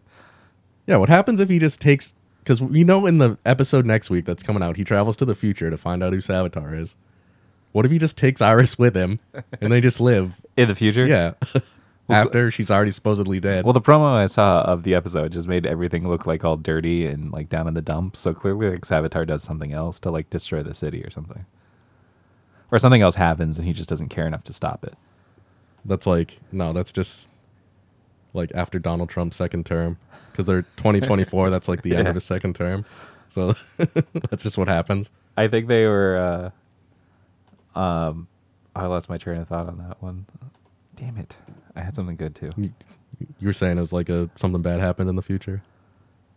yeah, 0.87 0.97
what 0.97 1.07
happens 1.09 1.39
if 1.39 1.49
he 1.49 1.57
just 1.57 1.79
takes? 1.79 2.13
Because 2.39 2.61
we 2.61 2.83
know 2.83 3.05
in 3.05 3.17
the 3.17 3.37
episode 3.45 3.85
next 3.85 4.09
week 4.09 4.25
that's 4.25 4.43
coming 4.43 4.61
out, 4.61 4.75
he 4.75 4.83
travels 4.83 5.15
to 5.17 5.25
the 5.25 5.35
future 5.35 5.69
to 5.69 5.77
find 5.77 6.03
out 6.03 6.11
who 6.13 6.19
Savitar 6.19 6.77
is. 6.77 6.95
What 7.71 7.85
if 7.85 7.91
he 7.91 7.99
just 7.99 8.17
takes 8.17 8.41
Iris 8.41 8.77
with 8.79 8.95
him 8.95 9.19
and 9.61 9.71
they 9.71 9.81
just 9.81 9.99
live? 10.01 10.41
In 10.57 10.67
the 10.67 10.75
future, 10.75 11.05
Yeah. 11.05 11.33
After 12.11 12.49
she's 12.49 12.71
already 12.71 12.89
supposedly 12.89 13.39
dead. 13.39 13.65
Well, 13.65 13.73
the 13.73 13.81
promo 13.81 14.15
I 14.15 14.25
saw 14.25 14.61
of 14.63 14.81
the 14.81 14.95
episode 14.95 15.31
just 15.31 15.47
made 15.47 15.67
everything 15.67 16.09
look 16.09 16.25
like 16.25 16.43
all 16.43 16.57
dirty 16.57 17.05
and 17.05 17.31
like 17.31 17.49
down 17.49 17.67
in 17.67 17.75
the 17.75 17.83
dumps. 17.83 18.17
So 18.17 18.33
clearly, 18.33 18.67
like 18.71 18.81
Savitar 18.81 19.27
does 19.27 19.43
something 19.43 19.73
else 19.73 19.99
to 19.99 20.09
like 20.09 20.27
destroy 20.31 20.63
the 20.63 20.73
city 20.73 21.03
or 21.03 21.11
something, 21.11 21.45
or 22.71 22.79
something 22.79 23.03
else 23.03 23.13
happens 23.13 23.59
and 23.59 23.67
he 23.67 23.73
just 23.73 23.89
doesn't 23.89 24.09
care 24.09 24.25
enough 24.25 24.43
to 24.45 24.53
stop 24.53 24.83
it. 24.83 24.95
That's 25.85 26.07
like 26.07 26.39
no, 26.51 26.73
that's 26.73 26.91
just 26.91 27.29
like 28.33 28.51
after 28.55 28.79
Donald 28.79 29.09
Trump's 29.09 29.37
second 29.37 29.67
term 29.67 29.99
because 30.31 30.47
they're 30.47 30.63
2024. 30.77 31.51
that's 31.51 31.67
like 31.67 31.83
the 31.83 31.95
end 31.95 32.05
Yeah. 32.05 32.09
of 32.09 32.15
his 32.15 32.23
second 32.23 32.55
term. 32.55 32.85
So 33.29 33.53
that's 33.77 34.41
just 34.41 34.57
what 34.57 34.67
happens. 34.67 35.11
I 35.37 35.47
think 35.47 35.67
they 35.67 35.85
were. 35.85 36.17
uh 36.17 36.49
Um, 37.75 38.27
I 38.75 38.85
lost 38.85 39.09
my 39.09 39.17
train 39.17 39.41
of 39.41 39.47
thought 39.47 39.67
on 39.67 39.77
that 39.77 40.01
one. 40.01 40.25
Damn 40.95 41.17
it! 41.17 41.37
I 41.75 41.81
had 41.81 41.95
something 41.95 42.15
good 42.15 42.35
too. 42.35 42.51
You, 42.57 43.47
were 43.47 43.53
saying 43.53 43.77
it 43.77 43.81
was 43.81 43.93
like 43.93 44.09
a 44.09 44.29
something 44.35 44.61
bad 44.61 44.79
happened 44.79 45.09
in 45.09 45.15
the 45.15 45.21
future. 45.21 45.61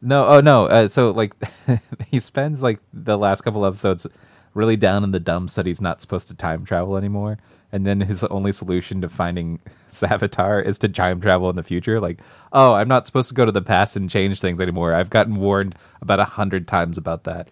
No, 0.01 0.27
oh 0.27 0.41
no. 0.41 0.67
Uh, 0.67 0.89
so 0.89 1.11
like, 1.11 1.35
he 2.09 2.21
spends 2.21 2.63
like 2.63 2.81
the 2.93 3.17
last 3.17 3.43
couple 3.43 3.65
episodes 3.65 4.07
really 4.55 4.77
down 4.77 5.05
in 5.05 5.13
the 5.13 5.21
dumps 5.21 5.55
that 5.55 5.67
he's 5.67 5.81
not 5.81 6.01
supposed 6.01 6.29
to 6.29 6.35
time 6.35 6.65
travel 6.65 6.97
anymore, 6.97 7.39
and 7.71 7.87
then 7.87 8.01
his 8.01 8.23
only 8.25 8.53
solution 8.53 9.01
to 9.01 9.09
finding 9.09 9.61
Savitar 9.91 10.65
is 10.65 10.79
to 10.79 10.89
time 10.89 11.21
travel 11.21 11.49
in 11.51 11.57
the 11.57 11.63
future. 11.63 12.01
Like, 12.01 12.19
oh, 12.53 12.75
I'm 12.75 12.89
not 12.89 13.07
supposed 13.07 13.29
to 13.29 13.35
go 13.35 13.45
to 13.45 13.53
the 13.53 13.63
past 13.63 13.97
and 13.97 14.11
change 14.11 14.41
things 14.41 14.61
anymore. 14.61 14.95
I've 14.95 15.11
gotten 15.11 15.37
warned 15.37 15.77
about 16.01 16.21
a 16.21 16.25
hundred 16.25 16.69
times 16.69 16.99
about 16.99 17.25
that, 17.25 17.49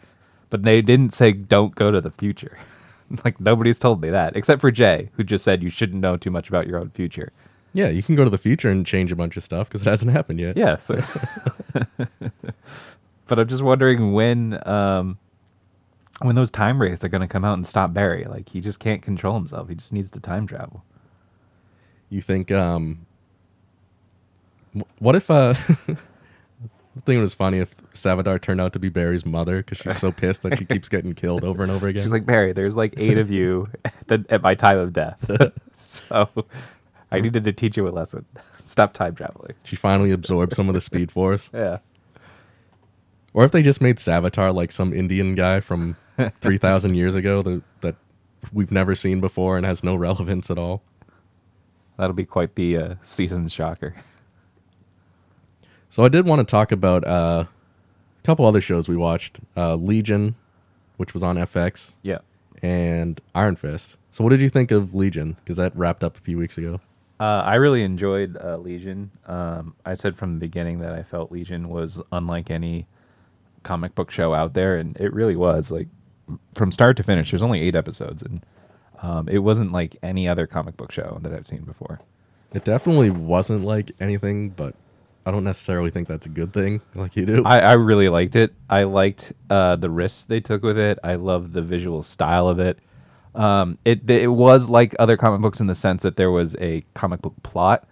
but 0.49 0.63
they 0.63 0.83
didn't 0.83 1.15
say 1.15 1.33
don't 1.33 1.75
go 1.75 1.91
to 1.91 2.01
the 2.01 2.11
future. 2.11 2.59
like 3.25 3.41
nobody's 3.41 3.79
told 3.79 4.01
me 4.01 4.11
that 4.11 4.37
except 4.37 4.61
for 4.61 4.71
Jay, 4.71 5.11
who 5.15 5.25
just 5.25 5.45
said 5.45 5.63
you 5.63 5.71
shouldn't 5.71 6.01
know 6.01 6.17
too 6.17 6.31
much 6.31 6.49
about 6.49 6.67
your 6.67 6.79
own 6.79 6.91
future. 6.91 7.33
Yeah, 7.73 7.89
you 7.89 8.03
can 8.03 8.17
go 8.17 8.25
to 8.25 8.31
the 8.31 8.39
future 8.39 8.69
and 8.69 8.85
change 8.85 9.13
a 9.13 9.17
bunch 9.17 9.37
of 9.37 9.45
stuff 9.45 9.69
because 9.69 9.83
it 9.87 9.91
hasn't 9.91 10.11
happened 10.11 10.41
yet. 10.41 10.57
Yeah. 10.57 10.79
So, 10.79 11.01
but 13.27 13.39
I'm 13.39 13.47
just 13.47 13.63
wondering 13.63 14.13
when 14.13 14.61
um, 14.67 15.19
when 16.21 16.35
those 16.35 16.51
time 16.51 16.81
wraiths 16.81 17.05
are 17.05 17.09
going 17.09 17.21
to 17.21 17.29
come 17.29 17.45
out 17.45 17.55
and 17.55 17.67
stop 17.67 17.93
Barry. 17.93 18.25
Like 18.25 18.49
he 18.49 18.61
just 18.61 18.81
can't 18.81 19.03
control 19.03 19.35
himself. 19.35 19.69
He 19.69 19.75
just 19.75 19.93
needs 19.93 20.11
to 20.13 20.21
time 20.21 20.47
travel. 20.47 20.85
You 22.09 22.21
think 22.21 22.51
um 22.51 23.07
what 24.99 25.17
if 25.17 25.31
uh 25.31 25.55
I 26.97 27.01
think 27.03 27.19
it 27.19 27.21
was 27.21 27.35
funny 27.35 27.59
if 27.59 27.75
Savitar 28.01 28.41
turned 28.41 28.61
out 28.61 28.73
to 28.73 28.79
be 28.79 28.89
Barry's 28.89 29.27
mother 29.27 29.59
because 29.59 29.79
she's 29.79 29.99
so 29.99 30.13
pissed 30.13 30.43
that 30.43 30.59
she 30.59 30.65
keeps 30.65 30.89
getting 30.91 31.15
killed 31.15 31.45
over 31.45 31.63
and 31.63 31.71
over 31.71 31.89
again. 31.89 32.03
She's 32.03 32.13
like 32.13 32.27
Barry. 32.27 32.53
There's 32.53 32.77
like 32.77 32.95
eight 32.97 33.19
of 33.19 33.31
you 33.31 33.69
at, 33.85 34.09
the, 34.09 34.25
at 34.29 34.43
my 34.43 34.55
time 34.55 34.79
of 34.79 34.93
death. 34.93 35.31
so 35.73 36.29
I 37.11 37.21
needed 37.21 37.45
to 37.45 37.53
teach 37.53 37.77
you 37.77 37.89
a 37.89 37.91
lesson. 37.91 38.25
Stop 38.59 38.93
time 38.93 39.15
traveling. 39.15 39.55
she 39.65 39.77
finally 39.77 40.11
absorbed 40.11 40.55
some 40.55 40.69
of 40.69 40.75
the 40.75 40.81
Speed 40.81 41.11
Force. 41.11 41.51
Yeah. 41.53 41.79
Or 43.33 43.45
if 43.45 43.53
they 43.53 43.63
just 43.63 43.81
made 43.81 43.97
Savitar 43.97 44.53
like 44.55 44.73
some 44.73 44.93
Indian 44.93 45.35
guy 45.35 45.61
from 45.61 45.97
3,000 46.41 46.95
years 46.95 47.15
ago 47.15 47.43
that, 47.43 47.63
that 47.81 47.97
we've 48.53 48.73
never 48.73 48.95
seen 48.95 49.21
before 49.21 49.57
and 49.57 49.65
has 49.65 49.85
no 49.85 49.95
relevance 49.95 50.51
at 50.51 50.59
all. 50.59 50.83
That'll 51.97 52.15
be 52.15 52.25
quite 52.25 52.55
the 52.55 52.77
uh, 52.77 52.95
season 53.03 53.47
shocker. 53.49 53.95
So 55.91 56.05
I 56.05 56.09
did 56.09 56.27
want 56.27 56.39
to 56.41 56.51
talk 56.51 56.73
about 56.73 57.05
uh, 57.07 57.45
a 58.23 58.27
couple 58.27 58.45
other 58.47 58.61
shows 58.61 58.89
we 58.89 58.97
watched 58.97 59.41
uh, 59.57 59.75
Legion, 59.77 60.35
which 60.97 61.15
was 61.15 61.23
on 61.23 61.37
FX, 61.37 61.97
Yeah. 62.03 62.19
and 62.63 63.21
Iron 63.35 63.57
Fist. 63.57 63.97
So 64.11 64.23
what 64.25 64.31
did 64.31 64.41
you 64.41 64.51
think 64.51 64.71
of 64.71 64.95
Legion? 64.95 65.37
Because 65.37 65.57
that 65.57 65.75
wrapped 65.77 66.05
up 66.05 66.17
a 66.17 66.21
few 66.21 66.37
weeks 66.37 66.59
ago. 66.59 66.81
Uh, 67.19 67.43
I 67.45 67.57
really 67.57 67.83
enjoyed 67.83 68.37
uh, 68.43 68.57
Legion. 68.57 69.11
Um, 69.27 69.75
I 69.85 69.95
said 69.95 70.17
from 70.17 70.35
the 70.35 70.41
beginning 70.41 70.81
that 70.81 70.93
I 70.95 71.03
felt 71.03 71.31
Legion 71.31 71.69
was 71.69 72.01
unlike 72.13 72.51
any 72.51 72.87
comic 73.63 73.95
book 73.95 74.11
show 74.11 74.33
out 74.35 74.55
there, 74.55 74.77
and 74.77 74.97
it 74.97 75.13
really 75.13 75.37
was. 75.37 75.71
Like 75.71 75.89
from 76.55 76.73
start 76.73 76.97
to 76.97 77.03
finish, 77.03 77.31
there's 77.31 77.43
only 77.43 77.61
eight 77.61 77.75
episodes, 77.77 78.23
and 78.23 78.45
um, 79.03 79.29
it 79.29 79.39
wasn't 79.39 79.71
like 79.73 79.97
any 80.03 80.27
other 80.29 80.47
comic 80.47 80.77
book 80.79 80.93
show 80.93 81.19
that 81.23 81.33
I've 81.33 81.47
seen 81.47 81.63
before. 81.65 82.01
It 82.55 82.65
definitely 82.65 83.11
wasn't 83.11 83.65
like 83.65 83.93
anything, 84.01 84.51
but 84.51 84.75
I 85.27 85.31
don't 85.31 85.45
necessarily 85.45 85.91
think 85.91 86.09
that's 86.09 86.27
a 86.27 86.31
good 86.31 86.53
thing 86.53 86.81
like 86.95 87.15
you 87.15 87.27
do. 87.27 87.45
I, 87.45 87.61
I 87.61 87.73
really 87.75 88.09
liked 88.09 88.37
it. 88.37 88.55
I 88.71 88.85
liked 88.85 89.33
uh, 89.51 89.77
the 89.77 89.91
risks 89.91 90.23
they 90.25 90.41
took 90.41 90.63
with 90.63 90.79
it. 90.79 90.99
I 91.05 91.17
love 91.17 91.53
the 91.53 91.63
visual 91.63 92.03
style 92.03 92.49
of 92.49 92.59
it. 92.59 92.79
Um, 93.35 93.79
it 93.85 94.09
it 94.11 94.29
was 94.29 94.69
like 94.69 94.97
other 94.99 95.17
comic 95.17 95.41
books 95.41 95.61
in 95.61 95.67
the 95.67 95.75
sense 95.75 96.03
that 96.03 96.17
there 96.17 96.31
was 96.31 96.57
a 96.57 96.83
comic 96.95 97.23
book 97.23 97.35
plot. 97.43 97.87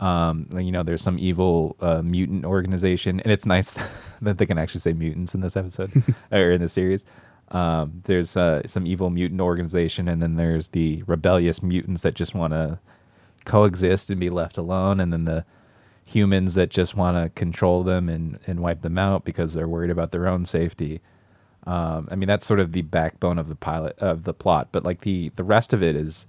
Um, 0.00 0.46
you 0.56 0.72
know, 0.72 0.82
there's 0.82 1.02
some 1.02 1.18
evil 1.18 1.76
uh, 1.80 2.02
mutant 2.02 2.44
organization, 2.44 3.20
and 3.20 3.32
it's 3.32 3.46
nice 3.46 3.72
that 4.22 4.38
they 4.38 4.46
can 4.46 4.58
actually 4.58 4.80
say 4.80 4.92
mutants 4.92 5.34
in 5.34 5.40
this 5.40 5.56
episode 5.56 5.90
or 6.32 6.52
in 6.52 6.60
the 6.60 6.68
series. 6.68 7.04
Um, 7.50 8.00
there's 8.04 8.36
uh, 8.36 8.62
some 8.66 8.86
evil 8.86 9.10
mutant 9.10 9.40
organization, 9.40 10.08
and 10.08 10.22
then 10.22 10.36
there's 10.36 10.68
the 10.68 11.02
rebellious 11.06 11.62
mutants 11.62 12.02
that 12.02 12.14
just 12.14 12.34
want 12.34 12.52
to 12.52 12.78
coexist 13.44 14.10
and 14.10 14.18
be 14.18 14.30
left 14.30 14.56
alone, 14.56 15.00
and 15.00 15.12
then 15.12 15.24
the 15.24 15.44
humans 16.04 16.54
that 16.54 16.70
just 16.70 16.94
want 16.94 17.16
to 17.16 17.30
control 17.30 17.82
them 17.82 18.08
and, 18.08 18.38
and 18.46 18.60
wipe 18.60 18.82
them 18.82 18.98
out 18.98 19.24
because 19.24 19.54
they're 19.54 19.68
worried 19.68 19.90
about 19.90 20.12
their 20.12 20.26
own 20.26 20.44
safety. 20.44 21.00
Um, 21.66 22.08
I 22.10 22.16
mean, 22.16 22.28
that's 22.28 22.46
sort 22.46 22.60
of 22.60 22.72
the 22.72 22.82
backbone 22.82 23.38
of 23.38 23.48
the 23.48 23.54
pilot 23.54 23.98
of 23.98 24.24
the 24.24 24.34
plot, 24.34 24.68
but 24.70 24.84
like 24.84 25.00
the 25.00 25.30
the 25.36 25.44
rest 25.44 25.72
of 25.72 25.82
it 25.82 25.96
is 25.96 26.26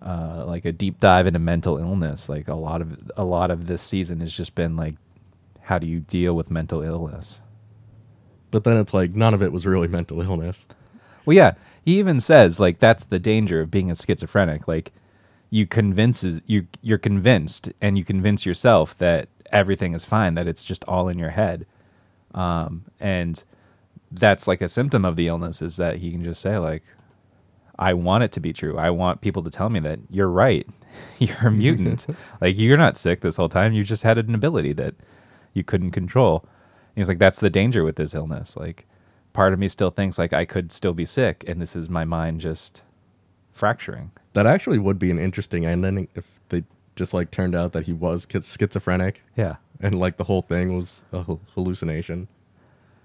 uh, 0.00 0.44
like 0.46 0.64
a 0.64 0.72
deep 0.72 1.00
dive 1.00 1.26
into 1.26 1.38
mental 1.38 1.76
illness. 1.78 2.28
Like 2.28 2.48
a 2.48 2.54
lot 2.54 2.80
of 2.80 3.10
a 3.16 3.24
lot 3.24 3.50
of 3.50 3.66
this 3.66 3.82
season 3.82 4.20
has 4.20 4.32
just 4.32 4.54
been 4.54 4.74
like, 4.76 4.94
how 5.60 5.78
do 5.78 5.86
you 5.86 6.00
deal 6.00 6.34
with 6.34 6.50
mental 6.50 6.82
illness? 6.82 7.40
but 8.54 8.62
then 8.62 8.76
it's 8.76 8.94
like 8.94 9.12
none 9.16 9.34
of 9.34 9.42
it 9.42 9.50
was 9.50 9.66
really 9.66 9.88
mental 9.88 10.22
illness. 10.22 10.68
Well, 11.26 11.36
yeah, 11.36 11.54
he 11.84 11.98
even 11.98 12.20
says 12.20 12.60
like 12.60 12.78
that's 12.78 13.06
the 13.06 13.18
danger 13.18 13.60
of 13.60 13.68
being 13.68 13.90
a 13.90 13.96
schizophrenic. 13.96 14.68
Like 14.68 14.92
you 15.54 15.68
convinces 15.68 16.42
you 16.46 16.66
you're 16.82 16.98
convinced 16.98 17.72
and 17.80 17.96
you 17.96 18.04
convince 18.04 18.44
yourself 18.44 18.98
that 18.98 19.28
everything 19.52 19.94
is 19.94 20.04
fine, 20.04 20.34
that 20.34 20.48
it's 20.48 20.64
just 20.64 20.82
all 20.88 21.08
in 21.08 21.16
your 21.16 21.30
head, 21.30 21.64
um, 22.34 22.84
and 22.98 23.44
that's 24.10 24.48
like 24.48 24.60
a 24.60 24.68
symptom 24.68 25.04
of 25.04 25.14
the 25.14 25.28
illness 25.28 25.62
is 25.62 25.76
that 25.76 25.98
he 25.98 26.10
can 26.10 26.24
just 26.24 26.40
say 26.40 26.58
like, 26.58 26.82
I 27.78 27.94
want 27.94 28.24
it 28.24 28.32
to 28.32 28.40
be 28.40 28.52
true. 28.52 28.78
I 28.78 28.90
want 28.90 29.20
people 29.20 29.44
to 29.44 29.50
tell 29.50 29.68
me 29.68 29.78
that 29.80 30.00
you're 30.10 30.28
right. 30.28 30.66
You're 31.20 31.48
a 31.48 31.50
mutant. 31.64 32.06
like 32.40 32.56
you're 32.56 32.76
not 32.76 32.96
sick 32.96 33.20
this 33.20 33.36
whole 33.36 33.48
time. 33.48 33.72
You 33.72 33.84
just 33.84 34.02
had 34.02 34.18
an 34.18 34.34
ability 34.34 34.72
that 34.74 34.94
you 35.52 35.64
couldn't 35.64 35.92
control. 35.92 36.40
And 36.42 36.96
he's 36.96 37.08
like, 37.08 37.18
that's 37.18 37.40
the 37.40 37.50
danger 37.50 37.84
with 37.84 37.96
this 37.96 38.14
illness. 38.14 38.56
Like, 38.56 38.86
part 39.32 39.52
of 39.52 39.58
me 39.60 39.68
still 39.68 39.90
thinks 39.90 40.18
like 40.18 40.32
I 40.32 40.44
could 40.44 40.72
still 40.72 40.94
be 40.94 41.04
sick, 41.04 41.44
and 41.48 41.60
this 41.60 41.74
is 41.76 41.88
my 41.90 42.04
mind 42.04 42.40
just 42.40 42.82
fracturing. 43.52 44.12
That 44.34 44.46
actually 44.46 44.78
would 44.78 44.98
be 44.98 45.10
an 45.10 45.18
interesting 45.18 45.64
ending 45.66 46.08
if 46.14 46.24
they 46.50 46.62
just 46.96 47.14
like 47.14 47.30
turned 47.30 47.54
out 47.54 47.72
that 47.72 47.86
he 47.86 47.92
was 47.92 48.26
schizophrenic 48.30 49.22
Yeah. 49.36 49.56
and 49.80 49.98
like 49.98 50.16
the 50.16 50.24
whole 50.24 50.42
thing 50.42 50.76
was 50.76 51.04
a 51.12 51.24
hallucination. 51.54 52.28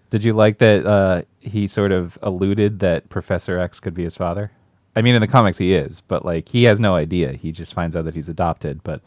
Did 0.09 0.23
you 0.23 0.33
like 0.33 0.57
that 0.57 0.85
uh, 0.85 1.21
he 1.39 1.67
sort 1.67 1.91
of 1.91 2.17
alluded 2.21 2.79
that 2.79 3.09
Professor 3.09 3.59
X 3.59 3.79
could 3.79 3.93
be 3.93 4.03
his 4.03 4.15
father? 4.15 4.51
I 4.95 5.01
mean, 5.03 5.13
in 5.15 5.21
the 5.21 5.27
comics 5.27 5.57
he 5.59 5.73
is, 5.73 6.01
but 6.01 6.25
like 6.25 6.49
he 6.49 6.63
has 6.63 6.79
no 6.79 6.95
idea. 6.95 7.33
He 7.33 7.51
just 7.51 7.73
finds 7.73 7.95
out 7.95 8.05
that 8.05 8.15
he's 8.15 8.27
adopted, 8.29 8.81
but 8.83 9.01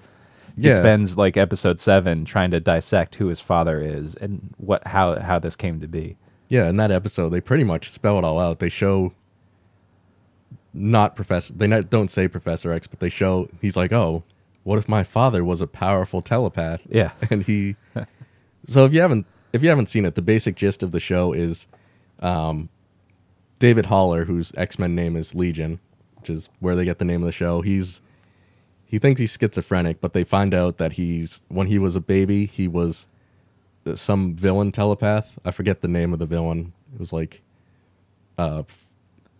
he 0.57 0.69
Yeah. 0.69 0.77
spends 0.79 1.19
like 1.19 1.37
episode 1.37 1.81
seven 1.81 2.25
trying 2.25 2.53
to 2.53 2.61
dissect 2.61 3.17
who 3.17 3.27
his 3.27 3.41
father 3.41 3.81
is 3.81 4.15
and 4.17 4.55
what 4.59 4.87
how 4.87 5.19
how 5.19 5.39
this 5.41 5.57
came 5.57 5.81
to 5.81 5.89
be. 5.89 6.17
Yeah, 6.49 6.69
in 6.69 6.77
that 6.77 6.91
episode, 6.93 7.31
they 7.31 7.41
pretty 7.41 7.65
much 7.65 7.91
spell 7.91 8.17
it 8.19 8.25
all 8.25 8.39
out. 8.39 8.59
They 8.61 8.69
show 8.69 9.13
not 10.75 11.17
Professor. 11.17 11.53
They 11.53 11.67
not, 11.67 11.91
don't 11.91 12.11
say 12.11 12.29
Professor 12.29 12.73
X, 12.73 12.87
but 12.87 13.01
they 13.01 13.09
show 13.09 13.49
he's 13.61 13.77
like, 13.77 13.93
oh, 13.93 14.25
what 14.65 14.79
if 14.79 14.89
my 14.89 15.05
father 15.05 15.45
was 15.45 15.61
a 15.61 15.67
powerful 15.67 16.23
telepath? 16.23 16.83
Yeah. 16.89 17.13
and 17.31 17.43
he. 17.43 17.77
so 18.67 18.85
if 18.85 18.93
you 18.93 19.01
haven't 19.01 19.27
if 19.53 19.63
you 19.63 19.69
haven't 19.69 19.87
seen 19.87 20.05
it, 20.05 20.15
the 20.15 20.23
basic 20.23 20.57
gist 20.57 20.83
of 20.83 20.93
the 20.93 21.01
show 21.01 21.33
is, 21.33 21.67
um, 22.21 22.71
David 23.59 23.87
Haller, 23.87 24.25
whose 24.25 24.53
X 24.57 24.79
Men 24.79 24.95
name 24.95 25.15
is 25.15 25.35
Legion, 25.35 25.79
which 26.17 26.31
is 26.31 26.49
where 26.59 26.75
they 26.75 26.85
get 26.85 26.99
the 26.99 27.05
name 27.05 27.23
of 27.23 27.27
the 27.27 27.33
show. 27.33 27.61
He's 27.61 28.01
he 28.85 28.99
thinks 28.99 29.21
he's 29.21 29.37
schizophrenic, 29.39 30.01
but 30.01 30.15
they 30.15 30.25
find 30.25 30.53
out 30.53 30.79
that 30.79 30.95
he's 30.95 31.43
when 31.49 31.69
he 31.69 31.79
was 31.79 31.95
a 31.95 32.01
baby, 32.01 32.47
he 32.47 32.67
was 32.67 33.07
uh, 33.87 33.95
some 33.95 34.35
villain 34.35 34.73
telepath. 34.73 35.39
I 35.45 35.51
forget 35.51 35.81
the 35.81 35.89
name 35.89 36.13
of 36.13 36.19
the 36.19 36.27
villain. 36.27 36.73
It 36.93 37.01
was 37.01 37.13
like 37.13 37.43
uh 38.37 38.65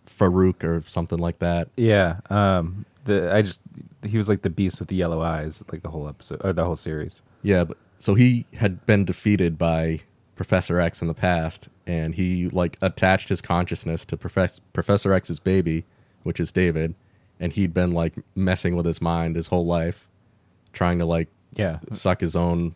Farouk 0.07 0.63
or 0.63 0.83
something 0.87 1.19
like 1.19 1.39
that. 1.39 1.69
Yeah. 1.77 2.19
Um. 2.29 2.85
The 3.05 3.33
I 3.35 3.41
just 3.41 3.61
he 4.03 4.17
was 4.17 4.29
like 4.29 4.43
the 4.43 4.49
beast 4.49 4.79
with 4.79 4.87
the 4.89 4.95
yellow 4.95 5.21
eyes, 5.21 5.61
like 5.71 5.81
the 5.81 5.89
whole 5.89 6.07
episode 6.07 6.41
or 6.43 6.53
the 6.53 6.63
whole 6.63 6.75
series. 6.77 7.21
Yeah, 7.41 7.65
but 7.65 7.77
so 7.97 8.15
he 8.15 8.45
had 8.55 8.85
been 8.85 9.03
defeated 9.05 9.57
by 9.57 9.99
Professor 10.35 10.79
X 10.79 11.01
in 11.01 11.07
the 11.09 11.13
past, 11.13 11.67
and 11.85 12.15
he 12.15 12.47
like 12.49 12.77
attached 12.81 13.27
his 13.29 13.41
consciousness 13.41 14.05
to 14.05 14.15
Professor 14.17 14.61
Professor 14.71 15.11
X's 15.13 15.39
baby, 15.39 15.83
which 16.23 16.39
is 16.39 16.51
David, 16.51 16.95
and 17.41 17.51
he'd 17.51 17.73
been 17.73 17.91
like 17.91 18.13
messing 18.35 18.75
with 18.77 18.85
his 18.85 19.01
mind 19.01 19.35
his 19.35 19.47
whole 19.47 19.65
life, 19.65 20.07
trying 20.71 20.99
to 20.99 21.05
like 21.05 21.27
Yeah. 21.55 21.79
suck 21.91 22.21
his 22.21 22.35
own 22.37 22.73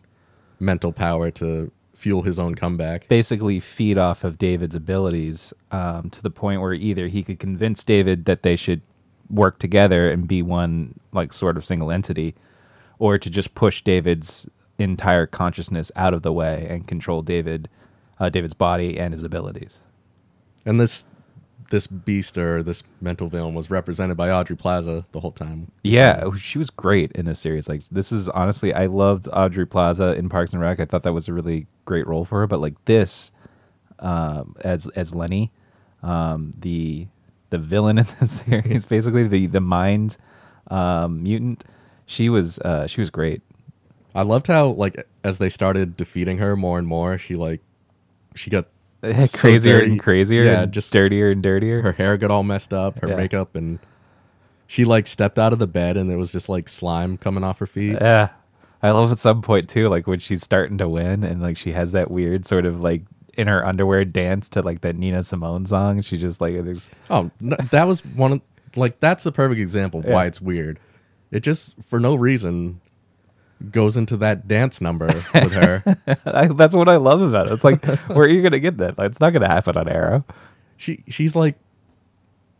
mental 0.60 0.92
power 0.92 1.30
to 1.30 1.70
fuel 1.98 2.22
his 2.22 2.38
own 2.38 2.54
comeback. 2.54 3.08
Basically, 3.08 3.58
feed 3.58 3.98
off 3.98 4.22
of 4.22 4.38
David's 4.38 4.76
abilities 4.76 5.52
um, 5.72 6.10
to 6.10 6.22
the 6.22 6.30
point 6.30 6.60
where 6.60 6.72
either 6.72 7.08
he 7.08 7.24
could 7.24 7.40
convince 7.40 7.82
David 7.82 8.24
that 8.26 8.44
they 8.44 8.54
should 8.54 8.80
work 9.28 9.58
together 9.58 10.08
and 10.08 10.28
be 10.28 10.40
one 10.40 10.98
like 11.12 11.32
sort 11.32 11.56
of 11.56 11.66
single 11.66 11.90
entity, 11.90 12.34
or 13.00 13.18
to 13.18 13.28
just 13.28 13.54
push 13.54 13.82
David's 13.82 14.46
entire 14.78 15.26
consciousness 15.26 15.90
out 15.96 16.14
of 16.14 16.22
the 16.22 16.32
way 16.32 16.66
and 16.70 16.86
control 16.86 17.20
David, 17.20 17.68
uh, 18.20 18.28
David's 18.28 18.54
body 18.54 18.98
and 18.98 19.12
his 19.12 19.24
abilities. 19.24 19.78
And 20.64 20.80
this 20.80 21.04
this 21.70 21.86
beast 21.86 22.38
or 22.38 22.62
this 22.62 22.82
mental 23.00 23.28
villain 23.28 23.54
was 23.54 23.70
represented 23.70 24.16
by 24.16 24.30
Aubrey 24.30 24.56
Plaza 24.56 25.04
the 25.12 25.20
whole 25.20 25.32
time. 25.32 25.70
Yeah, 25.82 26.30
she 26.36 26.58
was 26.58 26.70
great 26.70 27.12
in 27.12 27.26
this 27.26 27.38
series. 27.38 27.68
Like 27.68 27.86
this 27.88 28.10
is 28.10 28.28
honestly, 28.30 28.72
I 28.72 28.86
loved 28.86 29.28
Aubrey 29.32 29.66
Plaza 29.66 30.14
in 30.14 30.28
Parks 30.28 30.52
and 30.52 30.62
Rec. 30.62 30.80
I 30.80 30.84
thought 30.84 31.02
that 31.02 31.12
was 31.12 31.28
a 31.28 31.32
really 31.32 31.66
great 31.84 32.06
role 32.06 32.24
for 32.24 32.40
her. 32.40 32.46
But 32.46 32.60
like 32.60 32.82
this, 32.86 33.32
um, 33.98 34.56
as 34.60 34.88
as 34.88 35.14
Lenny, 35.14 35.52
um, 36.02 36.54
the 36.58 37.06
the 37.50 37.58
villain 37.58 37.98
in 37.98 38.06
this 38.20 38.42
series, 38.46 38.84
basically 38.84 39.28
the 39.28 39.46
the 39.46 39.60
mind 39.60 40.16
um, 40.68 41.22
mutant, 41.22 41.64
she 42.06 42.28
was 42.28 42.58
uh, 42.60 42.86
she 42.86 43.00
was 43.00 43.10
great. 43.10 43.42
I 44.14 44.22
loved 44.22 44.46
how 44.46 44.68
like 44.70 45.06
as 45.22 45.38
they 45.38 45.48
started 45.48 45.96
defeating 45.96 46.38
her 46.38 46.56
more 46.56 46.78
and 46.78 46.88
more, 46.88 47.18
she 47.18 47.36
like 47.36 47.60
she 48.34 48.50
got 48.50 48.66
crazier 49.32 49.78
dirty. 49.80 49.90
and 49.92 50.00
crazier, 50.00 50.44
Yeah, 50.44 50.62
and 50.62 50.72
just- 50.72 50.92
dirtier 50.92 51.30
and 51.30 51.42
dirtier. 51.42 51.82
her 51.82 51.92
hair 51.92 52.16
got 52.16 52.30
all 52.30 52.42
messed 52.42 52.72
up, 52.72 53.00
her 53.00 53.08
Yeah. 53.08 53.16
makeup, 53.16 53.54
and 53.54 53.78
she 54.66 54.84
like 54.84 55.06
stepped 55.06 55.38
out 55.38 55.52
of 55.52 55.58
the 55.58 55.66
bed 55.66 55.96
and 55.96 56.10
there 56.10 56.18
was 56.18 56.32
just 56.32 56.48
like 56.48 56.68
slime 56.68 57.16
coming 57.16 57.42
off 57.44 57.58
her 57.58 57.66
feet. 57.66 57.96
Yeah. 58.00 58.28
I 58.82 58.90
love 58.90 59.10
at 59.10 59.18
some 59.18 59.42
point 59.42 59.68
too, 59.68 59.88
like 59.88 60.06
when 60.06 60.20
she's 60.20 60.42
starting 60.42 60.78
to 60.78 60.88
win 60.88 61.24
and 61.24 61.40
like 61.42 61.56
she 61.56 61.72
has 61.72 61.92
that 61.92 62.10
weird 62.10 62.44
sort 62.46 62.64
of 62.66 62.80
like 62.80 63.02
in 63.36 63.46
her 63.48 63.64
underwear 63.64 64.04
dance 64.04 64.48
to 64.50 64.62
like 64.62 64.82
that 64.82 64.94
Nina 64.96 65.22
Simone 65.22 65.64
song. 65.66 66.00
She 66.02 66.16
just 66.18 66.40
like 66.40 66.52
there's 66.64 66.90
Oh, 67.08 67.30
n- 67.42 67.56
that 67.70 67.84
was 67.88 68.04
one 68.04 68.32
of 68.32 68.40
like 68.76 69.00
that's 69.00 69.24
the 69.24 69.32
perfect 69.32 69.60
example 69.60 70.00
of 70.00 70.06
why 70.06 70.26
it's 70.26 70.40
weird. 70.40 70.78
It 71.30 71.40
just 71.40 71.74
for 71.88 71.98
no 71.98 72.14
reason 72.14 72.80
goes 73.70 73.96
into 73.96 74.16
that 74.18 74.46
dance 74.48 74.80
number 74.80 75.06
with 75.06 75.52
her. 75.52 75.82
I, 76.24 76.46
that's 76.48 76.74
what 76.74 76.88
I 76.88 76.96
love 76.96 77.20
about 77.20 77.46
it. 77.48 77.52
It's 77.52 77.64
like 77.64 77.84
where 78.08 78.24
are 78.24 78.28
you 78.28 78.42
gonna 78.42 78.58
get 78.60 78.78
that? 78.78 78.98
Like, 78.98 79.08
it's 79.10 79.20
not 79.20 79.32
gonna 79.32 79.48
happen 79.48 79.76
on 79.76 79.88
Arrow. 79.88 80.24
she 80.76 81.02
she's 81.08 81.34
like 81.36 81.56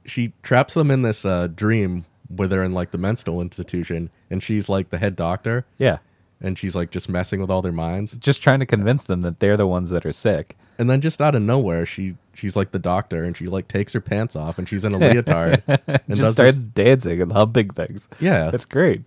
she 0.04 0.32
traps 0.42 0.74
them 0.74 0.90
in 0.90 1.02
this 1.02 1.24
uh, 1.24 1.48
dream 1.48 2.04
where 2.28 2.48
they're 2.48 2.62
in 2.62 2.72
like 2.72 2.90
the 2.90 2.98
mental 2.98 3.40
institution 3.40 4.10
and 4.30 4.42
she's 4.42 4.68
like 4.68 4.90
the 4.90 4.98
head 4.98 5.16
doctor 5.16 5.64
Yeah. 5.78 5.98
and 6.40 6.58
she's 6.58 6.74
like 6.74 6.90
just 6.90 7.08
messing 7.08 7.40
with 7.40 7.50
all 7.50 7.62
their 7.62 7.72
minds. 7.72 8.12
Just 8.14 8.42
trying 8.42 8.60
to 8.60 8.66
convince 8.66 9.04
them 9.04 9.20
that 9.22 9.40
they're 9.40 9.56
the 9.56 9.66
ones 9.66 9.90
that 9.90 10.04
are 10.06 10.12
sick. 10.12 10.56
And 10.78 10.88
then 10.88 11.00
just 11.00 11.20
out 11.20 11.34
of 11.34 11.42
nowhere, 11.42 11.84
she 11.84 12.16
she's 12.34 12.54
like 12.54 12.70
the 12.70 12.78
doctor, 12.78 13.24
and 13.24 13.36
she 13.36 13.46
like 13.48 13.66
takes 13.66 13.92
her 13.94 14.00
pants 14.00 14.36
off, 14.36 14.58
and 14.58 14.68
she's 14.68 14.84
in 14.84 14.94
a 14.94 14.98
leotard, 15.00 15.60
and 15.66 16.16
just 16.16 16.32
starts 16.34 16.54
this- 16.58 16.64
dancing 16.64 17.20
and 17.20 17.32
humping 17.32 17.70
things. 17.70 18.08
yeah, 18.20 18.50
That's 18.52 18.64
great. 18.64 19.02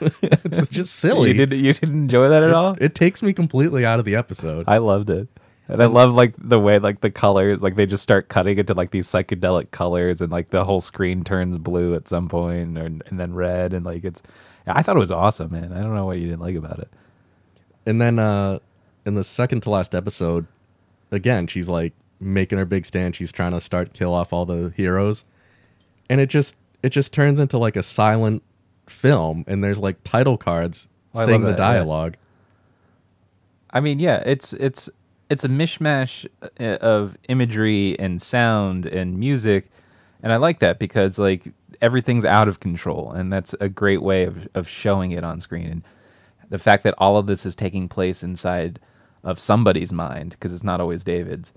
It's 0.00 0.68
just 0.68 0.94
silly. 0.98 1.28
You 1.28 1.34
didn't 1.34 1.64
you 1.64 1.72
didn't 1.72 1.94
enjoy 1.94 2.28
that 2.28 2.42
at 2.42 2.52
all? 2.52 2.76
It 2.80 2.94
takes 2.94 3.22
me 3.22 3.32
completely 3.32 3.84
out 3.84 3.98
of 3.98 4.04
the 4.04 4.16
episode. 4.16 4.64
I 4.68 4.78
loved 4.78 5.10
it. 5.10 5.28
And 5.68 5.80
I 5.80 5.86
love 5.86 6.14
like 6.14 6.34
the 6.36 6.58
way 6.58 6.80
like 6.80 7.00
the 7.00 7.10
colors 7.10 7.60
like 7.60 7.76
they 7.76 7.86
just 7.86 8.02
start 8.02 8.28
cutting 8.28 8.58
into 8.58 8.74
like 8.74 8.90
these 8.90 9.06
psychedelic 9.06 9.70
colors 9.70 10.20
and 10.20 10.32
like 10.32 10.50
the 10.50 10.64
whole 10.64 10.80
screen 10.80 11.22
turns 11.22 11.58
blue 11.58 11.94
at 11.94 12.08
some 12.08 12.28
point 12.28 12.76
and, 12.76 13.04
and 13.06 13.20
then 13.20 13.34
red 13.34 13.72
and 13.72 13.86
like 13.86 14.04
it's 14.04 14.20
I 14.66 14.82
thought 14.82 14.96
it 14.96 15.00
was 15.00 15.12
awesome, 15.12 15.52
man. 15.52 15.72
I 15.72 15.80
don't 15.80 15.94
know 15.94 16.06
what 16.06 16.18
you 16.18 16.26
didn't 16.26 16.40
like 16.40 16.56
about 16.56 16.80
it. 16.80 16.88
and 17.86 18.00
then 18.00 18.18
uh, 18.18 18.58
in 19.06 19.14
the 19.14 19.24
second 19.24 19.62
to 19.62 19.70
last 19.70 19.94
episode, 19.94 20.46
again, 21.10 21.46
she's 21.46 21.68
like 21.68 21.92
making 22.20 22.58
her 22.58 22.64
big 22.64 22.84
stand. 22.84 23.16
She's 23.16 23.32
trying 23.32 23.52
to 23.52 23.60
start 23.60 23.92
kill 23.94 24.12
off 24.12 24.32
all 24.32 24.44
the 24.46 24.72
heroes, 24.76 25.24
and 26.08 26.20
it 26.20 26.28
just 26.28 26.56
it 26.82 26.90
just 26.90 27.12
turns 27.12 27.40
into 27.40 27.58
like 27.58 27.76
a 27.76 27.82
silent 27.82 28.42
film, 28.90 29.44
and 29.46 29.62
there's 29.64 29.78
like 29.78 30.02
title 30.04 30.36
cards 30.36 30.88
Oh, 31.14 31.24
saying 31.26 31.40
the 31.40 31.48
that, 31.48 31.52
yeah. 31.52 31.56
dialogue. 31.74 32.16
I 33.70 33.80
mean, 33.80 33.98
yeah, 33.98 34.22
it's 34.26 34.52
it's 34.54 34.90
it's 35.28 35.44
a 35.44 35.48
mishmash 35.48 36.26
uh, 36.58 36.64
of 36.80 37.16
imagery 37.28 37.98
and 37.98 38.20
sound 38.20 38.86
and 38.86 39.18
music, 39.18 39.70
and 40.22 40.32
I 40.32 40.36
like 40.36 40.58
that 40.60 40.78
because 40.78 41.18
like 41.18 41.52
everything's 41.80 42.24
out 42.24 42.48
of 42.48 42.60
control, 42.60 43.12
and 43.12 43.32
that's 43.32 43.54
a 43.60 43.68
great 43.68 44.02
way 44.02 44.24
of 44.24 44.48
of 44.54 44.68
showing 44.68 45.12
it 45.12 45.24
on 45.24 45.40
screen. 45.40 45.66
And 45.66 45.82
the 46.48 46.58
fact 46.58 46.82
that 46.84 46.94
all 46.98 47.16
of 47.16 47.26
this 47.26 47.46
is 47.46 47.54
taking 47.56 47.88
place 47.88 48.22
inside 48.22 48.80
of 49.22 49.38
somebody's 49.38 49.92
mind 49.92 50.30
because 50.30 50.52
it's 50.52 50.64
not 50.64 50.80
always 50.80 51.04
David's. 51.04 51.52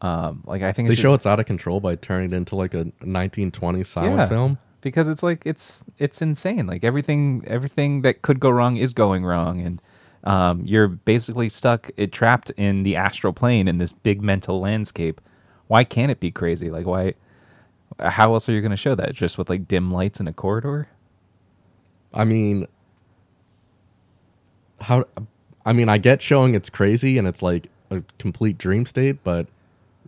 Um, 0.00 0.42
like 0.44 0.62
I 0.62 0.72
think 0.72 0.88
They 0.88 0.96
show 0.96 1.14
it's 1.14 1.24
out 1.24 1.40
of 1.40 1.46
control 1.46 1.80
by 1.80 1.94
turning 1.96 2.30
it 2.32 2.36
into 2.36 2.56
like 2.56 2.74
a 2.74 2.84
1920s 3.02 3.86
silent 3.86 4.16
Yeah. 4.16 4.28
film. 4.28 4.58
Because 4.84 5.08
it's 5.08 5.22
like 5.22 5.42
it's 5.44 5.82
it's 5.98 6.22
insane. 6.22 6.66
Like 6.66 6.84
everything 6.84 7.42
everything 7.46 8.02
that 8.02 8.22
could 8.22 8.38
go 8.38 8.50
wrong 8.50 8.76
is 8.76 8.92
going 8.92 9.24
wrong, 9.24 9.60
and 9.60 9.82
um, 10.24 10.62
you're 10.64 10.88
basically 10.88 11.48
stuck, 11.48 11.90
it 11.96 12.12
trapped 12.12 12.50
in 12.50 12.82
the 12.82 12.94
astral 12.96 13.32
plane 13.32 13.66
in 13.66 13.78
this 13.78 13.92
big 13.92 14.22
mental 14.22 14.60
landscape. 14.60 15.20
Why 15.66 15.84
can't 15.84 16.10
it 16.10 16.20
be 16.20 16.30
crazy? 16.30 16.70
Like 16.70 16.86
why? 16.86 17.14
How 17.98 18.32
else 18.34 18.48
are 18.48 18.52
you 18.52 18.60
going 18.60 18.70
to 18.70 18.76
show 18.76 18.94
that? 18.94 19.14
Just 19.14 19.38
with 19.38 19.48
like 19.48 19.66
dim 19.66 19.90
lights 19.90 20.20
in 20.20 20.28
a 20.28 20.32
corridor? 20.32 20.88
I 22.12 22.24
mean, 22.24 22.66
how? 24.80 25.06
I 25.66 25.72
mean, 25.72 25.88
I 25.88 25.98
get 25.98 26.20
showing 26.20 26.54
it's 26.54 26.70
crazy 26.70 27.16
and 27.18 27.26
it's 27.26 27.42
like 27.42 27.70
a 27.90 28.02
complete 28.18 28.58
dream 28.58 28.84
state, 28.84 29.24
but 29.24 29.46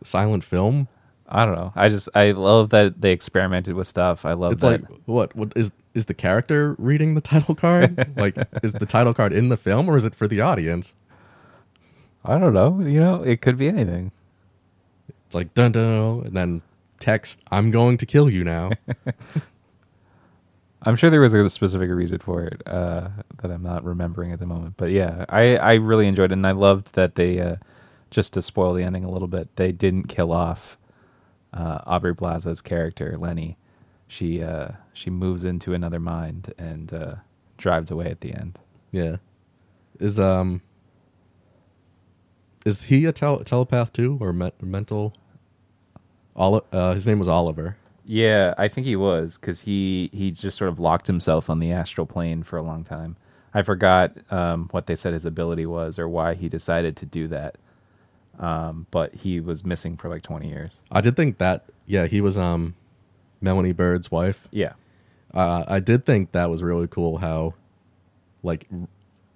silent 0.02 0.44
film. 0.44 0.88
I 1.28 1.44
don't 1.44 1.54
know. 1.54 1.72
I 1.74 1.88
just 1.88 2.08
I 2.14 2.30
love 2.32 2.70
that 2.70 3.00
they 3.00 3.12
experimented 3.12 3.74
with 3.74 3.88
stuff. 3.88 4.24
I 4.24 4.34
love 4.34 4.52
It's 4.52 4.62
that. 4.62 4.82
like 4.82 5.00
what? 5.06 5.34
What 5.34 5.52
is 5.56 5.72
is 5.94 6.06
the 6.06 6.14
character 6.14 6.76
reading 6.78 7.14
the 7.14 7.20
title 7.20 7.54
card? 7.54 8.12
like, 8.16 8.36
is 8.62 8.74
the 8.74 8.86
title 8.86 9.14
card 9.14 9.32
in 9.32 9.48
the 9.48 9.56
film 9.56 9.88
or 9.88 9.96
is 9.96 10.04
it 10.04 10.14
for 10.14 10.28
the 10.28 10.40
audience? 10.40 10.94
I 12.24 12.38
don't 12.38 12.52
know. 12.54 12.80
You 12.80 13.00
know, 13.00 13.22
it 13.22 13.40
could 13.40 13.56
be 13.56 13.68
anything. 13.68 14.12
It's 15.26 15.34
like 15.34 15.52
dun 15.54 15.72
dun, 15.72 16.22
and 16.26 16.36
then 16.36 16.62
text, 17.00 17.40
"I'm 17.50 17.70
going 17.70 17.98
to 17.98 18.06
kill 18.06 18.30
you 18.30 18.44
now." 18.44 18.70
I'm 20.82 20.94
sure 20.94 21.10
there 21.10 21.20
was 21.20 21.34
a 21.34 21.50
specific 21.50 21.90
reason 21.90 22.18
for 22.20 22.44
it 22.44 22.62
uh, 22.66 23.08
that 23.42 23.50
I'm 23.50 23.62
not 23.62 23.82
remembering 23.84 24.32
at 24.32 24.38
the 24.38 24.46
moment. 24.46 24.74
But 24.76 24.92
yeah, 24.92 25.24
I, 25.28 25.56
I 25.56 25.74
really 25.74 26.06
enjoyed 26.06 26.30
it, 26.30 26.34
and 26.34 26.46
I 26.46 26.52
loved 26.52 26.94
that 26.94 27.16
they, 27.16 27.40
uh, 27.40 27.56
just 28.12 28.34
to 28.34 28.42
spoil 28.42 28.72
the 28.72 28.84
ending 28.84 29.02
a 29.02 29.10
little 29.10 29.26
bit, 29.26 29.48
they 29.56 29.72
didn't 29.72 30.04
kill 30.04 30.32
off 30.32 30.78
uh, 31.57 31.80
Aubrey 31.86 32.14
Plaza's 32.14 32.61
character 32.61 33.16
Lenny. 33.18 33.57
She 34.09 34.42
uh, 34.42 34.68
she 34.92 35.11
moves 35.11 35.44
into 35.44 35.74
another 35.74 35.98
mind 35.98 36.52
and 36.59 36.92
uh, 36.92 37.14
drives 37.57 37.90
away 37.90 38.07
at 38.07 38.20
the 38.20 38.32
end. 38.34 38.59
yeah, 38.92 39.16
is 39.98 40.20
um, 40.20 40.61
is 42.64 42.84
he 42.84 43.04
a 43.04 43.12
tel- 43.12 43.40
telepath 43.44 43.92
too 43.92 44.18
or 44.20 44.32
me- 44.32 44.52
mental? 44.61 45.14
Oli- 46.36 46.62
uh, 46.72 46.94
his 46.94 47.07
name 47.07 47.18
was 47.18 47.28
Oliver. 47.28 47.76
Yeah, 48.04 48.54
I 48.57 48.68
think 48.68 48.86
he 48.86 48.94
was 48.96 49.36
because 49.38 49.62
he 49.62 50.11
he 50.12 50.30
just 50.30 50.57
sort 50.59 50.68
of 50.68 50.78
locked 50.78 51.07
himself 51.09 51.50
on 51.50 51.59
the 51.59 51.72
astral 51.72 52.07
plane 52.07 52.42
for 52.44 52.57
a 52.57 52.62
long 52.62 52.84
time. 52.84 53.16
I 53.52 53.62
forgot 53.62 54.12
um, 54.30 54.68
what 54.70 54.86
they 54.86 54.94
said 54.96 55.14
his 55.14 55.24
ability 55.24 55.66
was 55.66 55.98
or 55.98 56.09
why 56.09 56.34
he 56.34 56.48
decided 56.48 56.96
to 56.98 57.07
do 57.07 57.26
that. 57.28 57.57
Um, 58.39 58.87
but 58.91 59.14
he 59.14 59.41
was 59.41 59.64
missing 59.64 59.97
for 59.97 60.09
like 60.09 60.22
twenty 60.22 60.49
years. 60.49 60.80
I 60.91 61.01
did 61.01 61.16
think 61.16 61.39
that. 61.39 61.64
Yeah, 61.87 62.07
he 62.07 62.20
was 62.20 62.37
um, 62.37 62.74
Melanie 63.41 63.72
Bird's 63.72 64.11
wife. 64.11 64.49
Yeah, 64.51 64.72
Uh, 65.32 65.64
I 65.68 65.80
did 65.80 66.05
think 66.05 66.32
that 66.32 66.51
was 66.51 66.62
really 66.62 66.89
cool. 66.89 67.18
How, 67.18 67.55
like, 68.43 68.66
r- 68.72 68.89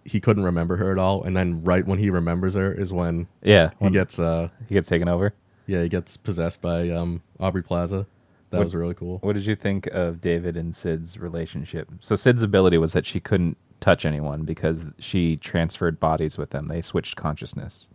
he 0.04 0.18
couldn't 0.20 0.44
remember 0.44 0.76
her 0.76 0.90
at 0.90 0.98
all, 0.98 1.22
and 1.22 1.36
then 1.36 1.62
right 1.62 1.86
when 1.86 1.98
he 1.98 2.10
remembers 2.10 2.54
her 2.54 2.72
is 2.72 2.92
when 2.92 3.28
yeah. 3.42 3.70
he 3.70 3.84
when 3.84 3.92
gets 3.92 4.18
uh, 4.18 4.48
he 4.68 4.74
gets 4.74 4.88
taken 4.88 5.08
over. 5.08 5.32
yeah, 5.66 5.82
he 5.82 5.88
gets 5.88 6.16
possessed 6.16 6.60
by 6.60 6.88
um 6.90 7.22
Aubrey 7.38 7.62
Plaza. 7.62 8.06
That 8.50 8.58
What- 8.58 8.64
was 8.64 8.74
really 8.74 8.94
cool. 8.94 9.18
What 9.18 9.34
did 9.34 9.46
you 9.46 9.54
think 9.54 9.86
of 9.88 10.20
David 10.20 10.56
and 10.56 10.74
Syd's 10.74 11.18
relationship? 11.18 11.88
So 12.00 12.16
Syd's 12.16 12.42
ability 12.42 12.78
was 12.78 12.92
that 12.94 13.06
she 13.06 13.20
couldn't 13.20 13.56
touch 13.78 14.04
anyone 14.04 14.42
because 14.42 14.84
she 14.98 15.36
transferred 15.36 16.00
bodies 16.00 16.36
with 16.36 16.50
them. 16.50 16.66
They 16.66 16.80
switched 16.80 17.14
consciousness. 17.16 17.88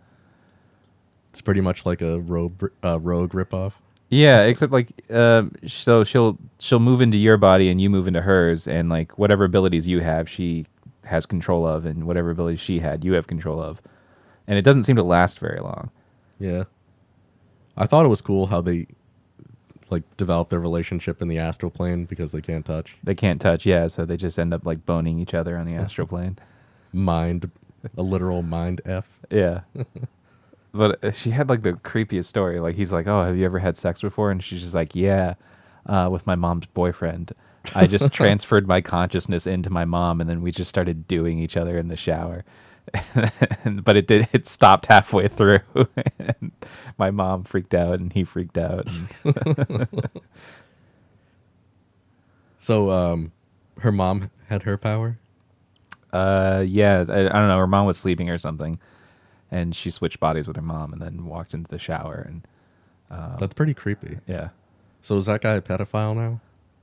It's 1.36 1.42
pretty 1.42 1.60
much 1.60 1.86
like 1.86 2.02
a 2.02 2.22
rogue 2.22 2.64
uh, 2.82 2.98
rogue 2.98 3.34
ripoff. 3.34 3.74
Yeah, 4.08 4.44
except 4.44 4.72
like 4.72 4.94
um 5.12 5.52
so 5.68 6.06
she'll 6.06 6.38
she'll 6.60 6.80
move 6.80 7.02
into 7.02 7.18
your 7.18 7.36
body 7.36 7.68
and 7.68 7.82
you 7.82 7.90
move 7.90 8.08
into 8.08 8.22
hers 8.22 8.70
and 8.70 8.88
like 8.88 9.18
whatever 9.18 9.44
abilities 9.44 9.86
you 9.86 10.00
have, 10.00 10.30
she 10.30 10.66
has 11.04 11.26
control 11.26 11.68
of 11.68 11.86
and 11.86 12.08
whatever 12.08 12.32
abilities 12.32 12.62
she 12.62 12.80
had, 12.80 13.04
you 13.04 13.12
have 13.16 13.28
control 13.28 13.62
of. 13.62 13.82
And 14.48 14.58
it 14.58 14.62
doesn't 14.62 14.84
seem 14.84 14.96
to 14.96 15.04
last 15.04 15.40
very 15.40 15.60
long. 15.60 15.90
Yeah. 16.40 16.64
I 17.76 17.86
thought 17.86 18.06
it 18.06 18.08
was 18.08 18.22
cool 18.22 18.48
how 18.48 18.62
they 18.62 18.88
like 19.90 20.04
develop 20.16 20.48
their 20.48 20.62
relationship 20.62 21.22
in 21.22 21.28
the 21.28 21.38
astral 21.38 21.70
plane 21.70 22.06
because 22.06 22.32
they 22.32 22.40
can't 22.40 22.66
touch. 22.66 22.96
They 23.04 23.14
can't 23.14 23.42
touch, 23.42 23.66
yeah, 23.66 23.88
so 23.88 24.06
they 24.06 24.16
just 24.16 24.40
end 24.40 24.54
up 24.54 24.66
like 24.66 24.86
boning 24.86 25.20
each 25.20 25.34
other 25.34 25.58
on 25.58 25.66
the 25.66 25.76
astral 25.76 26.08
plane. 26.08 26.40
Mind 26.94 27.52
a 27.98 28.02
literal 28.02 28.42
mind 28.42 28.80
F. 28.86 29.20
Yeah. 29.30 29.64
but 30.76 31.16
she 31.16 31.32
had 31.32 31.50
like 31.50 31.64
the 31.64 31.74
creepiest 31.74 32.26
story. 32.26 32.60
Like 32.62 32.76
he's 32.76 32.94
like, 32.94 33.08
"Oh, 33.08 33.24
have 33.26 33.38
you 33.38 33.46
ever 33.46 33.60
had 33.60 33.78
sex 33.78 34.02
before?" 34.02 34.32
And 34.32 34.44
she's 34.44 34.62
just 34.62 34.76
like, 34.76 34.96
"Yeah, 34.96 35.36
uh, 35.88 36.10
with 36.12 36.28
my 36.28 36.36
mom's 36.36 36.68
boyfriend. 36.68 37.34
I 37.76 37.88
just 37.88 38.12
transferred 38.14 38.68
my 38.68 38.82
consciousness 38.82 39.48
into 39.48 39.72
my 39.72 39.86
mom, 39.86 40.22
and 40.22 40.30
then 40.30 40.42
we 40.44 40.52
just 40.52 40.70
started 40.70 41.08
doing 41.08 41.40
each 41.40 41.58
other 41.58 41.78
in 41.78 41.90
the 41.90 41.98
shower." 41.98 42.46
but 43.84 43.98
it 43.98 44.08
did. 44.08 44.30
It 44.34 44.48
stopped 44.48 44.88
halfway 44.88 45.28
through. 45.30 45.60
and 46.20 46.52
my 46.98 47.12
mom 47.12 47.44
freaked 47.46 47.76
out, 47.76 48.00
and 48.00 48.14
he 48.14 48.24
freaked 48.26 48.58
out. 48.60 48.88
So 52.58 52.92
um 52.92 53.32
her 53.80 53.92
mom 53.92 54.32
had 54.50 54.64
her 54.64 54.78
power. 54.78 55.20
uh, 56.14 56.64
yeah, 56.68 57.06
I, 57.10 57.20
I 57.22 57.24
don't 57.30 57.48
know. 57.50 57.58
Her 57.60 57.68
mom 57.68 57.86
was 57.86 57.98
sleeping 57.98 58.30
or 58.30 58.38
something, 58.38 58.80
and 59.52 59.76
she 59.76 59.90
switched 59.90 60.20
bodies 60.20 60.48
with 60.48 60.56
her 60.56 60.62
mom, 60.62 60.94
and 60.94 61.02
then 61.02 61.26
walked 61.26 61.54
into 61.54 61.70
the 61.70 61.80
shower. 61.80 62.26
And 62.28 62.48
That's 63.40 63.54
pretty 63.54 63.74
creepy. 63.74 64.20
yeah, 64.28 64.50
So 65.02 65.16
is 65.18 65.26
that 65.28 65.42
guy 65.42 65.54
a 65.56 65.62
pedophile 65.62 66.16
now? 66.16 66.42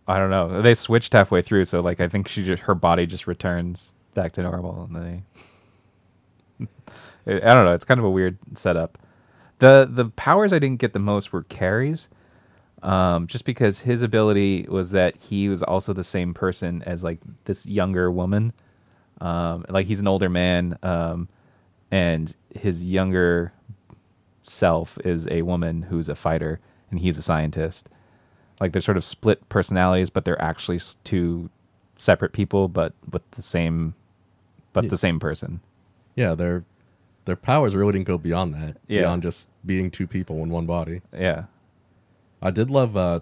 I 0.09 0.19
don't 0.19 0.31
know. 0.31 0.61
They 0.63 0.75
switched 0.75 1.13
halfway 1.13 1.43
through, 1.43 1.65
so 1.67 1.81
like 1.81 2.01
I 2.01 2.09
think 2.09 2.27
she 2.29 2.43
just 2.45 2.65
her 2.65 2.75
body 2.75 3.07
just 3.07 3.27
returns 3.27 3.93
back 4.15 4.33
to 4.33 4.43
normal, 4.43 4.85
and 4.85 4.97
they. 4.97 6.67
I 7.27 7.55
don't 7.55 7.65
know. 7.65 7.73
It's 7.75 7.85
kind 7.85 8.01
of 8.01 8.05
a 8.05 8.11
weird 8.11 8.37
setup. 8.55 8.99
the 9.61 9.89
The 9.91 10.07
powers 10.07 10.53
I 10.53 10.59
didn't 10.59 10.81
get 10.81 10.93
the 10.93 10.99
most 10.99 11.33
were 11.33 11.43
Cary's, 11.45 12.09
um, 12.83 13.29
just 13.29 13.45
because 13.45 13.79
his 13.81 14.03
ability 14.03 14.67
was 14.69 14.91
that 14.91 15.17
he 15.17 15.49
was 15.49 15.63
also 15.63 15.93
the 15.93 16.03
same 16.05 16.35
person 16.35 16.83
as 16.83 17.05
like 17.05 17.21
this 17.45 17.65
younger 17.67 18.11
woman. 18.11 18.53
Um, 19.21 19.65
like 19.69 19.87
he's 19.87 20.01
an 20.01 20.09
older 20.09 20.29
man, 20.29 20.77
um, 20.83 21.29
and 21.93 22.35
his 22.53 22.83
younger 22.83 23.53
self 24.43 24.99
is 25.05 25.29
a 25.29 25.43
woman 25.43 25.83
who's 25.83 26.09
a 26.09 26.17
fighter, 26.17 26.59
and 26.91 26.99
he's 27.01 27.17
a 27.19 27.23
scientist 27.23 27.89
like 28.61 28.71
they're 28.73 28.83
sort 28.83 28.97
of 28.97 29.05
split 29.05 29.49
personalities, 29.49 30.09
but 30.09 30.25
they're 30.25 30.41
actually 30.41 30.79
two 31.03 31.51
separate 31.97 32.33
people, 32.33 32.69
but 32.69 32.93
with 33.11 33.29
the 33.33 33.43
same, 33.43 33.95
but 34.73 34.85
Yeah. 34.85 34.91
the 34.91 34.97
same 34.97 35.19
person. 35.19 35.61
Yeah, 36.15 36.35
their 36.35 36.65
their 37.25 37.35
powers 37.37 37.75
really 37.75 37.93
didn't 37.93 38.07
go 38.07 38.19
beyond 38.19 38.55
that. 38.55 38.77
Yeah. 38.89 39.01
Beyond 39.03 39.23
just 39.23 39.49
being 39.67 39.91
two 39.91 40.07
people 40.07 40.43
in 40.45 40.51
one 40.51 40.67
body. 40.67 41.03
Yeah, 41.13 41.45
I 42.41 42.51
did 42.53 42.71
love 42.71 42.97
uh 42.97 43.21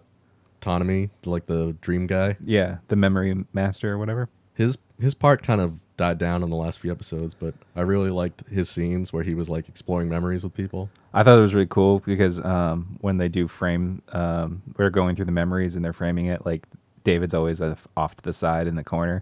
Ptonomy, 0.60 1.08
like 1.24 1.46
the 1.46 1.74
dream 1.80 2.06
guy. 2.06 2.36
yeah, 2.40 2.78
the 2.88 2.96
memory 2.96 3.44
master 3.54 3.92
or 3.92 3.98
whatever. 3.98 4.28
His 4.54 4.76
his 4.98 5.14
part 5.14 5.42
kind 5.42 5.60
of 5.62 5.78
died 6.00 6.16
down 6.16 6.42
in 6.42 6.48
the 6.48 6.56
last 6.56 6.80
few 6.80 6.90
episodes, 6.90 7.34
but 7.34 7.54
I 7.76 7.82
really 7.82 8.08
liked 8.08 8.48
his 8.48 8.70
scenes 8.70 9.12
where 9.12 9.22
he 9.22 9.34
was 9.34 9.50
like 9.50 9.68
exploring 9.68 10.08
memories 10.08 10.42
with 10.42 10.54
people. 10.54 10.88
I 11.12 11.22
thought 11.22 11.36
it 11.36 11.42
was 11.42 11.52
really 11.52 11.66
cool 11.66 12.00
because 12.00 12.42
um, 12.42 12.96
when 13.02 13.18
they 13.18 13.28
do 13.28 13.46
frame, 13.46 14.00
um, 14.12 14.62
we're 14.78 14.88
going 14.88 15.14
through 15.14 15.26
the 15.26 15.32
memories 15.32 15.76
and 15.76 15.84
they're 15.84 15.92
framing 15.92 16.24
it. 16.24 16.46
Like 16.46 16.64
David's 17.04 17.34
always 17.34 17.60
uh, 17.60 17.76
off 17.98 18.16
to 18.16 18.24
the 18.24 18.32
side 18.32 18.66
in 18.66 18.76
the 18.76 18.82
corner, 18.82 19.20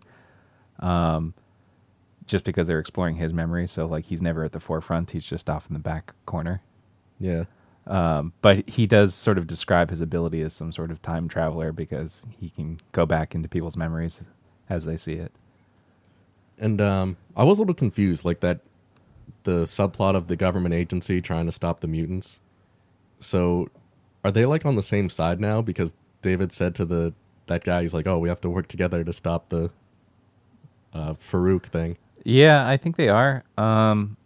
um, 0.78 1.34
just 2.26 2.44
because 2.44 2.68
they're 2.68 2.78
exploring 2.78 3.16
his 3.16 3.32
memories. 3.32 3.72
So 3.72 3.86
like 3.86 4.04
he's 4.04 4.22
never 4.22 4.44
at 4.44 4.52
the 4.52 4.60
forefront; 4.60 5.10
he's 5.10 5.24
just 5.24 5.50
off 5.50 5.66
in 5.66 5.74
the 5.74 5.80
back 5.80 6.12
corner. 6.26 6.62
Yeah. 7.18 7.46
Um, 7.88 8.34
but 8.40 8.68
he 8.68 8.86
does 8.86 9.16
sort 9.16 9.36
of 9.36 9.48
describe 9.48 9.90
his 9.90 10.00
ability 10.00 10.42
as 10.42 10.52
some 10.52 10.70
sort 10.70 10.92
of 10.92 11.02
time 11.02 11.26
traveler 11.26 11.72
because 11.72 12.22
he 12.38 12.50
can 12.50 12.78
go 12.92 13.04
back 13.04 13.34
into 13.34 13.48
people's 13.48 13.76
memories 13.76 14.22
as 14.70 14.84
they 14.84 14.96
see 14.96 15.14
it. 15.14 15.32
And 16.58 16.80
um, 16.80 17.16
I 17.36 17.44
was 17.44 17.58
a 17.58 17.62
little 17.62 17.74
confused, 17.74 18.24
like 18.24 18.40
that 18.40 18.60
the 19.44 19.64
subplot 19.64 20.16
of 20.16 20.26
the 20.28 20.36
government 20.36 20.74
agency 20.74 21.20
trying 21.20 21.46
to 21.46 21.52
stop 21.52 21.80
the 21.80 21.86
mutants. 21.86 22.40
So, 23.20 23.68
are 24.24 24.30
they 24.30 24.44
like 24.46 24.66
on 24.66 24.76
the 24.76 24.82
same 24.82 25.08
side 25.08 25.40
now? 25.40 25.62
Because 25.62 25.94
David 26.22 26.52
said 26.52 26.74
to 26.76 26.84
the 26.84 27.14
that 27.46 27.64
guy, 27.64 27.82
he's 27.82 27.94
like, 27.94 28.06
"Oh, 28.06 28.18
we 28.18 28.28
have 28.28 28.40
to 28.42 28.50
work 28.50 28.68
together 28.68 29.04
to 29.04 29.12
stop 29.12 29.48
the 29.48 29.70
uh, 30.92 31.14
Farouk 31.14 31.66
thing." 31.66 31.96
Yeah, 32.24 32.68
I 32.68 32.76
think 32.76 32.96
they 32.96 33.08
are. 33.08 33.44
Um, 33.56 34.16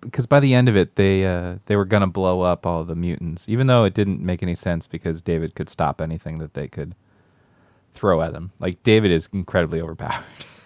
because 0.00 0.26
by 0.26 0.40
the 0.40 0.54
end 0.54 0.68
of 0.68 0.76
it, 0.76 0.96
they 0.96 1.24
uh, 1.26 1.56
they 1.66 1.76
were 1.76 1.84
gonna 1.84 2.06
blow 2.06 2.42
up 2.42 2.66
all 2.66 2.84
the 2.84 2.94
mutants, 2.94 3.48
even 3.48 3.66
though 3.66 3.84
it 3.84 3.94
didn't 3.94 4.20
make 4.20 4.42
any 4.42 4.54
sense 4.54 4.86
because 4.86 5.22
David 5.22 5.54
could 5.54 5.68
stop 5.68 6.00
anything 6.00 6.38
that 6.38 6.54
they 6.54 6.68
could 6.68 6.94
throw 7.94 8.22
at 8.22 8.32
him. 8.32 8.52
Like 8.60 8.82
David 8.82 9.10
is 9.10 9.28
incredibly 9.32 9.80
overpowered. 9.80 10.24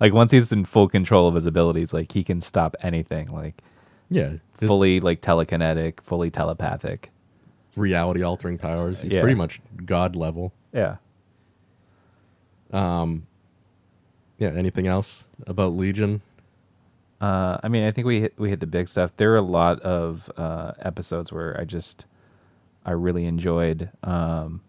like 0.00 0.12
once 0.12 0.30
he's 0.30 0.52
in 0.52 0.64
full 0.64 0.88
control 0.88 1.26
of 1.28 1.34
his 1.34 1.46
abilities, 1.46 1.92
like 1.92 2.12
he 2.12 2.22
can 2.24 2.40
stop 2.40 2.76
anything. 2.82 3.28
Like 3.32 3.62
Yeah, 4.10 4.34
fully 4.58 5.00
like 5.00 5.20
telekinetic, 5.20 6.00
fully 6.02 6.30
telepathic. 6.30 7.10
reality 7.76 8.22
altering 8.22 8.56
powers. 8.58 9.00
He's 9.02 9.12
Yeah. 9.14 9.20
pretty 9.20 9.34
much 9.34 9.60
god 9.84 10.14
level. 10.16 10.52
Yeah. 10.72 10.96
Um, 12.72 13.26
yeah. 14.38 14.48
Anything 14.50 14.86
else 14.86 15.26
about 15.46 15.72
Legion? 15.72 16.22
Uh, 17.20 17.58
I 17.62 17.68
mean, 17.68 17.84
I 17.84 17.90
think 17.90 18.06
we 18.06 18.20
hit, 18.20 18.34
we 18.38 18.50
hit 18.50 18.60
the 18.60 18.66
big 18.66 18.88
stuff. 18.88 19.12
There 19.16 19.32
are 19.32 19.36
a 19.36 19.42
lot 19.42 19.80
of 19.80 20.30
uh, 20.36 20.72
episodes 20.80 21.32
where 21.32 21.58
I 21.58 21.64
just 21.64 22.06
I 22.84 22.90
really 22.90 23.24
enjoyed, 23.24 23.90
um, 24.02 24.60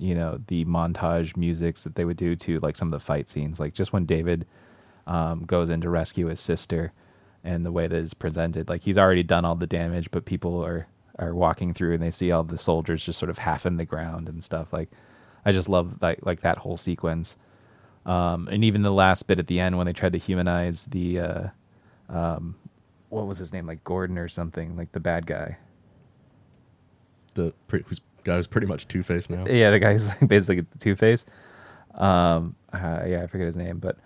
you 0.00 0.14
know, 0.14 0.40
the 0.46 0.64
montage 0.64 1.36
musics 1.36 1.84
that 1.84 1.94
they 1.94 2.04
would 2.04 2.16
do 2.16 2.34
to 2.34 2.58
like 2.60 2.76
some 2.76 2.88
of 2.88 2.98
the 2.98 3.04
fight 3.04 3.28
scenes. 3.28 3.60
Like 3.60 3.74
just 3.74 3.92
when 3.92 4.06
David 4.06 4.46
um, 5.06 5.44
goes 5.44 5.70
in 5.70 5.80
to 5.82 5.90
rescue 5.90 6.26
his 6.26 6.40
sister, 6.40 6.92
and 7.44 7.64
the 7.64 7.72
way 7.72 7.86
that 7.86 7.96
it's 7.96 8.14
presented, 8.14 8.68
like 8.68 8.82
he's 8.82 8.98
already 8.98 9.22
done 9.22 9.44
all 9.44 9.54
the 9.54 9.66
damage, 9.66 10.10
but 10.10 10.24
people 10.24 10.64
are 10.64 10.86
are 11.18 11.34
walking 11.34 11.74
through 11.74 11.92
and 11.92 12.02
they 12.02 12.10
see 12.10 12.32
all 12.32 12.42
the 12.42 12.56
soldiers 12.56 13.04
just 13.04 13.18
sort 13.18 13.28
of 13.28 13.36
half 13.38 13.66
in 13.66 13.76
the 13.76 13.84
ground 13.84 14.28
and 14.28 14.42
stuff. 14.42 14.72
Like 14.72 14.90
I 15.44 15.52
just 15.52 15.68
love 15.68 16.00
like 16.00 16.20
like 16.24 16.40
that 16.40 16.58
whole 16.58 16.76
sequence. 16.76 17.36
Um, 18.06 18.48
and 18.50 18.64
even 18.64 18.82
the 18.82 18.92
last 18.92 19.26
bit 19.26 19.38
at 19.38 19.46
the 19.46 19.60
end 19.60 19.76
when 19.76 19.86
they 19.86 19.92
tried 19.92 20.14
to 20.14 20.18
humanize 20.18 20.84
the 20.84 21.20
uh, 21.20 21.48
um, 22.08 22.56
what 23.10 23.26
was 23.26 23.38
his 23.38 23.52
name, 23.52 23.66
like 23.66 23.84
Gordon 23.84 24.18
or 24.18 24.28
something, 24.28 24.76
like 24.76 24.92
the 24.92 25.00
bad 25.00 25.26
guy. 25.26 25.58
The 27.34 27.52
who's 27.68 28.00
guy 28.24 28.36
who's 28.36 28.46
pretty 28.46 28.66
much 28.66 28.88
Two 28.88 29.02
Face 29.02 29.30
now. 29.30 29.46
Yeah, 29.46 29.70
the 29.70 29.78
guy's 29.78 30.08
like 30.08 30.28
basically 30.28 30.66
Two 30.78 30.96
Face. 30.96 31.24
Um, 31.94 32.54
uh, 32.72 33.02
yeah, 33.06 33.22
I 33.22 33.26
forget 33.26 33.46
his 33.46 33.56
name, 33.56 33.78
but 33.78 33.98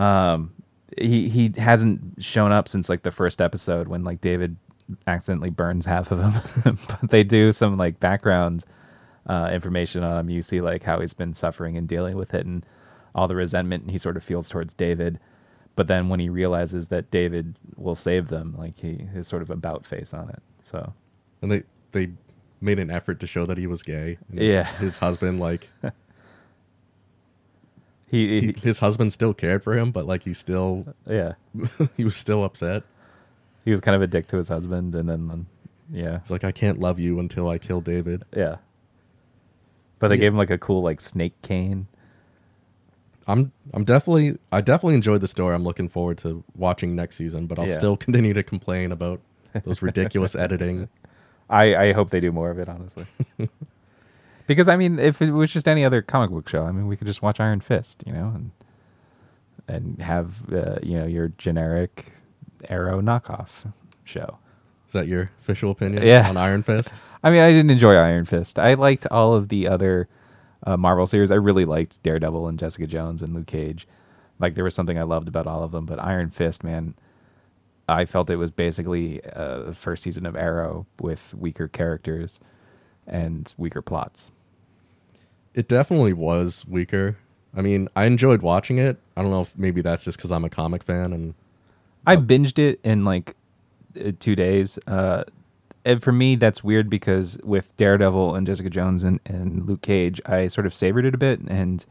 um, 0.00 0.52
he 0.98 1.28
he 1.28 1.52
hasn't 1.56 2.22
shown 2.22 2.52
up 2.52 2.68
since 2.68 2.88
like 2.88 3.02
the 3.02 3.10
first 3.10 3.40
episode 3.40 3.88
when 3.88 4.04
like 4.04 4.20
David 4.20 4.56
accidentally 5.06 5.50
burns 5.50 5.86
half 5.86 6.10
of 6.10 6.20
him. 6.20 6.78
but 6.88 7.10
they 7.10 7.24
do 7.24 7.52
some 7.52 7.76
like 7.76 8.00
background 8.00 8.64
uh, 9.26 9.50
information 9.52 10.02
on 10.02 10.18
him. 10.18 10.30
You 10.30 10.42
see 10.42 10.60
like 10.60 10.82
how 10.82 11.00
he's 11.00 11.14
been 11.14 11.34
suffering 11.34 11.76
and 11.76 11.88
dealing 11.88 12.16
with 12.16 12.34
it, 12.34 12.46
and 12.46 12.64
all 13.14 13.28
the 13.28 13.36
resentment 13.36 13.90
he 13.90 13.98
sort 13.98 14.16
of 14.16 14.24
feels 14.24 14.48
towards 14.48 14.74
David. 14.74 15.18
But 15.76 15.88
then 15.88 16.08
when 16.08 16.20
he 16.20 16.28
realizes 16.28 16.88
that 16.88 17.10
David 17.10 17.58
will 17.76 17.96
save 17.96 18.28
them, 18.28 18.54
like 18.56 18.76
he 18.76 19.08
is 19.14 19.26
sort 19.26 19.42
of 19.42 19.50
about 19.50 19.86
face 19.86 20.14
on 20.14 20.28
it. 20.30 20.42
So 20.62 20.92
and 21.42 21.50
they 21.50 21.62
they 21.92 22.12
made 22.64 22.78
an 22.78 22.90
effort 22.90 23.20
to 23.20 23.26
show 23.26 23.46
that 23.46 23.58
he 23.58 23.66
was 23.66 23.82
gay. 23.82 24.18
His, 24.32 24.50
Yeah. 24.50 24.64
his 24.78 24.96
husband 24.96 25.38
like 25.40 25.68
he, 28.10 28.40
he, 28.40 28.52
his 28.62 28.78
husband 28.78 29.12
still 29.12 29.34
cared 29.34 29.62
for 29.62 29.76
him, 29.76 29.90
but 29.90 30.06
like 30.06 30.22
he 30.22 30.32
still 30.32 30.94
yeah 31.08 31.32
he 31.96 32.04
was 32.04 32.16
still 32.16 32.44
upset. 32.44 32.82
he 33.64 33.70
was 33.70 33.80
kind 33.80 33.94
of 33.96 34.02
a 34.02 34.06
dick 34.06 34.26
to 34.28 34.36
his 34.36 34.48
husband, 34.48 34.94
and 34.94 35.08
then 35.08 35.30
um, 35.30 35.46
yeah 35.90 36.20
He's 36.20 36.30
like, 36.30 36.44
I 36.44 36.52
can't 36.52 36.80
love 36.80 36.98
you 36.98 37.18
until 37.18 37.48
I 37.48 37.58
kill 37.58 37.80
David. 37.80 38.24
yeah. 38.36 38.56
But 39.98 40.08
they 40.08 40.16
Yeah. 40.16 40.20
gave 40.22 40.32
him 40.32 40.38
like 40.38 40.50
a 40.50 40.58
cool 40.58 40.82
like 40.82 41.00
snake 41.00 41.40
cane. 41.42 41.86
I'm 43.26 43.52
I'm 43.72 43.84
definitely 43.84 44.38
I 44.52 44.60
definitely 44.60 44.94
enjoyed 44.96 45.20
the 45.22 45.28
story. 45.28 45.54
I'm 45.54 45.64
looking 45.64 45.88
forward 45.88 46.18
to 46.18 46.44
watching 46.54 46.94
next 46.94 47.16
season, 47.16 47.46
but 47.46 47.58
I'll 47.58 47.68
Yeah. 47.68 47.74
still 47.78 47.96
continue 47.96 48.34
to 48.34 48.42
complain 48.42 48.92
about 48.92 49.20
those 49.64 49.80
ridiculous 49.82 50.34
editing. 50.44 50.88
I 51.50 51.76
I 51.76 51.92
hope 51.92 52.10
they 52.10 52.20
do 52.20 52.32
more 52.32 52.50
of 52.50 52.58
it. 52.58 52.68
Honestly, 52.68 53.04
Because 54.46 54.68
I 54.68 54.76
mean, 54.76 54.98
if 54.98 55.22
it 55.22 55.30
was 55.30 55.50
just 55.50 55.66
any 55.66 55.84
other 55.84 56.02
comic 56.02 56.30
book 56.30 56.48
show, 56.48 56.64
I 56.64 56.72
mean, 56.72 56.86
we 56.86 56.96
could 56.96 57.06
just 57.06 57.22
watch 57.22 57.40
Iron 57.40 57.60
Fist, 57.60 58.02
you 58.06 58.12
know, 58.12 58.32
and 58.34 58.50
and 59.68 60.00
have 60.02 60.34
uh, 60.52 60.76
you 60.82 60.98
know 60.98 61.06
your 61.06 61.28
generic 61.38 62.12
Arrow 62.68 63.00
knockoff 63.00 63.48
show. 64.04 64.38
Is 64.86 64.92
that 64.92 65.06
your 65.08 65.30
official 65.40 65.70
opinion 65.70 66.02
Yeah. 66.02 66.28
on 66.28 66.36
Iron 66.36 66.62
Fist? 66.62 66.92
I 67.24 67.30
mean, 67.30 67.42
I 67.42 67.50
didn't 67.50 67.70
enjoy 67.70 67.94
Iron 67.94 68.26
Fist. 68.26 68.58
I 68.58 68.74
liked 68.74 69.06
all 69.10 69.32
of 69.34 69.48
the 69.48 69.66
other 69.66 70.08
uh, 70.66 70.76
Marvel 70.76 71.06
series. 71.06 71.30
I 71.30 71.36
really 71.36 71.64
liked 71.64 72.02
Daredevil 72.02 72.46
and 72.48 72.58
Jessica 72.58 72.86
Jones 72.86 73.22
and 73.22 73.34
Luke 73.34 73.46
Cage. 73.46 73.88
Like 74.38 74.54
there 74.54 74.64
was 74.64 74.74
something 74.74 74.98
I 74.98 75.02
loved 75.04 75.26
about 75.28 75.46
all 75.46 75.62
of 75.62 75.72
them, 75.72 75.86
but 75.86 75.98
Iron 76.02 76.28
Fist, 76.28 76.62
man, 76.62 76.94
I 77.88 78.04
felt 78.04 78.30
it 78.30 78.36
was 78.36 78.50
basically 78.50 79.24
uh, 79.24 79.62
the 79.62 79.74
first 79.74 80.02
season 80.02 80.26
of 80.26 80.36
Arrow 80.36 80.86
with 81.00 81.34
weaker 81.34 81.68
characters 81.68 82.40
and 83.06 83.52
weaker 83.58 83.82
plots. 83.82 84.30
It 85.54 85.68
definitely 85.68 86.12
was 86.12 86.64
weaker. 86.66 87.18
I 87.56 87.60
mean, 87.60 87.88
I 87.94 88.04
enjoyed 88.04 88.42
watching 88.42 88.78
it. 88.78 88.98
I 89.16 89.22
don't 89.22 89.30
know 89.30 89.42
if 89.42 89.56
maybe 89.56 89.80
that's 89.82 90.04
just 90.04 90.18
because 90.18 90.32
I'm 90.32 90.44
a 90.44 90.50
comic 90.50 90.82
fan 90.82 91.12
and 91.12 91.34
I 92.06 92.16
binged 92.16 92.58
it 92.58 92.80
in 92.82 93.04
like 93.04 93.36
uh, 93.98 94.12
two 94.18 94.34
days. 94.34 94.78
Uh, 94.86 95.24
and 95.84 96.02
for 96.02 96.12
me, 96.12 96.34
that's 96.36 96.64
weird 96.64 96.88
because 96.88 97.38
with 97.44 97.76
Daredevil 97.76 98.34
and 98.34 98.46
Jessica 98.46 98.70
Jones 98.70 99.04
and, 99.04 99.20
and 99.26 99.66
Luke 99.66 99.82
Cage, 99.82 100.20
I 100.26 100.48
sort 100.48 100.66
of 100.66 100.74
savored 100.74 101.04
it 101.04 101.14
a 101.14 101.18
bit 101.18 101.40
and 101.46 101.84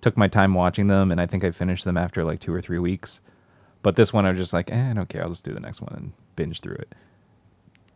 took 0.00 0.16
my 0.16 0.26
time 0.26 0.54
watching 0.54 0.88
them. 0.88 1.12
And 1.12 1.20
I 1.20 1.26
think 1.26 1.44
I 1.44 1.52
finished 1.52 1.84
them 1.84 1.96
after 1.96 2.24
like 2.24 2.40
two 2.40 2.52
or 2.52 2.60
three 2.60 2.80
weeks. 2.80 3.20
But 3.82 3.96
this 3.96 4.12
one, 4.12 4.24
I 4.26 4.30
was 4.30 4.38
just 4.38 4.52
like, 4.52 4.70
eh, 4.70 4.90
I 4.90 4.92
don't 4.92 5.08
care. 5.08 5.22
I'll 5.22 5.28
just 5.30 5.44
do 5.44 5.52
the 5.52 5.60
next 5.60 5.80
one 5.80 5.92
and 5.96 6.12
binge 6.36 6.60
through 6.60 6.76
it. 6.76 6.94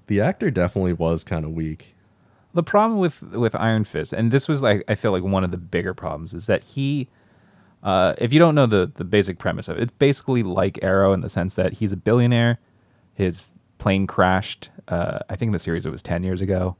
the 0.08 0.20
actor 0.20 0.50
definitely 0.50 0.92
was 0.92 1.24
kind 1.24 1.44
of 1.44 1.52
weak. 1.52 1.94
The 2.54 2.62
problem 2.62 2.98
with 2.98 3.22
with 3.22 3.54
Iron 3.54 3.84
Fist, 3.84 4.12
and 4.12 4.30
this 4.30 4.48
was 4.48 4.62
like 4.62 4.82
I 4.88 4.94
feel 4.94 5.12
like 5.12 5.22
one 5.22 5.44
of 5.44 5.50
the 5.50 5.56
bigger 5.58 5.92
problems, 5.94 6.32
is 6.34 6.46
that 6.46 6.62
he, 6.62 7.08
uh, 7.82 8.14
if 8.18 8.32
you 8.32 8.38
don't 8.38 8.54
know 8.54 8.66
the 8.66 8.90
the 8.94 9.04
basic 9.04 9.38
premise 9.38 9.68
of 9.68 9.76
it, 9.76 9.82
it's 9.82 9.92
basically 9.92 10.42
like 10.42 10.78
Arrow 10.82 11.12
in 11.12 11.20
the 11.20 11.28
sense 11.28 11.54
that 11.56 11.74
he's 11.74 11.92
a 11.92 11.96
billionaire, 11.96 12.58
his 13.14 13.44
plane 13.78 14.06
crashed. 14.06 14.70
Uh, 14.88 15.18
I 15.28 15.36
think 15.36 15.48
in 15.50 15.52
the 15.52 15.58
series 15.58 15.84
it 15.84 15.90
was 15.90 16.02
ten 16.02 16.22
years 16.24 16.40
ago. 16.40 16.76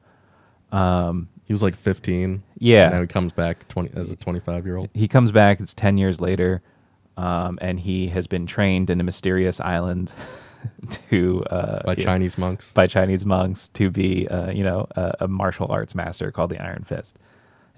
Um, 0.72 1.28
He 1.44 1.52
was 1.52 1.62
like 1.62 1.76
15. 1.76 2.42
Yeah. 2.59 2.88
Now 2.88 3.00
he 3.02 3.07
comes 3.07 3.32
back 3.32 3.68
20 3.68 3.90
as 3.94 4.11
a 4.11 4.16
25 4.16 4.66
year 4.66 4.76
old. 4.76 4.88
he 4.94 5.07
comes 5.09 5.30
back. 5.30 5.61
It's 5.61 5.74
ten 5.74 5.96
years 5.98 6.20
later, 6.20 6.62
um, 7.16 7.58
and 7.62 7.80
he 7.80 8.08
has 8.08 8.26
been 8.26 8.46
trained 8.46 8.90
in 8.90 9.00
a 9.00 9.04
mysterious 9.04 9.60
island 9.60 10.12
to 11.10 11.44
uh, 11.44 11.82
by 11.84 11.94
Chinese 11.94 12.36
monks. 12.38 12.72
by 12.72 12.86
Chinese 12.86 13.24
monks 13.24 13.68
to 13.68 13.90
be, 13.90 14.28
uh, 14.28 14.50
you 14.50 14.64
know, 14.64 14.86
a, 14.96 15.14
a 15.20 15.28
martial 15.28 15.66
arts 15.70 15.94
master 15.94 16.30
called 16.30 16.50
the 16.50 16.58
Iron 16.62 16.84
Fist. 16.84 17.18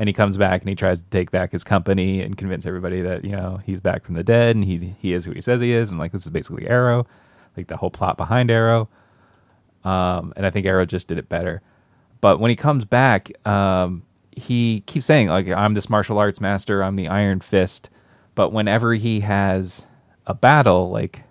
And 0.01 0.09
he 0.09 0.13
comes 0.13 0.37
back 0.37 0.63
and 0.63 0.69
he 0.69 0.77
tries 0.77 1.03
to 1.03 1.09
take 1.11 1.33
back 1.33 1.51
his 1.51 1.65
company 1.65 2.23
and 2.23 2.37
convince 2.37 2.67
everybody 2.67 3.01
that 3.03 3.25
you 3.25 3.33
know 3.33 3.61
he's 3.67 3.81
back 3.81 4.05
from 4.05 4.15
the 4.15 4.23
dead 4.23 4.55
and 4.55 4.65
he 4.65 4.95
he 5.01 5.13
is 5.13 5.25
who 5.25 5.33
he 5.33 5.41
says 5.41 5.61
he 5.61 5.73
is. 5.73 5.91
And 5.91 5.99
like 5.99 6.13
this 6.13 6.23
is 6.23 6.31
basically 6.31 6.69
Arrow, 6.69 7.07
like 7.57 7.67
the 7.67 7.77
whole 7.77 7.91
plot 7.91 8.17
behind 8.17 8.51
Arrow. 8.51 8.89
Um, 9.85 10.33
and 10.37 10.47
I 10.47 10.51
think 10.51 10.67
Arrow 10.67 10.85
just 10.85 11.09
did 11.09 11.19
it 11.19 11.29
better. 11.29 11.63
But 12.21 12.41
when 12.41 12.51
he 12.51 12.57
comes 12.57 12.85
back, 12.85 13.31
um, 13.47 14.03
he 14.31 14.83
keeps 14.87 15.07
saying 15.07 15.29
like 15.29 15.49
I'm 15.49 15.75
this 15.75 15.91
martial 15.91 16.19
arts 16.19 16.41
master, 16.41 16.83
I'm 16.83 16.97
the 16.97 17.09
Iron 17.09 17.41
Fist. 17.41 17.91
But 18.39 18.53
whenever 18.53 18.95
he 18.95 19.19
has 19.19 19.85
a 20.25 20.33
battle, 20.33 20.91
like 20.91 21.25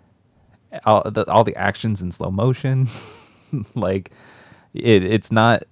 all 0.86 1.10
the, 1.10 1.26
all 1.32 1.46
the 1.46 1.56
actions 1.56 2.02
in 2.02 2.12
slow 2.12 2.30
motion, 2.30 2.90
like 3.76 4.12
it, 4.74 5.06
it's 5.06 5.32
not 5.32 5.64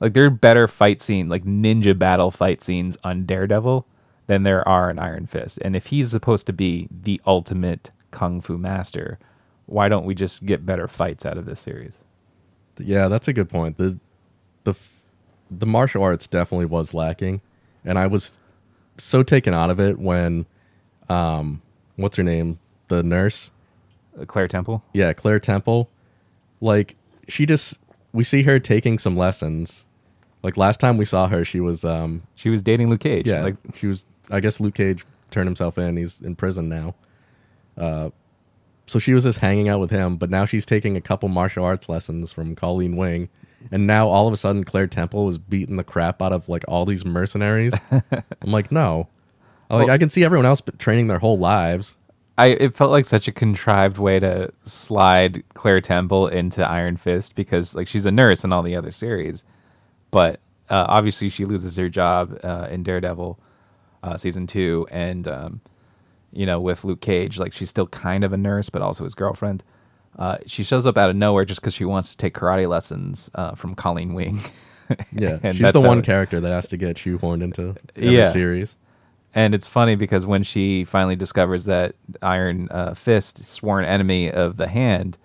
like 0.00 0.14
there 0.14 0.24
are 0.24 0.30
better 0.30 0.66
fight 0.66 1.00
scene 1.00 1.28
like 1.28 1.44
ninja 1.44 1.96
battle 1.96 2.32
fight 2.32 2.60
scenes 2.60 2.98
on 3.04 3.24
Daredevil 3.24 3.86
than 4.26 4.42
there 4.42 4.68
are 4.68 4.90
in 4.90 4.98
Iron 4.98 5.28
Fist. 5.28 5.60
And 5.62 5.76
if 5.76 5.86
he's 5.86 6.10
supposed 6.10 6.46
to 6.46 6.52
be 6.52 6.88
the 6.90 7.20
ultimate 7.24 7.92
kung 8.10 8.40
fu 8.40 8.58
master, 8.58 9.20
why 9.66 9.88
don't 9.88 10.06
we 10.06 10.16
just 10.16 10.44
get 10.44 10.66
better 10.66 10.88
fights 10.88 11.24
out 11.24 11.38
of 11.38 11.46
this 11.46 11.60
series? 11.60 11.98
Yeah, 12.78 13.06
that's 13.06 13.28
a 13.28 13.32
good 13.32 13.48
point. 13.48 13.76
The 13.76 13.96
the 14.64 14.74
the 15.52 15.66
martial 15.66 16.02
arts 16.02 16.26
definitely 16.26 16.66
was 16.66 16.92
lacking, 16.92 17.42
and 17.84 17.96
I 17.96 18.08
was 18.08 18.40
so 18.98 19.22
taken 19.22 19.54
out 19.54 19.70
of 19.70 19.78
it 19.78 20.00
when, 20.00 20.46
um, 21.10 21.60
what's 21.96 22.16
her 22.16 22.22
name, 22.22 22.58
the 22.88 23.02
nurse, 23.02 23.50
Uh, 24.18 24.24
Claire 24.24 24.48
Temple. 24.48 24.82
yeah, 24.94 25.12
Claire 25.12 25.40
Temple, 25.40 25.88
like 26.60 26.96
she 27.28 27.46
just 27.46 27.78
we 28.12 28.24
see 28.24 28.42
her 28.44 28.58
taking 28.58 28.98
some 28.98 29.16
lessons. 29.16 29.86
Like 30.42 30.56
last 30.56 30.80
time 30.80 30.96
we 30.96 31.04
saw 31.04 31.28
her, 31.28 31.44
she 31.44 31.60
was 31.60 31.84
um 31.84 32.22
She 32.34 32.48
was 32.50 32.62
dating 32.62 32.88
Luke 32.88 33.00
Cage. 33.00 33.26
yeah 33.26 33.42
Like 33.42 33.56
she 33.74 33.86
was 33.86 34.06
I 34.30 34.40
guess 34.40 34.58
Luke 34.60 34.74
Cage 34.74 35.04
turned 35.30 35.46
himself 35.46 35.76
in. 35.78 35.96
He's 35.96 36.20
in 36.20 36.34
prison 36.36 36.68
now. 36.68 36.94
Uh, 37.76 38.10
so 38.86 38.98
she 38.98 39.14
was 39.14 39.22
just 39.24 39.38
hanging 39.38 39.68
out 39.68 39.78
with 39.80 39.90
him, 39.90 40.16
but 40.16 40.30
now 40.30 40.44
she's 40.44 40.66
taking 40.66 40.96
a 40.96 41.00
couple 41.00 41.28
martial 41.28 41.64
arts 41.64 41.88
lessons 41.88 42.32
from 42.32 42.56
Colleen 42.56 42.96
Wing, 42.96 43.28
and 43.70 43.86
now 43.86 44.08
all 44.08 44.26
of 44.26 44.32
a 44.32 44.36
sudden 44.36 44.64
Claire 44.64 44.88
Temple 44.88 45.24
was 45.24 45.38
beating 45.38 45.76
the 45.76 45.84
crap 45.84 46.20
out 46.20 46.32
of 46.32 46.48
like 46.48 46.64
all 46.66 46.84
these 46.84 47.04
mercenaries. 47.04 47.72
I'm 47.92 48.50
like, 48.50 48.72
no, 48.72 49.06
like 49.78 49.86
Well- 49.86 49.94
I 49.94 49.98
can 49.98 50.10
see 50.10 50.24
everyone 50.24 50.46
else 50.46 50.60
but 50.60 50.78
training 50.78 51.06
their 51.08 51.18
whole 51.18 51.38
lives. 51.38 51.96
I 52.38 52.46
it 52.48 52.74
felt 52.76 52.90
like 52.90 53.04
such 53.04 53.28
a 53.28 53.32
contrived 53.32 53.98
way 53.98 54.18
to 54.18 54.50
slide 54.64 55.42
Claire 55.54 55.80
Temple 55.82 56.28
into 56.28 56.66
Iron 56.66 56.96
Fist 56.96 57.34
because 57.34 57.74
like 57.74 57.86
she's 57.86 58.06
a 58.06 58.10
nurse 58.10 58.44
in 58.44 58.52
all 58.52 58.62
the 58.62 58.76
other 58.76 58.90
series, 58.90 59.44
but 60.10 60.40
uh, 60.70 60.86
obviously 60.88 61.28
she 61.28 61.44
loses 61.44 61.76
her 61.76 61.88
job 61.90 62.38
uh, 62.42 62.68
in 62.70 62.82
Daredevil 62.82 63.38
uh, 64.02 64.16
season 64.16 64.46
two, 64.46 64.86
and 64.90 65.28
um, 65.28 65.60
you 66.32 66.46
know 66.46 66.58
with 66.60 66.82
Luke 66.84 67.02
Cage, 67.02 67.38
like 67.38 67.52
she's 67.52 67.68
still 67.68 67.88
kind 67.88 68.24
of 68.24 68.32
a 68.32 68.38
nurse, 68.38 68.70
but 68.70 68.80
also 68.80 69.04
his 69.04 69.14
girlfriend. 69.14 69.62
Uh, 70.18 70.38
she 70.46 70.62
shows 70.62 70.86
up 70.86 70.96
out 70.96 71.10
of 71.10 71.16
nowhere 71.16 71.44
just 71.44 71.60
because 71.60 71.74
she 71.74 71.84
wants 71.84 72.10
to 72.12 72.16
take 72.16 72.32
karate 72.34 72.68
lessons 72.68 73.28
uh, 73.34 73.54
from 73.54 73.74
Colleen 73.74 74.14
Wing. 74.14 74.38
Yeah, 75.12 75.38
And 75.44 75.56
she's 75.56 75.70
the 75.70 75.80
one 75.80 75.98
it- 76.00 76.04
character 76.04 76.40
that 76.40 76.50
has 76.50 76.66
to 76.68 76.76
get 76.76 76.96
shoehorned 76.96 77.44
into 77.44 77.76
every 77.94 78.16
Yeah. 78.16 78.30
series. 78.30 78.74
And 79.34 79.54
it's 79.54 79.68
funny 79.68 79.94
because 79.94 80.26
when 80.26 80.42
she 80.42 80.84
finally 80.84 81.16
discovers 81.16 81.64
that 81.64 81.94
Iron 82.20 82.68
uh, 82.70 82.94
Fist 82.94 83.44
sworn 83.44 83.84
enemy 83.84 84.30
of 84.30 84.56
the 84.56 84.66
Hand, 84.66 85.18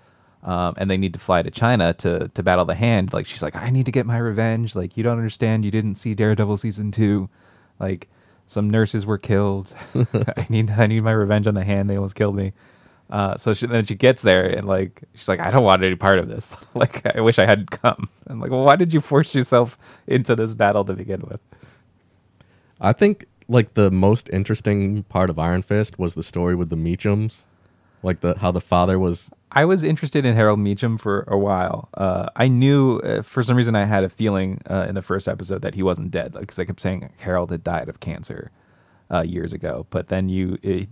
um, 0.44 0.76
and 0.78 0.92
they 0.92 0.98
need 0.98 1.14
to 1.14 1.20
fly 1.20 1.42
to 1.42 1.50
China 1.50 1.94
to 1.96 2.28
to 2.28 2.44
battle 2.44 2.66
the 2.66 2.76
Hand, 2.76 3.14
like 3.14 3.26
she's 3.26 3.42
like, 3.42 3.56
I 3.56 3.72
need 3.72 3.88
to 3.88 3.92
get 3.92 4.06
my 4.06 4.18
revenge. 4.18 4.76
Like 4.76 4.96
you 4.96 5.04
don't 5.04 5.18
understand. 5.18 5.66
You 5.66 5.72
didn't 5.72 5.96
see 5.96 6.14
Daredevil 6.14 6.58
season 6.58 6.92
two. 6.92 7.30
Like 7.80 8.08
some 8.46 8.70
nurses 8.70 9.08
were 9.08 9.18
killed. 9.18 9.74
I 10.38 10.46
need 10.50 10.70
I 10.70 10.86
need 10.86 11.04
my 11.04 11.12
revenge 11.12 11.48
on 11.48 11.56
the 11.56 11.64
Hand. 11.64 11.90
They 11.90 11.96
almost 11.96 12.16
killed 12.16 12.36
me. 12.36 12.54
Uh, 13.10 13.38
so 13.38 13.54
she, 13.54 13.68
then 13.68 13.86
she 13.86 13.96
gets 13.96 14.24
there 14.24 14.46
and 14.46 14.68
like 14.68 15.04
she's 15.16 15.28
like, 15.28 15.40
I 15.40 15.52
don't 15.52 15.64
want 15.64 15.84
any 15.84 15.96
part 15.96 16.20
of 16.20 16.28
this. 16.28 16.56
like 16.76 17.04
I 17.16 17.22
wish 17.22 17.40
I 17.40 17.46
hadn't 17.46 17.72
come. 17.72 18.10
I'm 18.28 18.40
like, 18.40 18.52
well, 18.52 18.64
why 18.64 18.76
did 18.76 18.94
you 18.94 19.02
force 19.02 19.34
yourself 19.34 19.80
into 20.06 20.36
this 20.36 20.54
battle 20.54 20.86
to 20.86 20.94
begin 20.94 21.22
with? 21.22 21.40
I 22.80 22.94
think 22.94 23.26
like 23.48 23.74
the 23.76 23.92
most 23.92 24.30
interesting 24.32 25.04
part 25.04 25.30
of 25.30 25.38
Iron 25.38 25.62
Fist 25.62 26.00
was 26.00 26.16
the 26.16 26.24
story 26.24 26.56
with 26.56 26.70
the 26.70 26.76
Meachums, 26.76 27.44
like 28.04 28.22
the 28.22 28.38
how 28.40 28.52
the 28.52 28.62
father 28.62 28.98
was. 29.00 29.32
I 29.52 29.64
was 29.64 29.84
interested 29.84 30.26
in 30.26 30.36
Harold 30.36 30.60
Meachum 30.60 31.00
for 31.00 31.24
a 31.28 31.38
while. 31.38 31.88
Uh, 31.94 32.28
I 32.36 32.48
knew 32.50 32.98
uh, 33.00 33.22
for 33.22 33.42
some 33.42 33.56
reason 33.56 33.76
I 33.76 33.86
had 33.86 34.04
a 34.04 34.10
feeling 34.10 34.62
uh, 34.70 34.86
in 34.90 34.96
the 34.96 35.02
first 35.02 35.28
episode 35.30 35.62
that 35.62 35.76
he 35.76 35.84
wasn't 35.84 36.12
dead, 36.12 36.34
because 36.34 36.60
I 36.60 36.66
kept 36.66 36.82
saying 36.82 37.10
Harold 37.22 37.52
had 37.52 37.64
died 37.64 37.88
of 37.88 38.02
cancer 38.02 38.52
uh, 39.10 39.22
years 39.22 39.54
ago. 39.54 39.86
But 39.92 40.10
then 40.10 40.28
you, 40.28 40.58
it, 40.62 40.90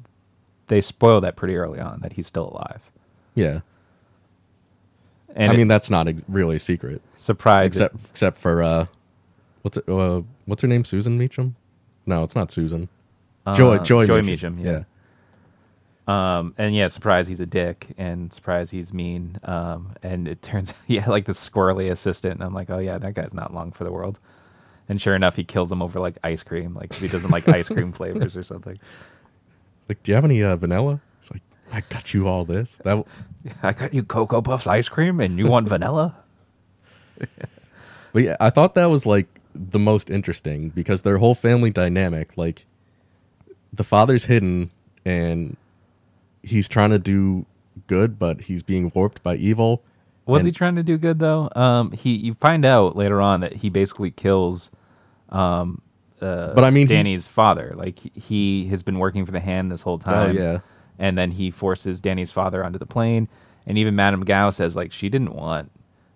they 0.67 0.79
spoil 0.79 1.19
that 1.21 1.35
pretty 1.35 1.57
early 1.57 1.79
on 1.79 1.99
that 2.01 2.13
he's 2.13 2.27
still 2.27 2.49
alive. 2.49 2.89
Yeah, 3.35 3.61
And 5.35 5.51
I 5.51 5.55
mean 5.55 5.67
that's 5.67 5.89
not 5.89 6.07
ex- 6.07 6.23
really 6.29 6.55
a 6.57 6.59
secret, 6.59 7.01
Surprise, 7.15 7.65
except 7.67 7.95
except 8.11 8.37
for 8.37 8.61
uh, 8.63 8.85
what's 9.63 9.75
it, 9.77 9.89
uh, 9.89 10.21
what's 10.45 10.61
her 10.61 10.67
name? 10.67 10.85
Susan 10.85 11.19
Meachum? 11.19 11.55
No, 12.05 12.23
it's 12.23 12.35
not 12.35 12.51
Susan. 12.51 12.89
Joy 13.53 13.75
Uh, 13.75 13.83
Joy 13.83 14.05
Joy 14.05 14.21
Meachum. 14.21 14.57
Meachum, 14.57 14.63
yeah. 14.63 14.83
Um, 16.05 16.53
and 16.57 16.75
yeah, 16.75 16.87
surprise 16.87 17.27
he's 17.27 17.39
a 17.39 17.45
dick, 17.45 17.93
and 17.97 18.31
surprise 18.33 18.71
he's 18.71 18.93
mean. 18.93 19.37
Um, 19.43 19.93
and 20.03 20.27
it 20.27 20.41
turns, 20.41 20.73
yeah, 20.87 21.09
like 21.09 21.25
the 21.25 21.31
squirrely 21.31 21.89
assistant, 21.91 22.35
and 22.35 22.43
I'm 22.43 22.53
like, 22.53 22.69
oh 22.69 22.79
yeah, 22.79 22.97
that 22.97 23.13
guy's 23.13 23.33
not 23.33 23.53
long 23.53 23.71
for 23.71 23.83
the 23.85 23.91
world. 23.91 24.19
And 24.89 24.99
sure 25.01 25.15
enough, 25.15 25.37
he 25.37 25.45
kills 25.45 25.71
him 25.71 25.81
over 25.81 25.99
like 26.01 26.17
ice 26.23 26.43
cream, 26.43 26.73
like 26.75 26.89
'cause 26.91 26.99
he 26.99 27.07
doesn't 27.07 27.31
like 27.31 27.47
ice 27.47 27.69
cream 27.69 27.91
flavors 27.93 28.35
or 28.35 28.43
something. 28.43 28.77
Like, 29.87 30.03
do 30.03 30.11
you 30.11 30.15
have 30.15 30.25
any 30.25 30.43
uh, 30.43 30.55
vanilla? 30.57 30.99
It's 31.21 31.31
like 31.31 31.41
I 31.71 31.81
got 31.89 32.13
you 32.13 32.27
all 32.27 32.43
this. 32.43 32.75
That 32.83 32.95
w- 32.95 33.05
I 33.63 33.71
got 33.71 33.93
you 33.93 34.03
Cocoa 34.03 34.41
Puffs 34.41 34.67
ice 34.67 34.89
cream, 34.89 35.21
and 35.21 35.39
you 35.39 35.47
want 35.47 35.69
vanilla. 35.69 36.15
But 38.11 38.23
yeah, 38.23 38.35
I 38.39 38.49
thought 38.49 38.75
that 38.75 38.85
was 38.87 39.05
like 39.05 39.27
the 39.55 39.79
most 39.79 40.09
interesting 40.09 40.69
because 40.69 41.01
their 41.03 41.17
whole 41.17 41.35
family 41.35 41.69
dynamic, 41.69 42.37
like 42.37 42.65
the 43.71 43.83
father's 43.83 44.25
hidden 44.25 44.71
and 45.05 45.57
he's 46.41 46.67
trying 46.67 46.89
to 46.91 46.99
do 46.99 47.45
good, 47.87 48.19
but 48.19 48.41
he's 48.41 48.63
being 48.63 48.91
warped 48.93 49.23
by 49.23 49.35
evil. 49.35 49.81
Was 50.25 50.41
And- 50.43 50.47
he 50.47 50.51
trying 50.51 50.75
to 50.75 50.83
do 50.83 50.97
good 50.97 51.19
though? 51.19 51.49
Um, 51.55 51.91
he 51.91 52.15
you 52.15 52.33
find 52.35 52.65
out 52.65 52.95
later 52.95 53.19
on 53.21 53.41
that 53.41 53.53
he 53.57 53.69
basically 53.69 54.11
kills 54.11 54.71
um, 55.29 55.81
uh, 56.21 56.53
But 56.53 56.63
I 56.63 56.69
mean, 56.69 56.87
Danny's 56.87 57.27
father. 57.27 57.73
Like 57.75 57.99
he- 57.99 58.67
has 58.67 58.83
been 58.83 58.99
working 58.99 59.25
for 59.25 59.31
the 59.31 59.39
hand 59.41 59.71
this 59.71 59.81
whole 59.81 59.95
Oh 59.95 59.97
time. 59.97 60.35
yeah. 60.37 60.59
and 60.99 61.17
then 61.17 61.31
he 61.31 61.49
forces 61.51 61.99
Danny's 61.99 62.31
father 62.31 62.63
onto 62.63 62.77
the 62.79 62.85
plane. 62.85 63.27
And 63.65 63.77
even 63.77 63.95
Madame 63.95 64.21
Gao 64.23 64.49
says 64.51 64.75
like 64.75 64.91
she 64.91 65.09
didn't 65.09 65.33
want 65.33 65.71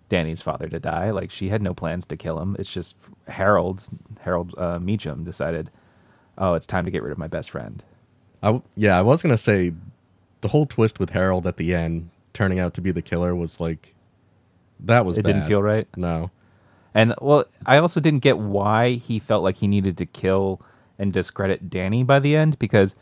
Danny's 0.08 0.42
father 0.42 0.68
to 0.68 0.80
die. 0.80 1.10
Like 1.10 1.30
she 1.30 1.48
had 1.48 1.62
no 1.62 1.74
plans 1.74 2.06
to 2.06 2.16
kill 2.16 2.40
him. 2.40 2.56
It's 2.58 2.72
just 2.72 2.96
Harold 3.26 3.84
Harold 4.20 4.54
uh, 4.56 4.78
Meachum 4.78 5.24
decided, 5.24 5.70
oh, 6.36 6.54
it's 6.54 6.66
time 6.66 6.84
to 6.84 6.90
get 6.90 7.02
rid 7.02 7.12
of 7.12 7.18
my 7.18 7.28
best 7.28 7.50
friend. 7.50 7.82
I 8.42 8.48
w- 8.48 8.62
yeah, 8.76 8.98
I 8.98 9.02
was 9.02 9.22
gonna 9.22 9.36
say 9.36 9.72
the 10.40 10.48
whole 10.48 10.66
twist 10.66 10.98
with 11.00 11.10
Harold 11.10 11.46
at 11.46 11.56
the 11.56 11.74
end 11.74 12.10
turning 12.32 12.58
out 12.60 12.74
to 12.74 12.80
be 12.80 12.92
the 12.92 13.02
killer 13.02 13.34
was 13.34 13.58
like 13.60 13.94
that 14.80 15.04
was 15.04 15.18
It 15.18 15.24
didn't 15.24 15.46
feel 15.48 15.62
right. 15.62 15.88
No. 15.96 16.30
And 16.94 17.14
well, 17.20 17.44
I 17.66 17.78
also 17.78 18.00
didn't 18.00 18.20
get 18.22 18.38
why 18.38 18.92
he 18.92 19.18
felt 19.18 19.42
like 19.42 19.56
he 19.56 19.68
needed 19.68 19.98
to 19.98 20.06
kill 20.06 20.60
and 20.98 21.12
discredit 21.12 21.68
Danny 21.68 22.02
by 22.02 22.18
the 22.18 22.36
end 22.36 22.58
because 22.58 22.96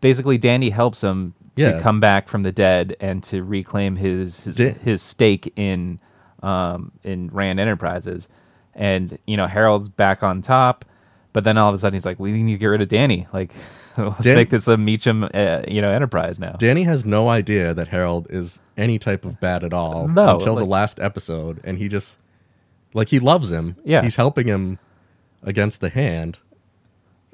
basically 0.00 0.38
Danny 0.38 0.70
helps 0.70 1.02
him 1.02 1.34
to 1.56 1.80
come 1.80 1.98
back 2.00 2.28
from 2.28 2.42
the 2.44 2.52
dead 2.52 2.96
and 3.00 3.22
to 3.24 3.42
reclaim 3.42 3.96
his 3.96 4.40
his, 4.40 4.56
Da- 4.56 4.72
his 4.74 5.02
stake 5.02 5.52
in 5.56 5.98
um 6.42 6.92
in 7.04 7.28
Rand 7.28 7.60
Enterprises. 7.60 8.28
And 8.74 9.18
you 9.26 9.36
know, 9.36 9.46
Harold's 9.46 9.88
back 9.88 10.22
on 10.22 10.40
top, 10.42 10.84
but 11.32 11.42
then 11.44 11.58
all 11.58 11.68
of 11.68 11.74
a 11.74 11.78
sudden 11.78 11.94
he's 11.94 12.06
like, 12.06 12.20
"We 12.20 12.30
need 12.42 12.52
to 12.52 12.58
get 12.58 12.66
rid 12.66 12.80
of 12.80 12.88
Danny. 12.88 13.26
Like, 13.32 13.52
let's 13.98 14.22
Dan- 14.22 14.36
make 14.36 14.50
this 14.50 14.68
a 14.68 14.76
Meachum, 14.76 15.28
uh, 15.34 15.64
you 15.66 15.80
know, 15.82 15.90
enterprise 15.90 16.38
now." 16.38 16.52
Danny 16.52 16.84
has 16.84 17.04
no 17.04 17.28
idea 17.28 17.74
that 17.74 17.88
Harold 17.88 18.28
is 18.30 18.60
any 18.76 18.98
type 19.00 19.24
of 19.24 19.40
bad 19.40 19.64
at 19.64 19.72
all 19.72 20.06
No, 20.06 20.34
until 20.34 20.54
the 20.54 20.64
last 20.64 21.00
episode, 21.00 21.60
and 21.64 21.78
he 21.78 21.88
just 21.88 22.18
like 22.94 23.08
he 23.08 23.18
loves 23.18 23.50
him. 23.50 23.74
Yeah. 23.84 24.02
he's 24.02 24.14
helping 24.16 24.46
him 24.46 24.78
against 25.42 25.80
the 25.80 25.88
hand. 25.90 26.38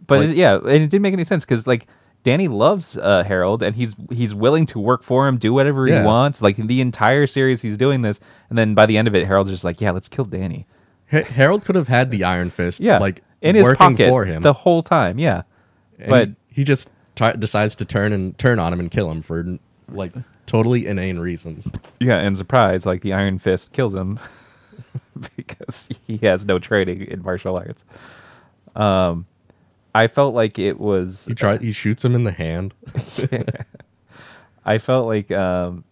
but 0.06 0.20
Like- 0.20 0.28
it, 0.30 0.36
yeah, 0.36 0.54
and 0.56 0.66
it 0.82 0.88
didn't 0.90 1.02
make 1.02 1.12
any 1.12 1.24
sense 1.24 1.44
because 1.44 1.66
like 1.66 1.86
Danny 2.24 2.48
loves 2.48 2.96
uh, 2.96 3.22
Harold 3.22 3.62
and 3.62 3.76
he's 3.76 3.94
he's 4.10 4.34
willing 4.34 4.66
to 4.66 4.78
work 4.80 5.02
for 5.04 5.28
him, 5.28 5.36
do 5.38 5.52
whatever 5.52 5.86
Yeah. 5.86 6.00
he 6.00 6.06
wants. 6.06 6.42
Like 6.42 6.56
the 6.56 6.80
entire 6.80 7.26
series, 7.28 7.62
he's 7.62 7.78
doing 7.78 8.02
this, 8.02 8.18
and 8.50 8.58
then 8.58 8.74
by 8.74 8.86
the 8.86 8.96
end 8.98 9.06
of 9.06 9.14
it, 9.14 9.26
Harold's 9.26 9.50
just 9.50 9.62
like, 9.64 9.80
"Yeah, 9.80 9.92
let's 9.92 10.08
kill 10.08 10.24
Danny." 10.24 10.66
Ha- 11.12 11.22
Harold 11.22 11.64
could 11.64 11.76
have 11.76 11.86
had 11.88 12.10
the 12.10 12.24
Iron 12.24 12.50
Fist, 12.50 12.80
Yeah, 12.80 12.98
like 12.98 13.22
in 13.42 13.54
his 13.54 13.64
working 13.64 13.94
pocket 13.96 14.08
for 14.08 14.24
him, 14.24 14.42
the 14.42 14.52
whole 14.54 14.82
time. 14.82 15.18
Yeah, 15.18 15.42
And 15.98 16.08
but 16.08 16.30
he 16.48 16.64
just 16.64 16.90
t- 17.14 17.32
decides 17.38 17.74
to 17.76 17.84
turn 17.84 18.12
and 18.12 18.36
turn 18.38 18.58
on 18.58 18.72
him 18.72 18.80
and 18.80 18.90
kill 18.90 19.10
him 19.10 19.20
for 19.22 19.58
like 19.90 20.12
totally 20.46 20.86
inane 20.86 21.18
reasons. 21.18 21.70
yeah, 22.00 22.16
and 22.16 22.36
surprise, 22.36 22.86
like 22.86 23.02
the 23.02 23.12
Iron 23.12 23.38
Fist 23.38 23.72
kills 23.72 23.94
him 23.94 24.18
because 25.36 25.88
he 26.06 26.16
has 26.18 26.44
no 26.46 26.58
training 26.58 27.02
in 27.02 27.22
martial 27.22 27.56
arts. 27.56 27.84
Um, 28.74 29.26
I 29.94 30.08
felt 30.08 30.34
like 30.34 30.58
it 30.58 30.80
was 30.80 31.26
He 31.26 31.34
try 31.34 31.58
he 31.58 31.70
shoots 31.72 32.04
him 32.04 32.14
in 32.14 32.24
the 32.24 32.32
hand. 32.32 32.74
I 34.64 34.78
felt 34.78 35.06
like 35.06 35.30
um, 35.30 35.84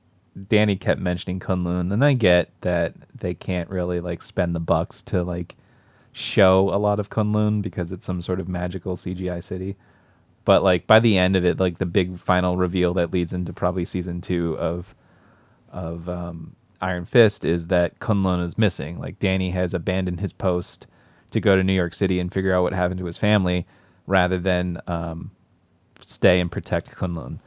Danny 0.48 0.76
kept 0.76 1.00
mentioning 1.00 1.40
Kunlun, 1.40 1.92
and 1.92 2.04
I 2.04 2.14
get 2.14 2.50
that 2.62 2.94
they 3.14 3.34
can't 3.34 3.68
really 3.70 4.00
like 4.00 4.22
spend 4.22 4.54
the 4.54 4.60
bucks 4.60 5.02
to 5.04 5.22
like 5.22 5.56
show 6.12 6.70
a 6.74 6.78
lot 6.78 7.00
of 7.00 7.10
Kunlun 7.10 7.62
because 7.62 7.92
it's 7.92 8.04
some 8.04 8.22
sort 8.22 8.40
of 8.40 8.48
magical 8.48 8.96
CGI 8.96 9.42
city. 9.42 9.76
But 10.44 10.62
like 10.62 10.86
by 10.86 10.98
the 10.98 11.16
end 11.18 11.36
of 11.36 11.44
it, 11.44 11.60
like 11.60 11.78
the 11.78 11.86
big 11.86 12.18
final 12.18 12.56
reveal 12.56 12.94
that 12.94 13.12
leads 13.12 13.32
into 13.32 13.52
probably 13.52 13.84
season 13.84 14.20
two 14.20 14.56
of 14.58 14.94
of 15.70 16.08
um, 16.08 16.56
Iron 16.80 17.04
Fist 17.04 17.44
is 17.44 17.68
that 17.68 17.98
Kunlun 18.00 18.44
is 18.44 18.58
missing. 18.58 18.98
Like 18.98 19.18
Danny 19.18 19.50
has 19.50 19.72
abandoned 19.72 20.20
his 20.20 20.32
post 20.32 20.86
to 21.30 21.40
go 21.40 21.56
to 21.56 21.62
New 21.62 21.72
York 21.72 21.94
City 21.94 22.18
and 22.18 22.32
figure 22.32 22.52
out 22.52 22.62
what 22.62 22.72
happened 22.72 22.98
to 22.98 23.06
his 23.06 23.16
family, 23.16 23.66
rather 24.06 24.38
than 24.38 24.80
um, 24.86 25.30
stay 26.00 26.40
and 26.40 26.50
protect 26.50 26.90
Kunlun 26.90 27.38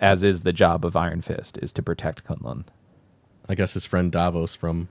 as 0.00 0.22
is 0.22 0.42
the 0.42 0.52
job 0.52 0.84
of 0.84 0.96
Iron 0.96 1.22
Fist, 1.22 1.58
is 1.62 1.72
to 1.72 1.82
protect 1.82 2.24
Kunlun. 2.24 2.64
I 3.48 3.54
guess 3.54 3.74
his 3.74 3.86
friend 3.86 4.10
Davos 4.12 4.54
from 4.54 4.88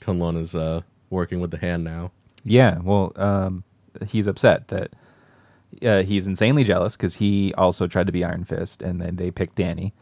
Kunlun 0.00 0.40
is 0.40 0.54
uh, 0.54 0.82
working 1.10 1.40
with 1.40 1.50
the 1.50 1.58
hand 1.58 1.84
now. 1.84 2.10
Yeah, 2.44 2.78
well, 2.80 3.12
um, 3.16 3.64
he's 4.06 4.26
upset 4.26 4.68
that 4.68 4.94
uh, 5.82 6.02
he's 6.02 6.26
insanely 6.26 6.64
jealous 6.64 6.96
because 6.96 7.16
he 7.16 7.54
also 7.54 7.86
tried 7.86 8.06
to 8.06 8.12
be 8.12 8.24
Iron 8.24 8.44
Fist, 8.44 8.82
and 8.82 9.00
then 9.00 9.16
they 9.16 9.30
picked 9.30 9.56
Danny, 9.56 9.94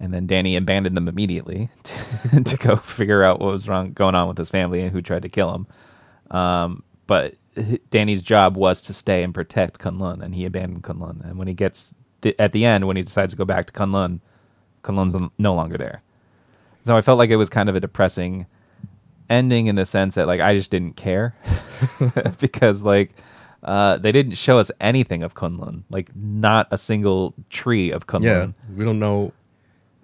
and 0.00 0.12
then 0.12 0.26
Danny 0.26 0.56
abandoned 0.56 0.96
them 0.96 1.06
immediately 1.06 1.70
to, 1.84 2.44
to 2.44 2.56
go 2.56 2.76
figure 2.76 3.22
out 3.22 3.40
what 3.40 3.52
was 3.52 3.68
wrong 3.68 3.92
going 3.92 4.14
on 4.14 4.28
with 4.28 4.38
his 4.38 4.50
family 4.50 4.80
and 4.80 4.90
who 4.90 5.02
tried 5.02 5.22
to 5.22 5.28
kill 5.28 5.54
him. 5.54 5.66
Um, 6.36 6.82
but 7.06 7.34
Danny's 7.90 8.22
job 8.22 8.56
was 8.56 8.80
to 8.82 8.92
stay 8.92 9.22
and 9.22 9.34
protect 9.34 9.78
Kunlun, 9.78 10.22
and 10.22 10.34
he 10.34 10.44
abandoned 10.44 10.82
Kunlun. 10.84 11.24
And 11.24 11.38
when 11.38 11.48
he 11.48 11.54
gets 11.54 11.94
th- 12.22 12.36
at 12.38 12.52
the 12.52 12.64
end, 12.64 12.86
when 12.86 12.96
he 12.96 13.02
decides 13.02 13.32
to 13.32 13.36
go 13.36 13.44
back 13.44 13.66
to 13.66 13.72
Kunlun, 13.72 14.20
Kunlun's 14.82 15.30
no 15.38 15.54
longer 15.54 15.76
there. 15.76 16.02
So 16.84 16.96
I 16.96 17.00
felt 17.00 17.18
like 17.18 17.30
it 17.30 17.36
was 17.36 17.48
kind 17.48 17.68
of 17.68 17.76
a 17.76 17.80
depressing 17.80 18.46
ending 19.28 19.66
in 19.66 19.74
the 19.74 19.84
sense 19.84 20.14
that 20.14 20.26
like 20.26 20.40
I 20.40 20.54
just 20.54 20.70
didn't 20.70 20.96
care 20.96 21.34
because 22.40 22.82
like 22.82 23.10
uh, 23.62 23.96
they 23.98 24.12
didn't 24.12 24.34
show 24.34 24.58
us 24.58 24.70
anything 24.80 25.22
of 25.22 25.34
Kunlun, 25.34 25.82
like 25.90 26.14
not 26.16 26.68
a 26.70 26.78
single 26.78 27.34
tree 27.50 27.90
of 27.90 28.06
Kunlun. 28.06 28.22
Yeah, 28.22 28.46
we 28.76 28.84
don't 28.84 28.98
know. 28.98 29.32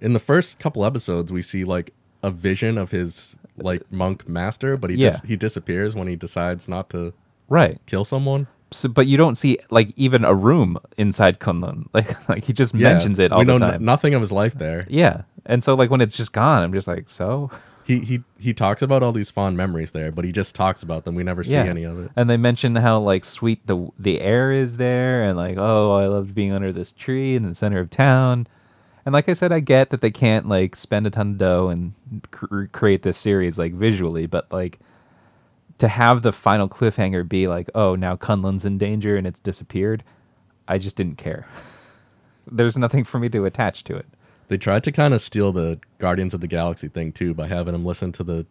In 0.01 0.13
the 0.13 0.19
first 0.19 0.59
couple 0.59 0.85
episodes, 0.85 1.33
we 1.33 1.41
see 1.41 1.65
like 1.65 1.95
a 2.23 2.31
vision 2.31 2.77
of 2.77 2.91
his 2.91 3.37
like 3.57 3.91
monk 3.93 4.29
master, 4.29 4.77
but 4.77 4.91
he 4.91 4.97
Yeah. 4.97 5.11
dis- 5.11 5.21
he 5.23 5.37
disappears 5.37 5.95
when 5.95 6.09
he 6.09 6.17
decides 6.17 6.69
not 6.69 6.91
to 6.91 7.15
Right. 7.49 7.81
kill 7.87 8.05
someone. 8.05 8.47
So, 8.71 8.89
but 8.89 9.07
you 9.07 9.17
don't 9.17 9.37
see 9.37 9.59
like 9.71 9.93
even 9.97 10.25
a 10.25 10.35
room 10.35 10.79
inside 10.97 11.39
Kunlun. 11.39 11.87
Like, 11.95 12.29
like 12.29 12.45
he 12.45 12.53
just 12.53 12.75
Yeah, 12.75 12.93
mentions 12.93 13.19
it 13.19 13.31
all 13.33 13.39
we 13.41 13.45
the 13.45 13.57
know 13.59 13.67
n- 13.69 13.85
nothing 13.85 14.15
of 14.15 14.21
his 14.21 14.33
life 14.33 14.55
there. 14.55 14.87
yeah, 14.89 15.23
and 15.47 15.63
so 15.63 15.75
like 15.75 15.91
when 15.91 16.01
it's 16.01 16.17
just 16.17 16.33
gone, 16.33 16.63
I'm 16.63 16.73
just 16.73 16.89
like, 16.89 17.09
so 17.09 17.51
He 17.85 18.01
he 18.01 18.23
he 18.39 18.53
talks 18.55 18.83
about 18.83 19.03
all 19.05 19.13
these 19.13 19.31
fond 19.31 19.57
memories 19.57 19.93
there, 19.93 20.11
but 20.11 20.25
he 20.25 20.33
just 20.33 20.55
talks 20.57 20.83
about 20.83 21.05
them. 21.05 21.15
We 21.15 21.23
never 21.23 21.45
see 21.45 21.53
yeah. 21.53 21.65
any 21.65 21.85
of 21.85 22.01
it. 22.03 22.11
And 22.17 22.29
they 22.29 22.37
mention 22.39 22.75
how 22.77 22.99
like 22.99 23.25
sweet 23.25 23.65
the 23.67 23.89
the 23.99 24.21
air 24.21 24.51
is 24.51 24.79
there, 24.79 25.23
and 25.23 25.37
like 25.37 25.57
oh, 25.59 25.93
I 25.93 26.07
loved 26.07 26.35
being 26.35 26.53
under 26.53 26.73
this 26.73 26.91
tree 26.93 27.37
in 27.37 27.45
the 27.47 27.55
center 27.55 27.79
of 27.79 27.91
town. 27.91 28.49
And 29.07 29.13
like 29.13 29.29
I 29.29 29.35
said, 29.35 29.53
I 29.53 29.61
get 29.61 29.91
that 29.91 30.01
they 30.01 30.11
can't 30.11 30.49
like 30.49 30.75
spend 30.75 31.07
a 31.07 31.11
ton 31.11 31.33
of 31.33 31.39
dough 31.39 31.69
and 31.69 31.93
cr- 32.33 32.65
create 32.73 33.03
this 33.03 33.19
series 33.19 33.59
like 33.59 33.75
visually, 33.75 34.27
but 34.27 34.51
like 34.51 34.81
to 35.79 35.89
have 35.89 36.23
the 36.23 36.33
final 36.33 36.69
cliffhanger 36.69 37.29
be 37.29 37.49
like, 37.49 37.69
oh, 37.75 37.95
now 37.95 38.17
Kunlun's 38.17 38.65
in 38.65 38.79
danger 38.79 39.17
and 39.17 39.27
it's 39.27 39.41
disappeared. 39.41 40.05
I 40.69 40.79
just 40.79 40.97
didn't 40.97 41.19
care. 41.19 41.47
There's 42.51 42.77
nothing 42.77 43.05
for 43.05 43.19
me 43.19 43.29
to 43.31 43.45
attach 43.45 43.85
to 43.85 43.97
it. 43.97 44.07
They 44.49 44.59
tried 44.59 44.85
to 44.85 44.93
kind 44.93 45.15
of 45.15 45.23
steal 45.23 45.53
the 45.53 45.81
Guardians 45.99 46.35
of 46.35 46.41
the 46.41 46.47
Galaxy 46.47 46.89
thing 46.89 47.13
too 47.13 47.35
by 47.35 47.49
having 47.49 47.75
him 47.75 47.85
listen 47.85 48.13
to 48.13 48.25
the 48.25 48.47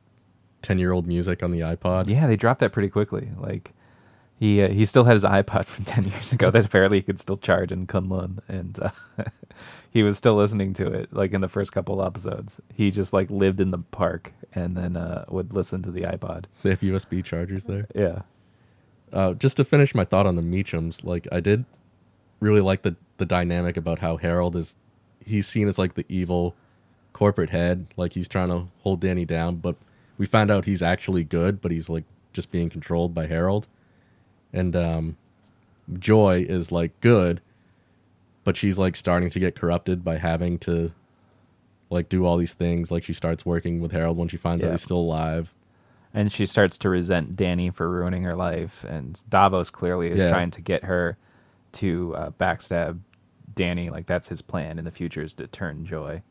ten 0.62 0.80
year 0.80 0.92
old 0.92 1.08
music 1.08 1.44
on 1.44 1.52
the 1.52 1.60
iPod. 1.60 2.08
Yeah, 2.08 2.26
they 2.26 2.36
dropped 2.36 2.62
that 2.62 2.72
pretty 2.72 2.90
quickly. 2.90 3.30
Like 3.38 3.72
he 4.40 4.62
uh, 4.62 4.70
he 4.70 4.86
still 4.86 5.06
had 5.06 5.14
his 5.14 5.24
iPod 5.24 5.66
from 5.66 5.86
ten 5.86 6.06
years 6.06 6.32
ago 6.32 6.52
that 6.52 6.66
apparently 6.66 7.00
he 7.00 7.04
could 7.04 7.20
still 7.20 7.38
charge 7.38 7.72
in 7.72 7.88
Kunlun, 7.88 8.40
and 8.48 8.80
uh, 8.80 8.92
he 9.92 10.04
was 10.04 10.18
still 10.18 10.36
listening 10.36 10.74
to 10.74 10.88
it. 10.88 11.14
Like 11.14 11.34
in 11.34 11.42
the 11.42 11.50
first 11.50 11.72
couple 11.72 12.04
episodes, 12.04 12.62
he 12.74 12.92
just 12.92 13.14
like 13.14 13.30
lived 13.30 13.60
in 13.62 13.72
the 13.72 13.80
park 13.80 14.34
and 14.54 14.76
then 14.76 14.98
uh, 14.98 15.26
would 15.30 15.54
listen 15.54 15.82
to 15.84 15.92
the 15.92 16.02
iPod. 16.02 16.46
They 16.62 16.72
have 16.72 16.82
USB 16.82 17.24
chargers 17.24 17.66
there. 17.66 17.88
Yeah, 17.96 18.22
uh, 19.12 19.34
just 19.34 19.58
to 19.58 19.64
finish 19.64 19.96
my 19.96 20.04
thought 20.04 20.26
on 20.26 20.36
the 20.36 20.42
Meachams, 20.42 21.04
like 21.04 21.28
I 21.32 21.40
did 21.40 21.66
really 22.40 22.62
like 22.62 22.82
the 22.82 22.96
the 23.18 23.26
dynamic 23.26 23.78
about 23.78 24.00
how 24.00 24.18
Harold 24.18 24.56
is 24.56 24.76
he's 25.26 25.48
seen 25.48 25.68
as 25.68 25.78
like 25.78 25.94
the 25.94 26.06
evil 26.10 26.56
corporate 27.14 27.52
head, 27.52 27.88
like 27.96 28.14
he's 28.14 28.28
trying 28.28 28.50
to 28.50 28.68
hold 28.80 29.00
Danny 29.00 29.26
down, 29.26 29.58
but 29.58 29.76
we 30.18 30.26
find 30.26 30.52
out 30.52 30.66
he's 30.66 30.82
actually 30.82 31.24
good, 31.24 31.62
but 31.62 31.72
he's 31.72 31.90
like 31.90 32.04
just 32.34 32.52
being 32.52 32.70
controlled 32.70 33.14
by 33.14 33.28
Harold. 33.28 33.68
And 34.54 34.76
um 34.76 35.18
Joy 36.00 36.46
is 36.48 36.72
like 36.72 37.00
good, 37.02 37.42
but 38.44 38.56
she's 38.56 38.78
like 38.78 38.96
starting 38.96 39.30
to 39.32 39.40
get 39.40 39.56
corrupted 39.56 40.04
by 40.04 40.18
having 40.18 40.58
to 40.60 40.92
like 41.90 42.08
do 42.10 42.26
all 42.26 42.38
these 42.38 42.54
things. 42.54 42.92
Like 42.92 43.04
she 43.04 43.14
starts 43.14 43.46
working 43.46 43.82
with 43.82 43.92
Harold 43.92 44.18
when 44.18 44.28
she 44.28 44.38
finds 44.38 44.64
out 44.64 44.72
he's 44.72 44.82
still 44.84 44.98
alive. 45.00 45.54
and 46.14 46.32
she 46.32 46.46
starts 46.46 46.78
to 46.78 46.90
resent 46.90 47.36
Danny 47.36 47.70
for 47.72 47.90
ruining 47.90 48.22
her 48.24 48.36
life, 48.36 48.84
and 48.88 49.22
Davos 49.30 49.70
clearly 49.72 50.10
is 50.12 50.22
Yeah. 50.22 50.30
trying 50.30 50.52
to 50.52 50.62
get 50.62 50.84
her 50.86 51.18
to 51.74 52.16
uh, 52.16 52.30
backstab 52.40 53.00
Danny. 53.56 53.90
Like 53.90 54.06
that's 54.06 54.30
his 54.30 54.42
plan 54.42 54.78
in 54.80 54.86
the 54.86 54.92
future 54.92 55.22
is 55.24 55.34
to 55.34 55.48
turn 55.48 55.86
Joy. 55.86 56.22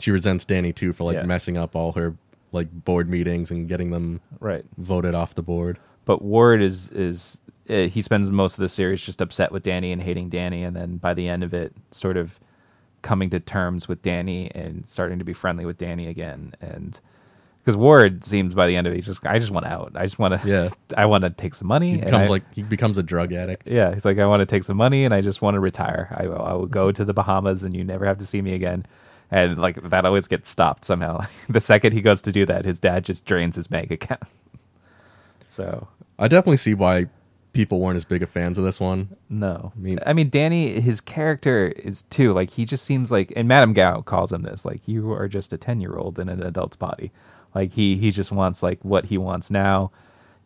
She 0.00 0.10
resents 0.10 0.44
Danny 0.44 0.72
too 0.72 0.92
for 0.92 1.04
like 1.04 1.16
Yeah. 1.16 1.22
messing 1.26 1.56
up 1.56 1.76
all 1.76 1.92
her 1.92 2.16
like 2.52 2.68
board 2.84 3.08
meetings 3.08 3.50
and 3.50 3.68
getting 3.68 3.90
them 3.90 4.20
Right. 4.40 4.64
voted 4.78 5.14
off 5.14 5.34
the 5.34 5.42
board. 5.42 5.78
But 6.04 6.22
Ward 6.22 6.62
is 6.62 6.88
is 6.90 7.38
uh, 7.68 7.88
he 7.88 8.00
spends 8.00 8.30
most 8.30 8.54
of 8.54 8.60
the 8.60 8.68
series 8.68 9.00
just 9.00 9.20
upset 9.20 9.52
with 9.52 9.62
Danny 9.62 9.92
and 9.92 10.02
hating 10.02 10.28
Danny, 10.28 10.62
and 10.64 10.76
then 10.76 10.96
by 10.96 11.14
the 11.14 11.28
end 11.28 11.42
of 11.42 11.54
it, 11.54 11.72
sort 11.90 12.16
of 12.16 12.38
coming 13.02 13.30
to 13.30 13.40
terms 13.40 13.86
with 13.86 14.00
Danny 14.02 14.50
and 14.54 14.86
starting 14.88 15.18
to 15.18 15.24
be 15.24 15.32
friendly 15.34 15.64
with 15.66 15.76
Danny 15.76 16.06
again. 16.08 16.54
And 16.60 16.98
because 17.58 17.76
Ward 17.76 18.24
seems 18.24 18.54
by 18.54 18.66
the 18.66 18.76
end 18.76 18.86
of 18.86 18.92
it, 18.92 18.96
he's 18.96 19.06
just 19.06 19.24
I 19.26 19.38
just 19.38 19.50
want 19.50 19.66
out. 19.66 19.92
I 19.94 20.02
just 20.02 20.18
want 20.18 20.40
to. 20.40 20.48
Yeah. 20.48 20.68
I 20.96 21.06
want 21.06 21.24
to 21.24 21.30
take 21.30 21.54
some 21.54 21.68
money. 21.68 21.88
He 21.88 21.94
and 21.94 22.04
becomes 22.04 22.28
I- 22.28 22.32
like 22.32 22.54
he 22.54 22.62
becomes 22.62 22.98
a 22.98 23.02
drug 23.02 23.32
addict. 23.32 23.68
yeah, 23.68 23.92
he's 23.94 24.04
like 24.04 24.18
I 24.18 24.26
want 24.26 24.40
to 24.40 24.46
take 24.46 24.64
some 24.64 24.76
money 24.76 25.04
and 25.04 25.14
I 25.14 25.20
just 25.20 25.40
want 25.42 25.54
to 25.54 25.60
retire. 25.60 26.14
I, 26.18 26.24
I 26.24 26.52
will 26.54 26.66
go 26.66 26.92
to 26.92 27.04
the 27.04 27.14
Bahamas 27.14 27.62
and 27.62 27.74
you 27.74 27.84
never 27.84 28.04
have 28.06 28.18
to 28.18 28.26
see 28.26 28.42
me 28.42 28.52
again. 28.54 28.84
And 29.30 29.58
like 29.58 29.82
that 29.90 30.04
always 30.04 30.28
gets 30.28 30.48
stopped 30.48 30.84
somehow. 30.84 31.24
the 31.48 31.60
second 31.60 31.92
he 31.92 32.02
goes 32.02 32.20
to 32.22 32.32
do 32.32 32.44
that, 32.46 32.64
his 32.66 32.78
dad 32.78 33.04
just 33.04 33.24
drains 33.24 33.56
his 33.56 33.66
bank 33.66 33.90
account. 33.90 34.22
So 35.54 35.88
I 36.18 36.28
definitely 36.28 36.56
see 36.58 36.74
why 36.74 37.06
people 37.52 37.78
weren't 37.80 37.96
as 37.96 38.04
big 38.04 38.22
of 38.22 38.28
fans 38.30 38.58
of 38.58 38.64
this 38.64 38.80
one. 38.80 39.08
No, 39.28 39.72
I 39.76 39.78
mean- 39.78 39.98
I 40.04 40.12
mean, 40.12 40.28
Danny, 40.28 40.80
his 40.80 41.00
character 41.00 41.68
is 41.68 42.02
too 42.02 42.32
like 42.32 42.50
he 42.50 42.64
just 42.64 42.84
seems 42.84 43.10
like, 43.12 43.32
and 43.36 43.46
Madame 43.46 43.72
Gao 43.72 44.00
calls 44.00 44.32
him 44.32 44.42
this, 44.42 44.64
like 44.64 44.80
you 44.86 45.12
are 45.12 45.28
just 45.28 45.52
a 45.52 45.56
ten 45.58 45.80
year 45.80 45.94
old 45.96 46.18
in 46.18 46.28
an 46.28 46.42
adult's 46.42 46.76
body. 46.76 47.12
Like 47.54 47.72
he 47.72 47.96
he 47.96 48.10
just 48.10 48.32
wants 48.32 48.62
like 48.62 48.80
what 48.84 49.06
he 49.06 49.16
wants 49.18 49.50
now. 49.50 49.92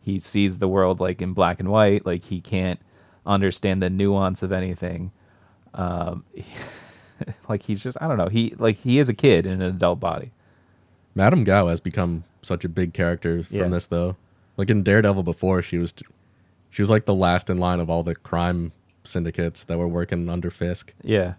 He 0.01 0.19
sees 0.19 0.59
the 0.59 0.67
world 0.67 0.99
like 0.99 1.21
in 1.21 1.33
black 1.33 1.59
and 1.59 1.69
white. 1.69 2.05
Like 2.05 2.23
he 2.25 2.39
can't 2.41 2.79
understand 3.25 3.81
the 3.81 3.89
nuance 3.89 4.43
of 4.43 4.51
anything. 4.51 5.11
Um, 5.73 6.23
like 7.49 7.63
he's 7.63 7.81
just 7.83 7.97
I 7.99 8.07
don't 8.07 8.17
know. 8.17 8.27
He 8.29 8.53
like 8.57 8.77
he 8.77 8.99
is 8.99 9.09
a 9.09 9.13
kid 9.13 9.45
in 9.45 9.53
an 9.61 9.69
adult 9.75 9.99
body. 9.99 10.31
Madame 11.15 11.43
Gao 11.43 11.67
has 11.67 11.79
become 11.79 12.23
such 12.43 12.63
a 12.63 12.69
big 12.69 12.93
character 12.93 13.43
from 13.43 13.57
Yeah. 13.57 13.67
this 13.67 13.87
though. 13.87 14.15
Like 14.59 14.69
in 14.69 14.83
Daredevil 14.83 15.23
before, 15.23 15.61
she 15.61 15.77
was 15.77 15.93
she 16.69 16.81
was 16.81 16.89
like 16.89 17.05
the 17.05 17.15
last 17.15 17.49
in 17.49 17.59
line 17.59 17.79
of 17.79 17.89
all 17.89 18.03
the 18.03 18.13
crime 18.13 18.73
syndicates 19.05 19.63
that 19.63 19.77
were 19.77 19.87
working 19.87 20.27
under 20.27 20.51
Fisk. 20.51 20.93
Yeah. 21.01 21.35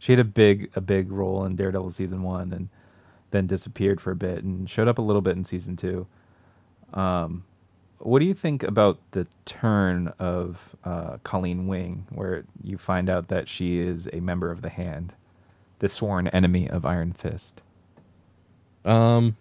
She 0.00 0.10
had 0.10 0.18
a 0.18 0.24
big 0.24 0.72
a 0.74 0.80
big 0.80 1.12
role 1.12 1.44
in 1.44 1.54
Daredevil 1.54 1.92
season 1.92 2.24
one 2.24 2.52
and 2.52 2.68
then 3.30 3.46
disappeared 3.46 4.00
for 4.00 4.10
a 4.10 4.16
bit 4.16 4.42
and 4.42 4.68
showed 4.68 4.88
up 4.88 4.98
a 4.98 5.02
little 5.02 5.22
bit 5.22 5.36
in 5.36 5.44
season 5.44 5.76
two. 5.76 6.08
Um 6.92 7.44
what 7.98 8.18
do 8.18 8.24
you 8.24 8.34
think 8.34 8.64
about 8.64 8.98
the 9.12 9.28
turn 9.44 10.12
of 10.18 10.74
uh, 10.84 11.18
Colleen 11.22 11.68
Wing, 11.68 12.08
where 12.10 12.44
you 12.60 12.76
find 12.76 13.08
out 13.08 13.28
that 13.28 13.48
she 13.48 13.78
is 13.78 14.08
a 14.12 14.18
member 14.18 14.50
of 14.50 14.62
the 14.62 14.68
Hand, 14.68 15.14
the 15.78 15.88
sworn 15.88 16.26
enemy 16.28 16.68
of 16.68 16.84
Iron 16.84 17.12
Fist? 17.12 17.62
Um, 18.84 19.36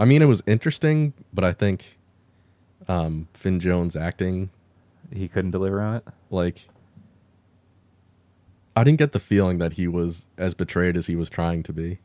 I 0.00 0.04
mean, 0.06 0.22
it 0.22 0.26
was 0.26 0.42
interesting, 0.46 1.12
but 1.32 1.44
I 1.44 1.52
think 1.52 1.98
um, 2.88 3.28
Finn 3.34 3.60
Jones 3.60 3.94
acting 3.96 4.48
He 5.12 5.28
couldn't 5.28 5.50
deliver 5.52 5.80
on 5.80 5.96
it. 5.96 6.04
like 6.30 6.68
I 8.76 8.82
didn't 8.84 8.98
get 8.98 9.12
the 9.12 9.20
feeling 9.20 9.58
that 9.58 9.74
he 9.74 9.86
was 9.86 10.26
as 10.38 10.54
betrayed 10.54 10.96
as 10.96 11.06
he 11.06 11.14
was 11.16 11.28
trying 11.28 11.62
to 11.64 11.72
be, 11.72 11.98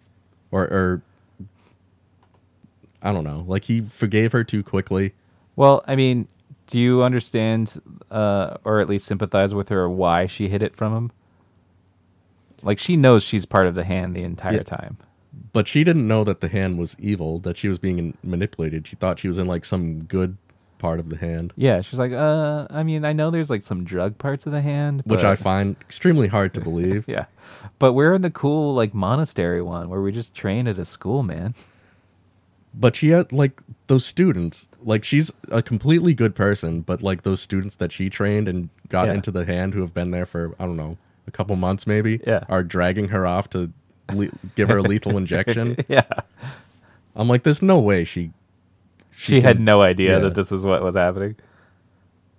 or 0.52 0.64
or 0.66 1.02
I 3.02 3.14
don't 3.14 3.24
know. 3.24 3.46
Like 3.48 3.66
he 3.66 3.82
forgave 3.82 4.32
her 4.34 4.44
too 4.44 4.62
quickly. 4.64 5.14
Well, 5.56 5.84
I 5.88 5.96
mean, 5.96 6.28
do 6.68 6.80
you 6.80 7.02
understand, 7.04 7.80
uh, 8.12 8.58
or 8.66 8.82
at 8.82 8.90
least 8.90 9.06
sympathize 9.06 9.54
with 9.54 9.70
her, 9.70 9.88
why 9.90 10.26
she 10.28 10.50
hid 10.50 10.62
it 10.64 10.76
from 10.76 10.94
him? 10.94 11.12
Like 12.64 12.80
she 12.80 12.98
knows 12.98 13.24
she's 13.24 13.46
part 13.46 13.68
of 13.68 13.76
the 13.76 13.84
Hand 13.86 14.16
the 14.16 14.24
entire 14.24 14.56
Yeah. 14.56 14.64
time. 14.64 14.98
But 15.54 15.68
she 15.68 15.84
didn't 15.84 16.08
know 16.08 16.24
that 16.24 16.42
the 16.42 16.48
hand 16.50 16.78
was 16.78 16.96
evil, 17.00 17.40
that 17.40 17.58
she 17.58 17.68
was 17.68 17.80
being 17.80 18.18
manipulated. 18.24 18.88
She 18.88 18.96
thought 18.96 19.20
she 19.20 19.28
was 19.28 19.38
in 19.38 19.46
like 19.48 19.66
some 19.66 20.04
good 20.04 20.38
part 20.78 21.00
of 21.00 21.10
the 21.10 21.16
hand, 21.18 21.54
Yeah, 21.56 21.80
she's 21.82 21.98
like, 21.98 22.12
uh, 22.12 22.68
I 22.70 22.84
mean, 22.84 23.06
I 23.06 23.14
know 23.14 23.32
there's 23.32 23.50
like 23.50 23.64
some 23.64 23.86
drug 23.86 24.18
parts 24.18 24.46
of 24.46 24.52
the 24.52 24.62
hand, 24.62 25.02
which 25.06 25.22
but- 25.22 25.26
I 25.26 25.36
find 25.36 25.76
extremely 25.82 26.28
hard 26.28 26.54
to 26.56 26.62
believe. 26.62 27.06
yeah, 27.08 27.26
but 27.80 27.94
we're 27.94 28.14
in 28.14 28.22
the 28.22 28.30
cool 28.30 28.76
like 28.76 28.94
monastery 28.94 29.62
one 29.62 29.90
where 29.90 30.02
we 30.02 30.12
just 30.12 30.36
train 30.36 30.68
at 30.68 30.78
a 30.78 30.84
school, 30.86 31.24
man. 31.24 31.56
But 32.78 32.96
she 32.98 33.10
had 33.10 33.32
like 33.32 33.62
those 33.88 34.06
students, 34.06 34.68
like 34.84 35.06
she's 35.06 35.32
a 35.50 35.62
completely 35.62 36.14
good 36.14 36.36
person, 36.36 36.82
but 36.82 37.02
like 37.02 37.24
those 37.24 37.40
students 37.42 37.78
that 37.78 37.92
she 37.94 38.10
trained 38.10 38.50
and 38.50 38.70
got 38.90 39.08
Yeah. 39.08 39.14
into 39.14 39.32
the 39.32 39.46
hand 39.46 39.74
who 39.74 39.82
have 39.82 39.94
been 39.94 40.12
there 40.12 40.26
for 40.26 40.56
I 40.60 40.66
don't 40.66 40.76
know 40.76 40.98
a 41.26 41.32
couple 41.32 41.56
months 41.56 41.88
maybe, 41.88 42.20
Yeah. 42.28 42.44
are 42.50 42.64
dragging 42.64 43.08
her 43.08 43.26
off 43.26 43.50
to 43.52 43.72
le- 44.14 44.30
give 44.56 44.70
her 44.70 44.78
a 44.78 44.82
lethal 44.82 45.18
injection. 45.24 45.78
yeah, 45.88 46.04
I'm 47.16 47.28
like, 47.28 47.44
there's 47.44 47.62
no 47.62 47.80
way 47.80 48.04
she. 48.04 48.32
she, 49.16 49.42
had 49.42 49.58
can- 49.58 49.66
no 49.66 49.82
idea 49.82 50.14
yeah. 50.14 50.20
that 50.20 50.34
this 50.36 50.52
was 50.52 50.62
what 50.62 50.82
was 50.84 50.96
happening. 50.96 51.36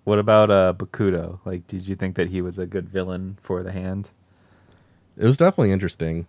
What 0.05 0.19
about 0.21 0.51
uh 0.51 0.73
Bakuto? 0.77 1.41
Like, 1.45 1.67
did 1.67 1.89
you 1.89 1.97
think 1.97 2.15
that 2.17 2.29
he 2.29 2.41
was 2.41 2.59
a 2.59 2.67
good 2.67 2.89
villain 2.89 3.39
for 3.43 3.63
the 3.63 3.73
hand? 3.73 4.11
It 5.19 5.25
was 5.25 5.37
definitely 5.37 5.73
interesting 5.73 6.27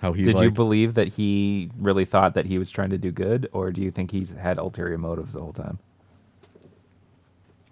how 0.00 0.12
he 0.12 0.24
did 0.24 0.34
like. 0.34 0.44
you 0.44 0.50
believe 0.50 0.94
that 0.94 1.08
he 1.08 1.70
really 1.78 2.04
thought 2.04 2.34
that 2.34 2.46
he 2.46 2.58
was 2.58 2.70
trying 2.72 2.90
to 2.90 2.98
do 2.98 3.12
good, 3.12 3.48
or 3.52 3.70
do 3.70 3.80
you 3.80 3.90
think 3.92 4.10
he's 4.10 4.30
had 4.30 4.58
ulterior 4.58 4.98
motives 4.98 5.34
the 5.34 5.40
whole 5.40 5.52
time? 5.52 5.78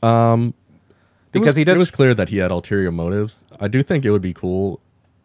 um, 0.03 0.55
Because 1.33 1.49
was- 1.49 1.57
he 1.57 1.65
does. 1.65 1.79
It 1.79 1.81
was 1.81 1.91
clear 1.91 2.15
that 2.15 2.29
he 2.29 2.39
had 2.39 2.51
ulterior 2.51 2.93
motives. 2.93 3.45
I 3.59 3.69
do 3.69 3.83
think 3.83 4.05
it 4.05 4.11
would 4.11 4.23
be 4.23 4.33
cool 4.35 4.81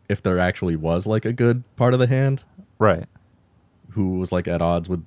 if 0.10 0.22
there 0.22 0.40
actually 0.40 0.76
was 0.76 1.06
like 1.08 1.26
a 1.26 1.34
good 1.34 1.64
part 1.76 1.94
of 1.94 2.00
the 2.00 2.08
hand 2.08 2.44
right. 2.80 3.06
who 3.92 4.20
was 4.20 4.32
like 4.32 4.48
at 4.48 4.62
odds 4.62 4.88
with 4.90 5.04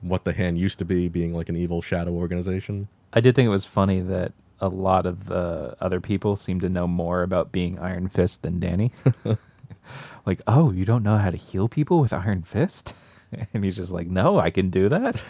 what 0.00 0.24
the 0.24 0.32
hand 0.32 0.58
used 0.58 0.78
to 0.78 0.84
be, 0.84 1.08
being 1.08 1.34
like 1.34 1.48
an 1.48 1.56
evil 1.56 1.82
shadow 1.82 2.12
organization. 2.12 2.88
I 3.12 3.20
did 3.20 3.34
think 3.34 3.46
it 3.46 3.50
was 3.50 3.64
funny 3.64 4.00
that 4.00 4.32
a 4.60 4.68
lot 4.68 5.06
of 5.06 5.26
the 5.26 5.76
other 5.80 6.00
people 6.00 6.36
seem 6.36 6.60
to 6.60 6.68
know 6.68 6.86
more 6.86 7.22
about 7.22 7.52
being 7.52 7.78
Iron 7.78 8.08
Fist 8.08 8.42
than 8.42 8.58
Danny. 8.58 8.92
like, 10.26 10.40
oh, 10.46 10.72
you 10.72 10.84
don't 10.84 11.02
know 11.02 11.18
how 11.18 11.30
to 11.30 11.36
heal 11.36 11.68
people 11.68 12.00
with 12.00 12.12
Iron 12.12 12.42
Fist? 12.42 12.94
And 13.52 13.64
he's 13.64 13.74
just 13.74 13.90
like, 13.90 14.06
no, 14.06 14.38
I 14.38 14.50
can 14.50 14.70
do 14.70 14.88
that. 14.88 15.20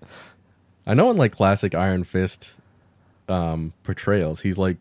I 0.86 0.92
know 0.92 1.10
in 1.10 1.16
like 1.16 1.34
classic 1.34 1.74
Iron 1.74 2.04
Fist 2.04 2.56
um 3.26 3.72
portrayals, 3.84 4.42
he's 4.42 4.58
like 4.58 4.76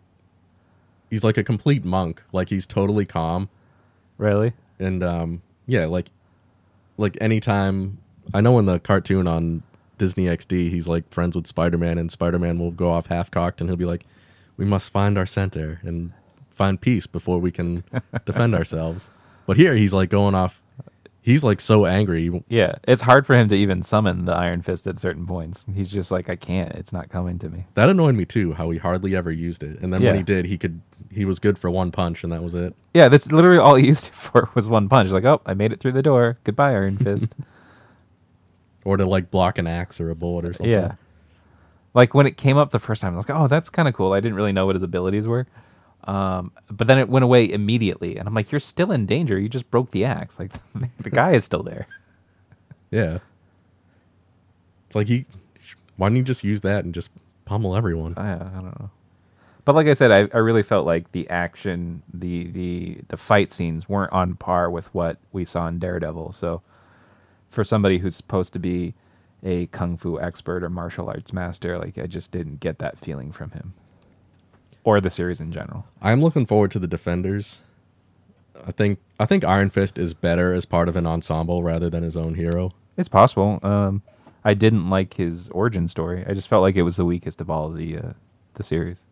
he's 1.16 1.24
like 1.24 1.38
a 1.38 1.44
complete 1.46 1.86
monk. 1.86 2.22
Like 2.34 2.50
he's 2.50 2.66
totally 2.68 3.06
calm 3.06 3.48
really? 4.18 4.52
and 4.80 5.02
um 5.02 5.42
yeah, 5.66 5.86
like 5.86 6.08
like 6.98 7.18
anytime 7.22 8.00
I 8.34 8.42
know 8.42 8.60
in 8.60 8.66
the 8.66 8.80
cartoon 8.80 9.28
on 9.28 9.64
Disney 9.98 10.26
XD, 10.26 10.70
he's 10.72 10.90
like 10.90 11.10
friends 11.14 11.38
with 11.38 11.48
Spider-Man 11.48 11.98
and 11.98 12.12
Spider-Man 12.12 12.60
will 12.60 12.72
go 12.72 12.92
off 12.92 13.08
half-cocked 13.08 13.62
and 13.62 13.70
he'll 13.70 13.78
be 13.78 13.86
like 13.86 14.06
we 14.58 14.66
must 14.66 14.92
find 14.92 15.18
our 15.18 15.26
center 15.26 15.80
and 15.84 16.12
find 16.50 16.82
peace 16.82 17.08
before 17.08 17.40
we 17.40 17.50
can 17.52 17.86
defend 18.26 18.54
ourselves. 18.54 19.10
But 19.48 19.56
here 19.56 19.74
he's 19.74 19.94
like 19.94 20.10
going 20.10 20.36
off 20.36 20.62
he's 21.22 21.44
like 21.44 21.60
so 21.60 21.86
angry. 21.88 22.44
Yeah. 22.50 22.76
It's 22.88 23.02
hard 23.02 23.26
for 23.26 23.36
him 23.36 23.48
to 23.48 23.56
even 23.56 23.82
summon 23.82 24.26
the 24.26 24.34
Iron 24.34 24.62
Fist 24.62 24.86
at 24.86 25.00
certain 25.00 25.26
points. 25.26 25.66
He's 25.74 25.90
just 25.90 26.12
like, 26.12 26.30
I 26.30 26.36
can't. 26.36 26.72
It's 26.76 26.94
not 26.94 27.10
coming 27.10 27.40
to 27.40 27.50
me. 27.50 27.66
That 27.74 27.90
annoyed 27.90 28.14
me 28.14 28.26
too, 28.26 28.54
how 28.54 28.70
he 28.70 28.78
hardly 28.78 29.16
ever 29.16 29.32
used 29.32 29.64
it. 29.64 29.80
And 29.80 29.92
then 29.92 30.04
Yeah. 30.04 30.10
when 30.12 30.18
he 30.18 30.24
did, 30.24 30.46
he 30.46 30.58
could 30.60 30.82
he 31.12 31.26
was 31.26 31.40
good 31.40 31.58
for 31.58 31.70
one 31.70 31.92
punch 31.92 32.24
and 32.24 32.32
that 32.34 32.44
was 32.44 32.54
it. 32.54 32.76
Yeah, 32.94 33.10
that's 33.10 33.32
literally 33.32 33.60
all 33.60 33.76
he 33.76 33.88
used 33.88 34.08
it 34.10 34.14
for 34.14 34.50
was 34.54 34.68
one 34.68 34.90
punch. 34.90 35.10
Like, 35.12 35.26
oh, 35.26 35.42
I 35.46 35.54
made 35.54 35.72
it 35.72 35.80
through 35.80 35.94
the 35.94 36.02
door. 36.04 36.38
Goodbye, 36.44 36.72
Iron 36.72 36.98
Fist. 36.98 37.36
Or 38.88 38.98
to 38.98 39.06
like 39.08 39.32
block 39.32 39.58
an 39.58 39.66
axe 39.66 40.00
or 40.00 40.12
a 40.12 40.16
bullet 40.16 40.46
or 40.46 40.54
something. 40.54 40.72
Yeah. 40.72 40.94
Like 41.96 42.14
when 42.14 42.28
it 42.28 42.38
came 42.38 42.56
up 42.56 42.70
the 42.70 42.78
first 42.78 43.02
time, 43.02 43.14
I 43.14 43.18
was 43.18 43.28
like, 43.28 43.36
"Oh, 43.36 43.48
that's 43.48 43.68
kind 43.68 43.88
of 43.88 43.96
cool." 43.96 44.14
I 44.14 44.20
didn't 44.20 44.36
really 44.36 44.52
know 44.52 44.68
what 44.68 44.76
his 44.76 44.84
abilities 44.84 45.26
were, 45.26 45.48
um, 46.04 46.52
but 46.70 46.86
then 46.86 47.00
it 47.00 47.10
went 47.10 47.24
away 47.24 47.52
immediately, 47.52 48.16
and 48.16 48.28
I'm 48.28 48.36
like, 48.36 48.52
"You're 48.52 48.60
still 48.60 48.92
in 48.92 49.08
danger. 49.08 49.40
You 49.40 49.50
just 49.50 49.72
broke 49.72 49.90
the 49.90 50.06
axe. 50.06 50.38
Like 50.38 50.52
the 51.00 51.10
guy 51.10 51.32
is 51.32 51.44
still 51.44 51.64
there." 51.64 51.88
Yeah. 52.92 53.18
It's 54.86 54.96
like 54.96 55.08
he 55.08 55.26
why 55.98 56.10
didn't 56.10 56.18
you 56.18 56.24
just 56.24 56.44
use 56.44 56.62
that 56.62 56.86
and 56.86 56.94
just 56.94 57.10
pummel 57.46 57.76
everyone? 57.76 58.14
I, 58.18 58.34
I 58.34 58.38
don't 58.38 58.80
know, 58.80 58.92
but 59.66 59.74
like 59.74 59.88
I 59.88 59.94
said, 59.94 60.12
I, 60.12 60.30
I 60.34 60.40
really 60.40 60.64
felt 60.64 60.86
like 60.86 61.12
the 61.12 61.28
action, 61.30 62.04
the 62.14 62.48
the 62.52 63.00
the 63.08 63.18
fight 63.18 63.52
scenes 63.52 63.90
weren't 63.90 64.14
on 64.14 64.36
par 64.36 64.70
with 64.70 64.94
what 64.94 65.18
we 65.32 65.44
saw 65.44 65.68
in 65.68 65.80
Daredevil. 65.80 66.34
So, 66.34 66.62
for 67.50 67.64
somebody 67.64 67.98
who's 67.98 68.16
supposed 68.16 68.54
to 68.54 68.60
be 68.60 68.94
a 69.44 69.66
kung 69.68 69.98
fu 69.98 70.20
expert 70.22 70.64
or 70.64 70.70
martial 70.70 71.10
arts 71.10 71.34
master, 71.34 71.80
like 71.80 71.98
I 71.98 72.06
just 72.06 72.32
didn't 72.32 72.60
get 72.60 72.78
that 72.78 73.00
feeling 73.00 73.32
from 73.32 73.52
him, 73.52 73.74
or 74.84 75.02
the 75.02 75.10
series 75.10 75.40
in 75.40 75.52
general. 75.52 75.86
I'm 76.00 76.22
looking 76.22 76.46
forward 76.46 76.70
to 76.72 76.80
the 76.80 76.88
Defenders. 76.88 77.60
I 78.68 78.72
think 78.72 79.00
I 79.20 79.26
think 79.26 79.44
Iron 79.44 79.72
Fist 79.72 79.98
is 79.98 80.14
better 80.14 80.54
as 80.54 80.66
part 80.66 80.88
of 80.88 80.96
an 80.96 81.08
ensemble 81.08 81.64
rather 81.64 81.90
than 81.90 82.04
his 82.04 82.16
own 82.16 82.36
hero. 82.36 82.72
It's 82.98 83.10
possible. 83.10 83.60
Um, 83.64 84.04
I 84.44 84.54
didn't 84.54 84.92
like 84.92 85.16
his 85.16 85.50
origin 85.50 85.88
story. 85.88 86.24
I 86.28 86.34
just 86.36 86.48
felt 86.48 86.62
like 86.62 86.76
it 86.76 86.84
was 86.84 86.98
the 86.98 87.06
weakest 87.06 87.42
of 87.42 87.50
all 87.50 87.66
of 87.66 87.78
the 87.78 87.98
uh, 87.98 88.14
the 88.54 88.64
series. 88.64 89.04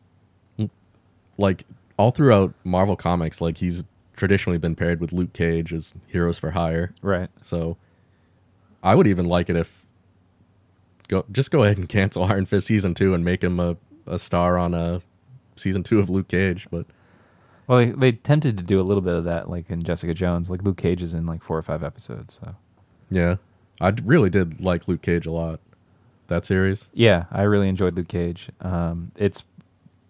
Like 1.38 1.65
all 1.97 2.11
throughout 2.11 2.53
Marvel 2.63 2.95
comics, 2.95 3.41
like 3.41 3.57
he's 3.57 3.84
traditionally 4.15 4.57
been 4.57 4.75
paired 4.75 4.99
with 4.99 5.11
Luke 5.11 5.34
Cage 5.34 5.73
as 5.73 5.93
heroes 6.07 6.39
for 6.39 6.51
hire. 6.51 6.91
Right. 7.01 7.29
So 7.41 7.77
I 8.84 8.95
would 8.95 9.07
even 9.07 9.25
like 9.25 9.49
it 9.49 9.55
if 9.55 9.86
go 11.07 11.25
just 11.31 11.51
go 11.51 11.63
ahead 11.63 11.77
and 11.77 11.89
cancel 11.89 12.23
Iron 12.31 12.45
Fist 12.45 12.67
season 12.67 12.93
two 12.93 13.13
and 13.13 13.23
make 13.23 13.43
him 13.43 13.59
a, 13.59 13.77
a 14.05 14.19
star 14.19 14.57
on 14.57 14.73
a 14.73 15.01
season 15.55 15.84
two 15.84 15.99
of 15.99 16.09
Luke 16.09 16.27
Cage. 16.27 16.67
But 16.71 16.86
Well, 17.67 17.79
they, 17.79 17.91
they 17.91 18.09
attempted 18.09 18.57
to 18.57 18.63
do 18.63 18.79
a 18.79 18.84
little 18.84 19.01
bit 19.01 19.15
of 19.15 19.23
that, 19.25 19.49
like 19.49 19.69
in 19.69 19.84
Jessica 19.84 20.13
Jones. 20.13 20.49
Like 20.49 20.63
Luke 20.63 20.77
Cage 20.77 21.01
is 21.01 21.13
in 21.13 21.25
like 21.25 21.43
four 21.43 21.57
or 21.57 21.63
five 21.63 21.84
episodes. 21.84 22.39
So 22.41 22.55
yeah, 23.09 23.38
I 23.81 23.93
really 24.03 24.29
did 24.29 24.61
like 24.61 24.88
Luke 24.88 25.01
Cage 25.01 25.25
a 25.25 25.31
lot. 25.31 25.59
That 26.27 26.45
series. 26.45 26.89
Yeah, 26.93 27.25
I 27.31 27.41
really 27.43 27.67
enjoyed 27.67 27.95
Luke 27.95 28.07
Cage. 28.07 28.49
Um, 28.61 29.11
it's 29.17 29.43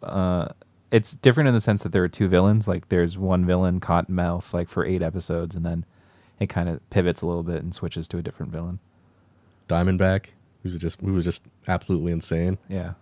uh, 0.03 0.49
it's 0.93 1.15
different 1.15 1.47
in 1.47 1.55
the 1.55 1.59
sense 1.59 1.81
that 1.81 1.91
there 1.91 2.03
are 2.03 2.07
two 2.07 2.27
villains. 2.27 2.67
Like 2.67 2.89
there's 2.89 3.17
one 3.17 3.45
villain, 3.45 3.79
Cottonmouth, 3.79 4.53
like 4.53 4.69
for 4.69 4.85
eight 4.85 5.01
episodes, 5.01 5.55
and 5.55 5.65
then 5.65 5.85
it 6.39 6.49
kind 6.49 6.69
of 6.69 6.87
pivots 6.91 7.23
a 7.23 7.25
little 7.25 7.41
bit 7.41 7.63
and 7.63 7.73
switches 7.73 8.07
to 8.09 8.19
a 8.19 8.21
different 8.21 8.51
villain. 8.51 8.77
Diamondback, 9.67 10.27
who's 10.61 10.77
just 10.77 11.01
who 11.01 11.13
was 11.13 11.25
just 11.25 11.41
absolutely 11.67 12.11
insane. 12.11 12.59
Yeah, 12.69 12.93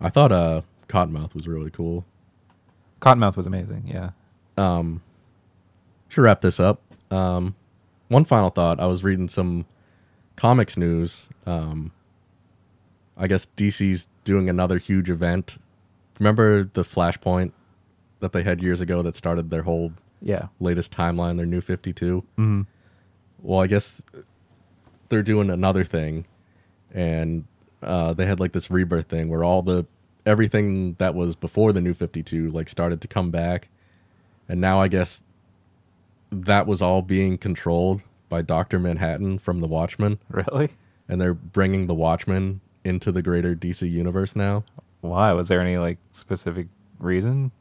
I 0.00 0.10
thought 0.10 0.30
uh 0.30 0.62
Cottonmouth 0.88 1.34
was 1.34 1.48
really 1.48 1.72
cool. 1.72 2.04
Cottonmouth 3.00 3.36
was 3.36 3.46
amazing. 3.46 3.82
Yeah, 3.88 4.10
Um 4.56 5.02
should 6.08 6.22
wrap 6.22 6.42
this 6.42 6.60
up. 6.60 6.80
Um 7.10 7.56
one 8.06 8.24
final 8.24 8.50
thought. 8.50 8.78
I 8.78 8.86
was 8.86 9.02
reading 9.02 9.26
some 9.26 9.66
comics 10.36 10.76
news. 10.76 11.30
Um 11.46 11.90
I 13.16 13.26
guess 13.26 13.48
DC's 13.56 14.06
doing 14.22 14.48
another 14.48 14.78
huge 14.78 15.10
event. 15.10 15.58
Remember 16.20 16.62
the 16.62 16.84
Flashpoint 16.84 17.50
that 18.20 18.32
they 18.32 18.44
had 18.44 18.62
years 18.62 18.80
ago 18.80 19.02
that 19.02 19.16
started 19.16 19.50
their 19.50 19.62
whole 19.62 19.94
yeah. 20.22 20.48
latest 20.60 20.92
timeline, 20.92 21.36
their 21.38 21.46
new 21.46 21.60
52? 21.60 22.22
hmm 22.36 22.62
well, 23.42 23.60
I 23.60 23.66
guess 23.68 24.02
they're 25.08 25.22
doing 25.22 25.48
another 25.48 25.82
thing, 25.82 26.26
and 26.92 27.44
uh, 27.82 28.12
they 28.12 28.26
had 28.26 28.38
like 28.38 28.52
this 28.52 28.70
rebirth 28.70 29.06
thing 29.06 29.30
where 29.30 29.42
all 29.42 29.62
the 29.62 29.86
everything 30.26 30.92
that 30.98 31.14
was 31.14 31.36
before 31.36 31.72
the 31.72 31.80
new 31.80 31.94
Fifty 31.94 32.22
Two 32.22 32.50
like 32.50 32.68
started 32.68 33.00
to 33.00 33.08
come 33.08 33.30
back, 33.30 33.70
and 34.46 34.60
now 34.60 34.80
I 34.82 34.88
guess 34.88 35.22
that 36.30 36.66
was 36.66 36.82
all 36.82 37.00
being 37.00 37.38
controlled 37.38 38.02
by 38.28 38.42
Doctor 38.42 38.78
Manhattan 38.78 39.38
from 39.38 39.60
the 39.60 39.66
Watchmen, 39.66 40.18
Really? 40.28 40.68
and 41.08 41.18
they're 41.18 41.32
bringing 41.32 41.86
the 41.86 41.94
Watchmen 41.94 42.60
into 42.84 43.10
the 43.10 43.22
greater 43.22 43.56
DC 43.56 43.90
universe 43.90 44.36
now. 44.36 44.64
Why? 45.00 45.32
Was 45.32 45.48
there 45.48 45.60
any 45.60 45.78
like 45.78 45.98
specific 46.12 46.66
reason? 46.98 47.52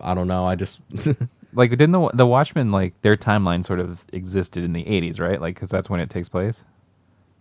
I 0.00 0.14
don't 0.14 0.28
know. 0.28 0.46
I 0.46 0.54
just 0.54 0.80
Like, 1.52 1.70
didn't 1.70 1.90
the 1.92 2.10
the 2.14 2.26
Watchmen 2.26 2.70
like 2.70 3.00
their 3.02 3.16
timeline 3.16 3.64
sort 3.64 3.80
of 3.80 4.04
existed 4.12 4.62
in 4.62 4.72
the 4.72 4.84
'80s, 4.84 5.18
right? 5.20 5.40
Like, 5.40 5.54
because 5.56 5.68
that's 5.70 5.90
when 5.90 5.98
it 6.00 6.08
takes 6.08 6.28
place. 6.28 6.64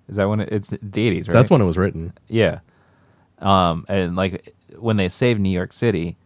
Is 0.08 0.16
that 0.16 0.28
when 0.28 0.40
it, 0.40 0.50
it's 0.52 0.70
the 0.70 0.78
'80s, 0.80 1.28
right? 1.28 1.34
that's 1.34 1.52
when 1.52 1.62
it 1.62 1.66
was 1.66 1.78
written. 1.78 2.14
Yeah. 2.28 2.60
Um, 3.38 3.86
and 3.88 4.16
like 4.16 4.56
when 4.78 4.98
they 4.98 5.10
saved 5.10 5.40
New 5.40 5.52
York 5.52 5.72
City, 5.72 6.18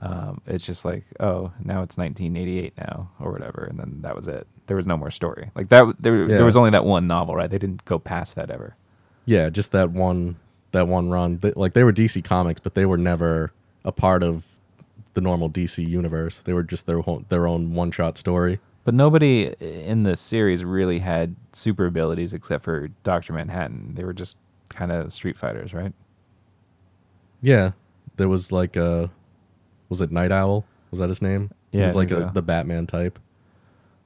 um, 0.00 0.40
it's 0.46 0.66
just 0.66 0.84
like, 0.84 1.04
oh, 1.20 1.52
now 1.64 1.82
it's 1.82 1.96
1988 1.96 2.74
now 2.76 3.10
or 3.20 3.30
whatever, 3.30 3.64
and 3.70 3.78
then 3.78 4.00
that 4.02 4.16
was 4.16 4.26
it. 4.26 4.46
There 4.66 4.76
was 4.76 4.86
no 4.88 4.96
more 4.96 5.10
story. 5.12 5.50
Like 5.54 5.68
that. 5.68 5.84
There, 6.00 6.16
Yeah. 6.28 6.36
there 6.38 6.44
was 6.44 6.56
only 6.56 6.70
that 6.70 6.84
one 6.84 7.06
novel, 7.06 7.36
right? 7.36 7.48
They 7.48 7.58
didn't 7.58 7.84
go 7.84 7.98
past 8.00 8.34
that 8.34 8.50
ever. 8.50 8.74
Yeah, 9.26 9.48
just 9.48 9.70
that 9.72 9.90
one 9.92 10.36
that 10.72 10.88
one 10.88 11.10
run. 11.10 11.40
Like 11.56 11.72
they 11.72 11.84
were 11.84 11.92
DC 11.92 12.24
comics, 12.24 12.60
but 12.60 12.74
they 12.74 12.86
were 12.86 12.98
never 12.98 13.52
a 13.84 13.92
part 13.92 14.22
of 14.22 14.44
the 15.14 15.20
normal 15.20 15.50
DC 15.50 15.86
universe. 15.86 16.40
They 16.40 16.52
were 16.52 16.62
just 16.62 16.86
their 16.86 17.00
whole, 17.00 17.24
their 17.28 17.46
own 17.46 17.74
one 17.74 17.90
shot 17.90 18.18
story. 18.18 18.60
But 18.84 18.94
nobody 18.94 19.54
in 19.60 20.04
the 20.04 20.16
series 20.16 20.64
really 20.64 20.98
had 20.98 21.36
super 21.52 21.86
abilities 21.86 22.32
except 22.32 22.64
for 22.64 22.88
Doctor 23.02 23.32
Manhattan. 23.32 23.94
They 23.94 24.04
were 24.04 24.14
just 24.14 24.36
kind 24.68 24.92
of 24.92 25.12
Street 25.12 25.36
Fighters, 25.36 25.74
right? 25.74 25.92
Yeah, 27.42 27.72
there 28.16 28.28
was 28.28 28.50
like 28.50 28.76
a 28.76 29.10
was 29.88 30.00
it 30.00 30.10
Nite 30.10 30.32
Owl? 30.32 30.64
Was 30.90 31.00
that 31.00 31.08
his 31.08 31.22
name? 31.22 31.50
Yeah, 31.72 31.80
he 31.80 31.84
was 31.84 31.96
like 31.96 32.10
a, 32.10 32.28
so. 32.28 32.30
the 32.32 32.42
Batman 32.42 32.86
type. 32.86 33.18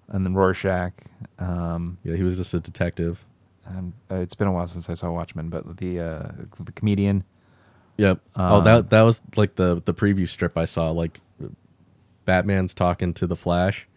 And 0.08 0.26
then 0.26 0.34
Rorschach. 0.34 0.92
Um, 1.38 1.98
Yeah, 2.02 2.16
he 2.16 2.22
was 2.22 2.36
just 2.36 2.52
a 2.54 2.60
detective. 2.60 3.24
Um, 3.66 3.92
uh, 4.10 4.16
it's 4.16 4.34
been 4.34 4.48
a 4.48 4.52
while 4.52 4.66
since 4.66 4.90
I 4.90 4.94
saw 4.94 5.10
Watchmen, 5.10 5.48
but 5.48 5.76
the 5.76 6.00
uh, 6.00 6.28
the 6.60 6.72
comedian. 6.72 7.24
Yep. 7.98 8.20
oh, 8.36 8.58
Um, 8.58 8.64
that 8.64 8.90
that 8.90 9.02
was 9.02 9.20
like 9.36 9.54
the 9.56 9.82
the 9.84 9.94
preview 9.94 10.26
strip 10.26 10.56
I 10.56 10.64
saw. 10.64 10.90
Like 10.90 11.20
Batman's 12.24 12.74
talking 12.74 13.12
to 13.14 13.26
the 13.26 13.36
Flash, 13.36 13.88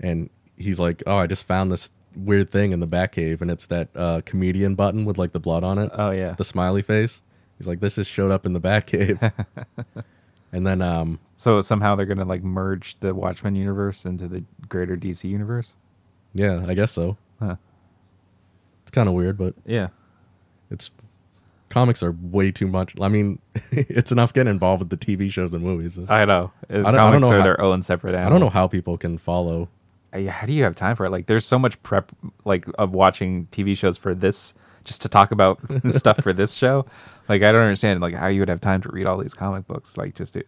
and 0.00 0.28
he's 0.56 0.78
like, 0.78 1.02
"Oh, 1.06 1.16
I 1.16 1.26
just 1.26 1.44
found 1.46 1.70
this 1.72 1.90
weird 2.16 2.50
thing 2.50 2.72
in 2.72 2.80
the 2.80 2.86
Batcave, 2.86 3.40
and 3.40 3.50
it's 3.50 3.66
that 3.66 3.88
uh, 3.96 4.20
comedian 4.24 4.74
button 4.74 5.04
with 5.04 5.18
like 5.18 5.32
the 5.32 5.40
blood 5.40 5.64
on 5.64 5.78
it, 5.78 5.90
Oh 5.94 6.10
yeah, 6.10 6.32
the 6.32 6.44
smiley 6.44 6.82
face." 6.82 7.22
He's 7.58 7.66
like, 7.66 7.80
"This 7.80 7.94
just 7.96 8.10
showed 8.10 8.30
up 8.30 8.44
in 8.46 8.52
the 8.52 8.60
Batcave." 8.60 9.32
and 10.52 10.66
then, 10.66 10.82
um, 10.82 11.18
So 11.36 11.60
somehow 11.60 11.94
they're 11.96 12.06
gonna 12.06 12.24
like 12.24 12.42
merge 12.42 12.98
the 13.00 13.14
Watchmen 13.14 13.54
universe 13.56 14.04
into 14.04 14.28
the 14.28 14.44
greater 14.68 14.96
DC 14.96 15.28
universe. 15.28 15.76
yeah, 16.34 16.64
I 16.66 16.74
guess 16.74 16.92
so. 16.92 17.16
Huh. 17.40 17.56
Kind 18.94 19.08
of 19.08 19.14
weird, 19.14 19.36
but 19.36 19.54
Yeah. 19.66 19.88
it's 20.70 20.90
comics 21.68 22.02
are 22.02 22.12
way 22.12 22.50
too 22.52 22.68
much. 22.68 22.94
I 23.00 23.08
mean, 23.08 23.40
it's 23.72 24.12
enough 24.12 24.32
getting 24.32 24.50
involved 24.52 24.80
with 24.80 24.90
the 24.90 24.96
TV 24.96 25.30
shows 25.30 25.52
and 25.52 25.62
movies. 25.64 25.98
I 26.08 26.24
know. 26.24 26.52
Uh, 26.70 26.72
I 26.72 26.76
don't- 26.76 26.86
I 26.86 26.90
don't 26.92 26.98
Comics 27.00 27.22
know 27.22 27.30
are 27.32 27.38
how- 27.38 27.44
their 27.44 27.60
own 27.60 27.82
separate. 27.82 28.14
I 28.14 28.28
don't 28.28 28.40
know 28.40 28.50
how 28.50 28.68
people 28.68 28.96
can 28.96 29.18
follow. 29.18 29.68
Uh, 30.12 30.20
How 30.30 30.46
do 30.46 30.52
you 30.52 30.62
have 30.62 30.76
time 30.76 30.94
for 30.94 31.04
it? 31.06 31.10
Like, 31.10 31.26
there's 31.26 31.44
so 31.44 31.58
much 31.58 31.82
prep, 31.82 32.12
like 32.44 32.66
of 32.78 32.92
watching 32.92 33.48
TV 33.50 33.76
shows 33.76 33.96
for 33.96 34.14
this, 34.14 34.54
just 34.84 35.02
to 35.02 35.08
talk 35.08 35.32
about 35.32 35.58
stuff 35.90 36.18
for 36.22 36.32
this 36.32 36.54
show. 36.54 36.86
Like, 37.28 37.42
I 37.42 37.50
don't 37.50 37.62
understand 37.62 38.00
like 38.00 38.14
how 38.14 38.28
you 38.28 38.40
would 38.40 38.48
have 38.48 38.60
time 38.60 38.80
to 38.82 38.88
read 38.90 39.06
all 39.06 39.18
these 39.18 39.34
comic 39.34 39.66
books, 39.66 39.96
like 39.98 40.14
just 40.14 40.34
to 40.34 40.44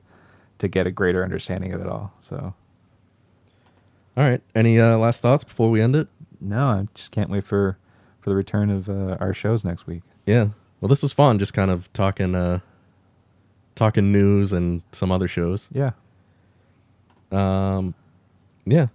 to 0.59 0.68
get 0.68 0.86
a 0.86 0.90
greater 0.92 1.24
understanding 1.24 1.72
of 1.74 1.80
it 1.80 1.86
all. 1.88 2.12
So, 2.20 2.55
All 4.16 4.24
right. 4.24 4.40
Any 4.55 4.78
uh, 4.80 4.97
last 4.97 5.20
thoughts 5.20 5.44
before 5.44 5.68
we 5.70 5.80
end 5.82 5.97
it? 5.97 6.09
no, 6.40 6.66
I 6.68 6.86
just 6.94 7.11
can't 7.12 7.28
wait 7.30 7.44
for 7.44 7.76
for 8.27 8.31
the 8.31 8.37
return 8.37 8.70
of 8.70 8.89
uh, 8.91 9.16
our 9.20 9.33
shows 9.33 9.64
next 9.64 9.87
week. 9.87 10.03
Yeah. 10.27 10.49
Well, 10.81 10.89
this 10.89 11.01
was 11.01 11.12
fun. 11.12 11.39
Just 11.39 11.55
kind 11.55 11.70
of 11.70 11.93
talking, 11.93 12.35
uh, 12.35 12.59
talking 13.77 14.11
news 14.11 14.53
and 14.53 14.83
some 14.91 15.12
other 15.12 15.29
shows. 15.29 15.68
Yeah. 15.72 15.93
Um, 17.31 17.95
yeah. 18.64 18.89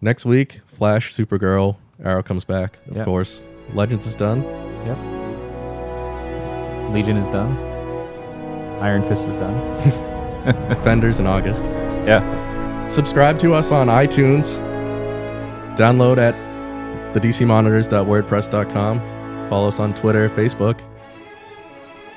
Next 0.00 0.24
week, 0.24 0.62
Flash, 0.66 1.12
Supergirl, 1.14 1.76
Arrow 2.02 2.22
comes 2.22 2.44
back. 2.46 2.78
Of 2.90 2.96
Yeah. 2.96 3.04
course, 3.04 3.46
Legends 3.74 4.06
is 4.06 4.14
done. 4.14 4.44
Yep. 4.86 4.96
Legion 6.94 7.18
is 7.18 7.28
done. 7.28 7.54
Iron 8.80 9.02
Fist 9.02 9.28
is 9.28 9.34
done. 9.34 9.58
Defenders 10.70 11.18
in 11.20 11.26
August. 11.26 11.62
Yeah. 12.08 12.86
Subscribe 12.88 13.38
to 13.40 13.52
us 13.52 13.72
on 13.72 13.88
iTunes. 13.88 14.56
Download 15.76 16.16
at 16.16 16.34
thedcmonitors.wordpress.com. 17.12 19.48
Follow 19.48 19.68
us 19.68 19.80
on 19.80 19.94
Twitter, 19.94 20.28
Facebook. 20.30 20.80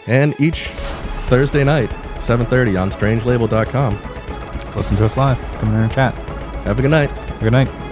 And 0.07 0.39
each 0.39 0.67
Thursday 1.27 1.63
night, 1.63 1.89
7.30 2.15 2.79
on 2.79 2.91
strangelabel.com. 2.91 3.99
Listen 4.75 4.97
to 4.97 5.05
us 5.05 5.17
live. 5.17 5.39
Come 5.59 5.69
in 5.69 5.81
and 5.81 5.91
chat. 5.91 6.15
Have 6.65 6.79
a 6.79 6.81
good 6.81 6.91
night. 6.91 7.09
Good 7.39 7.53
night. 7.53 7.82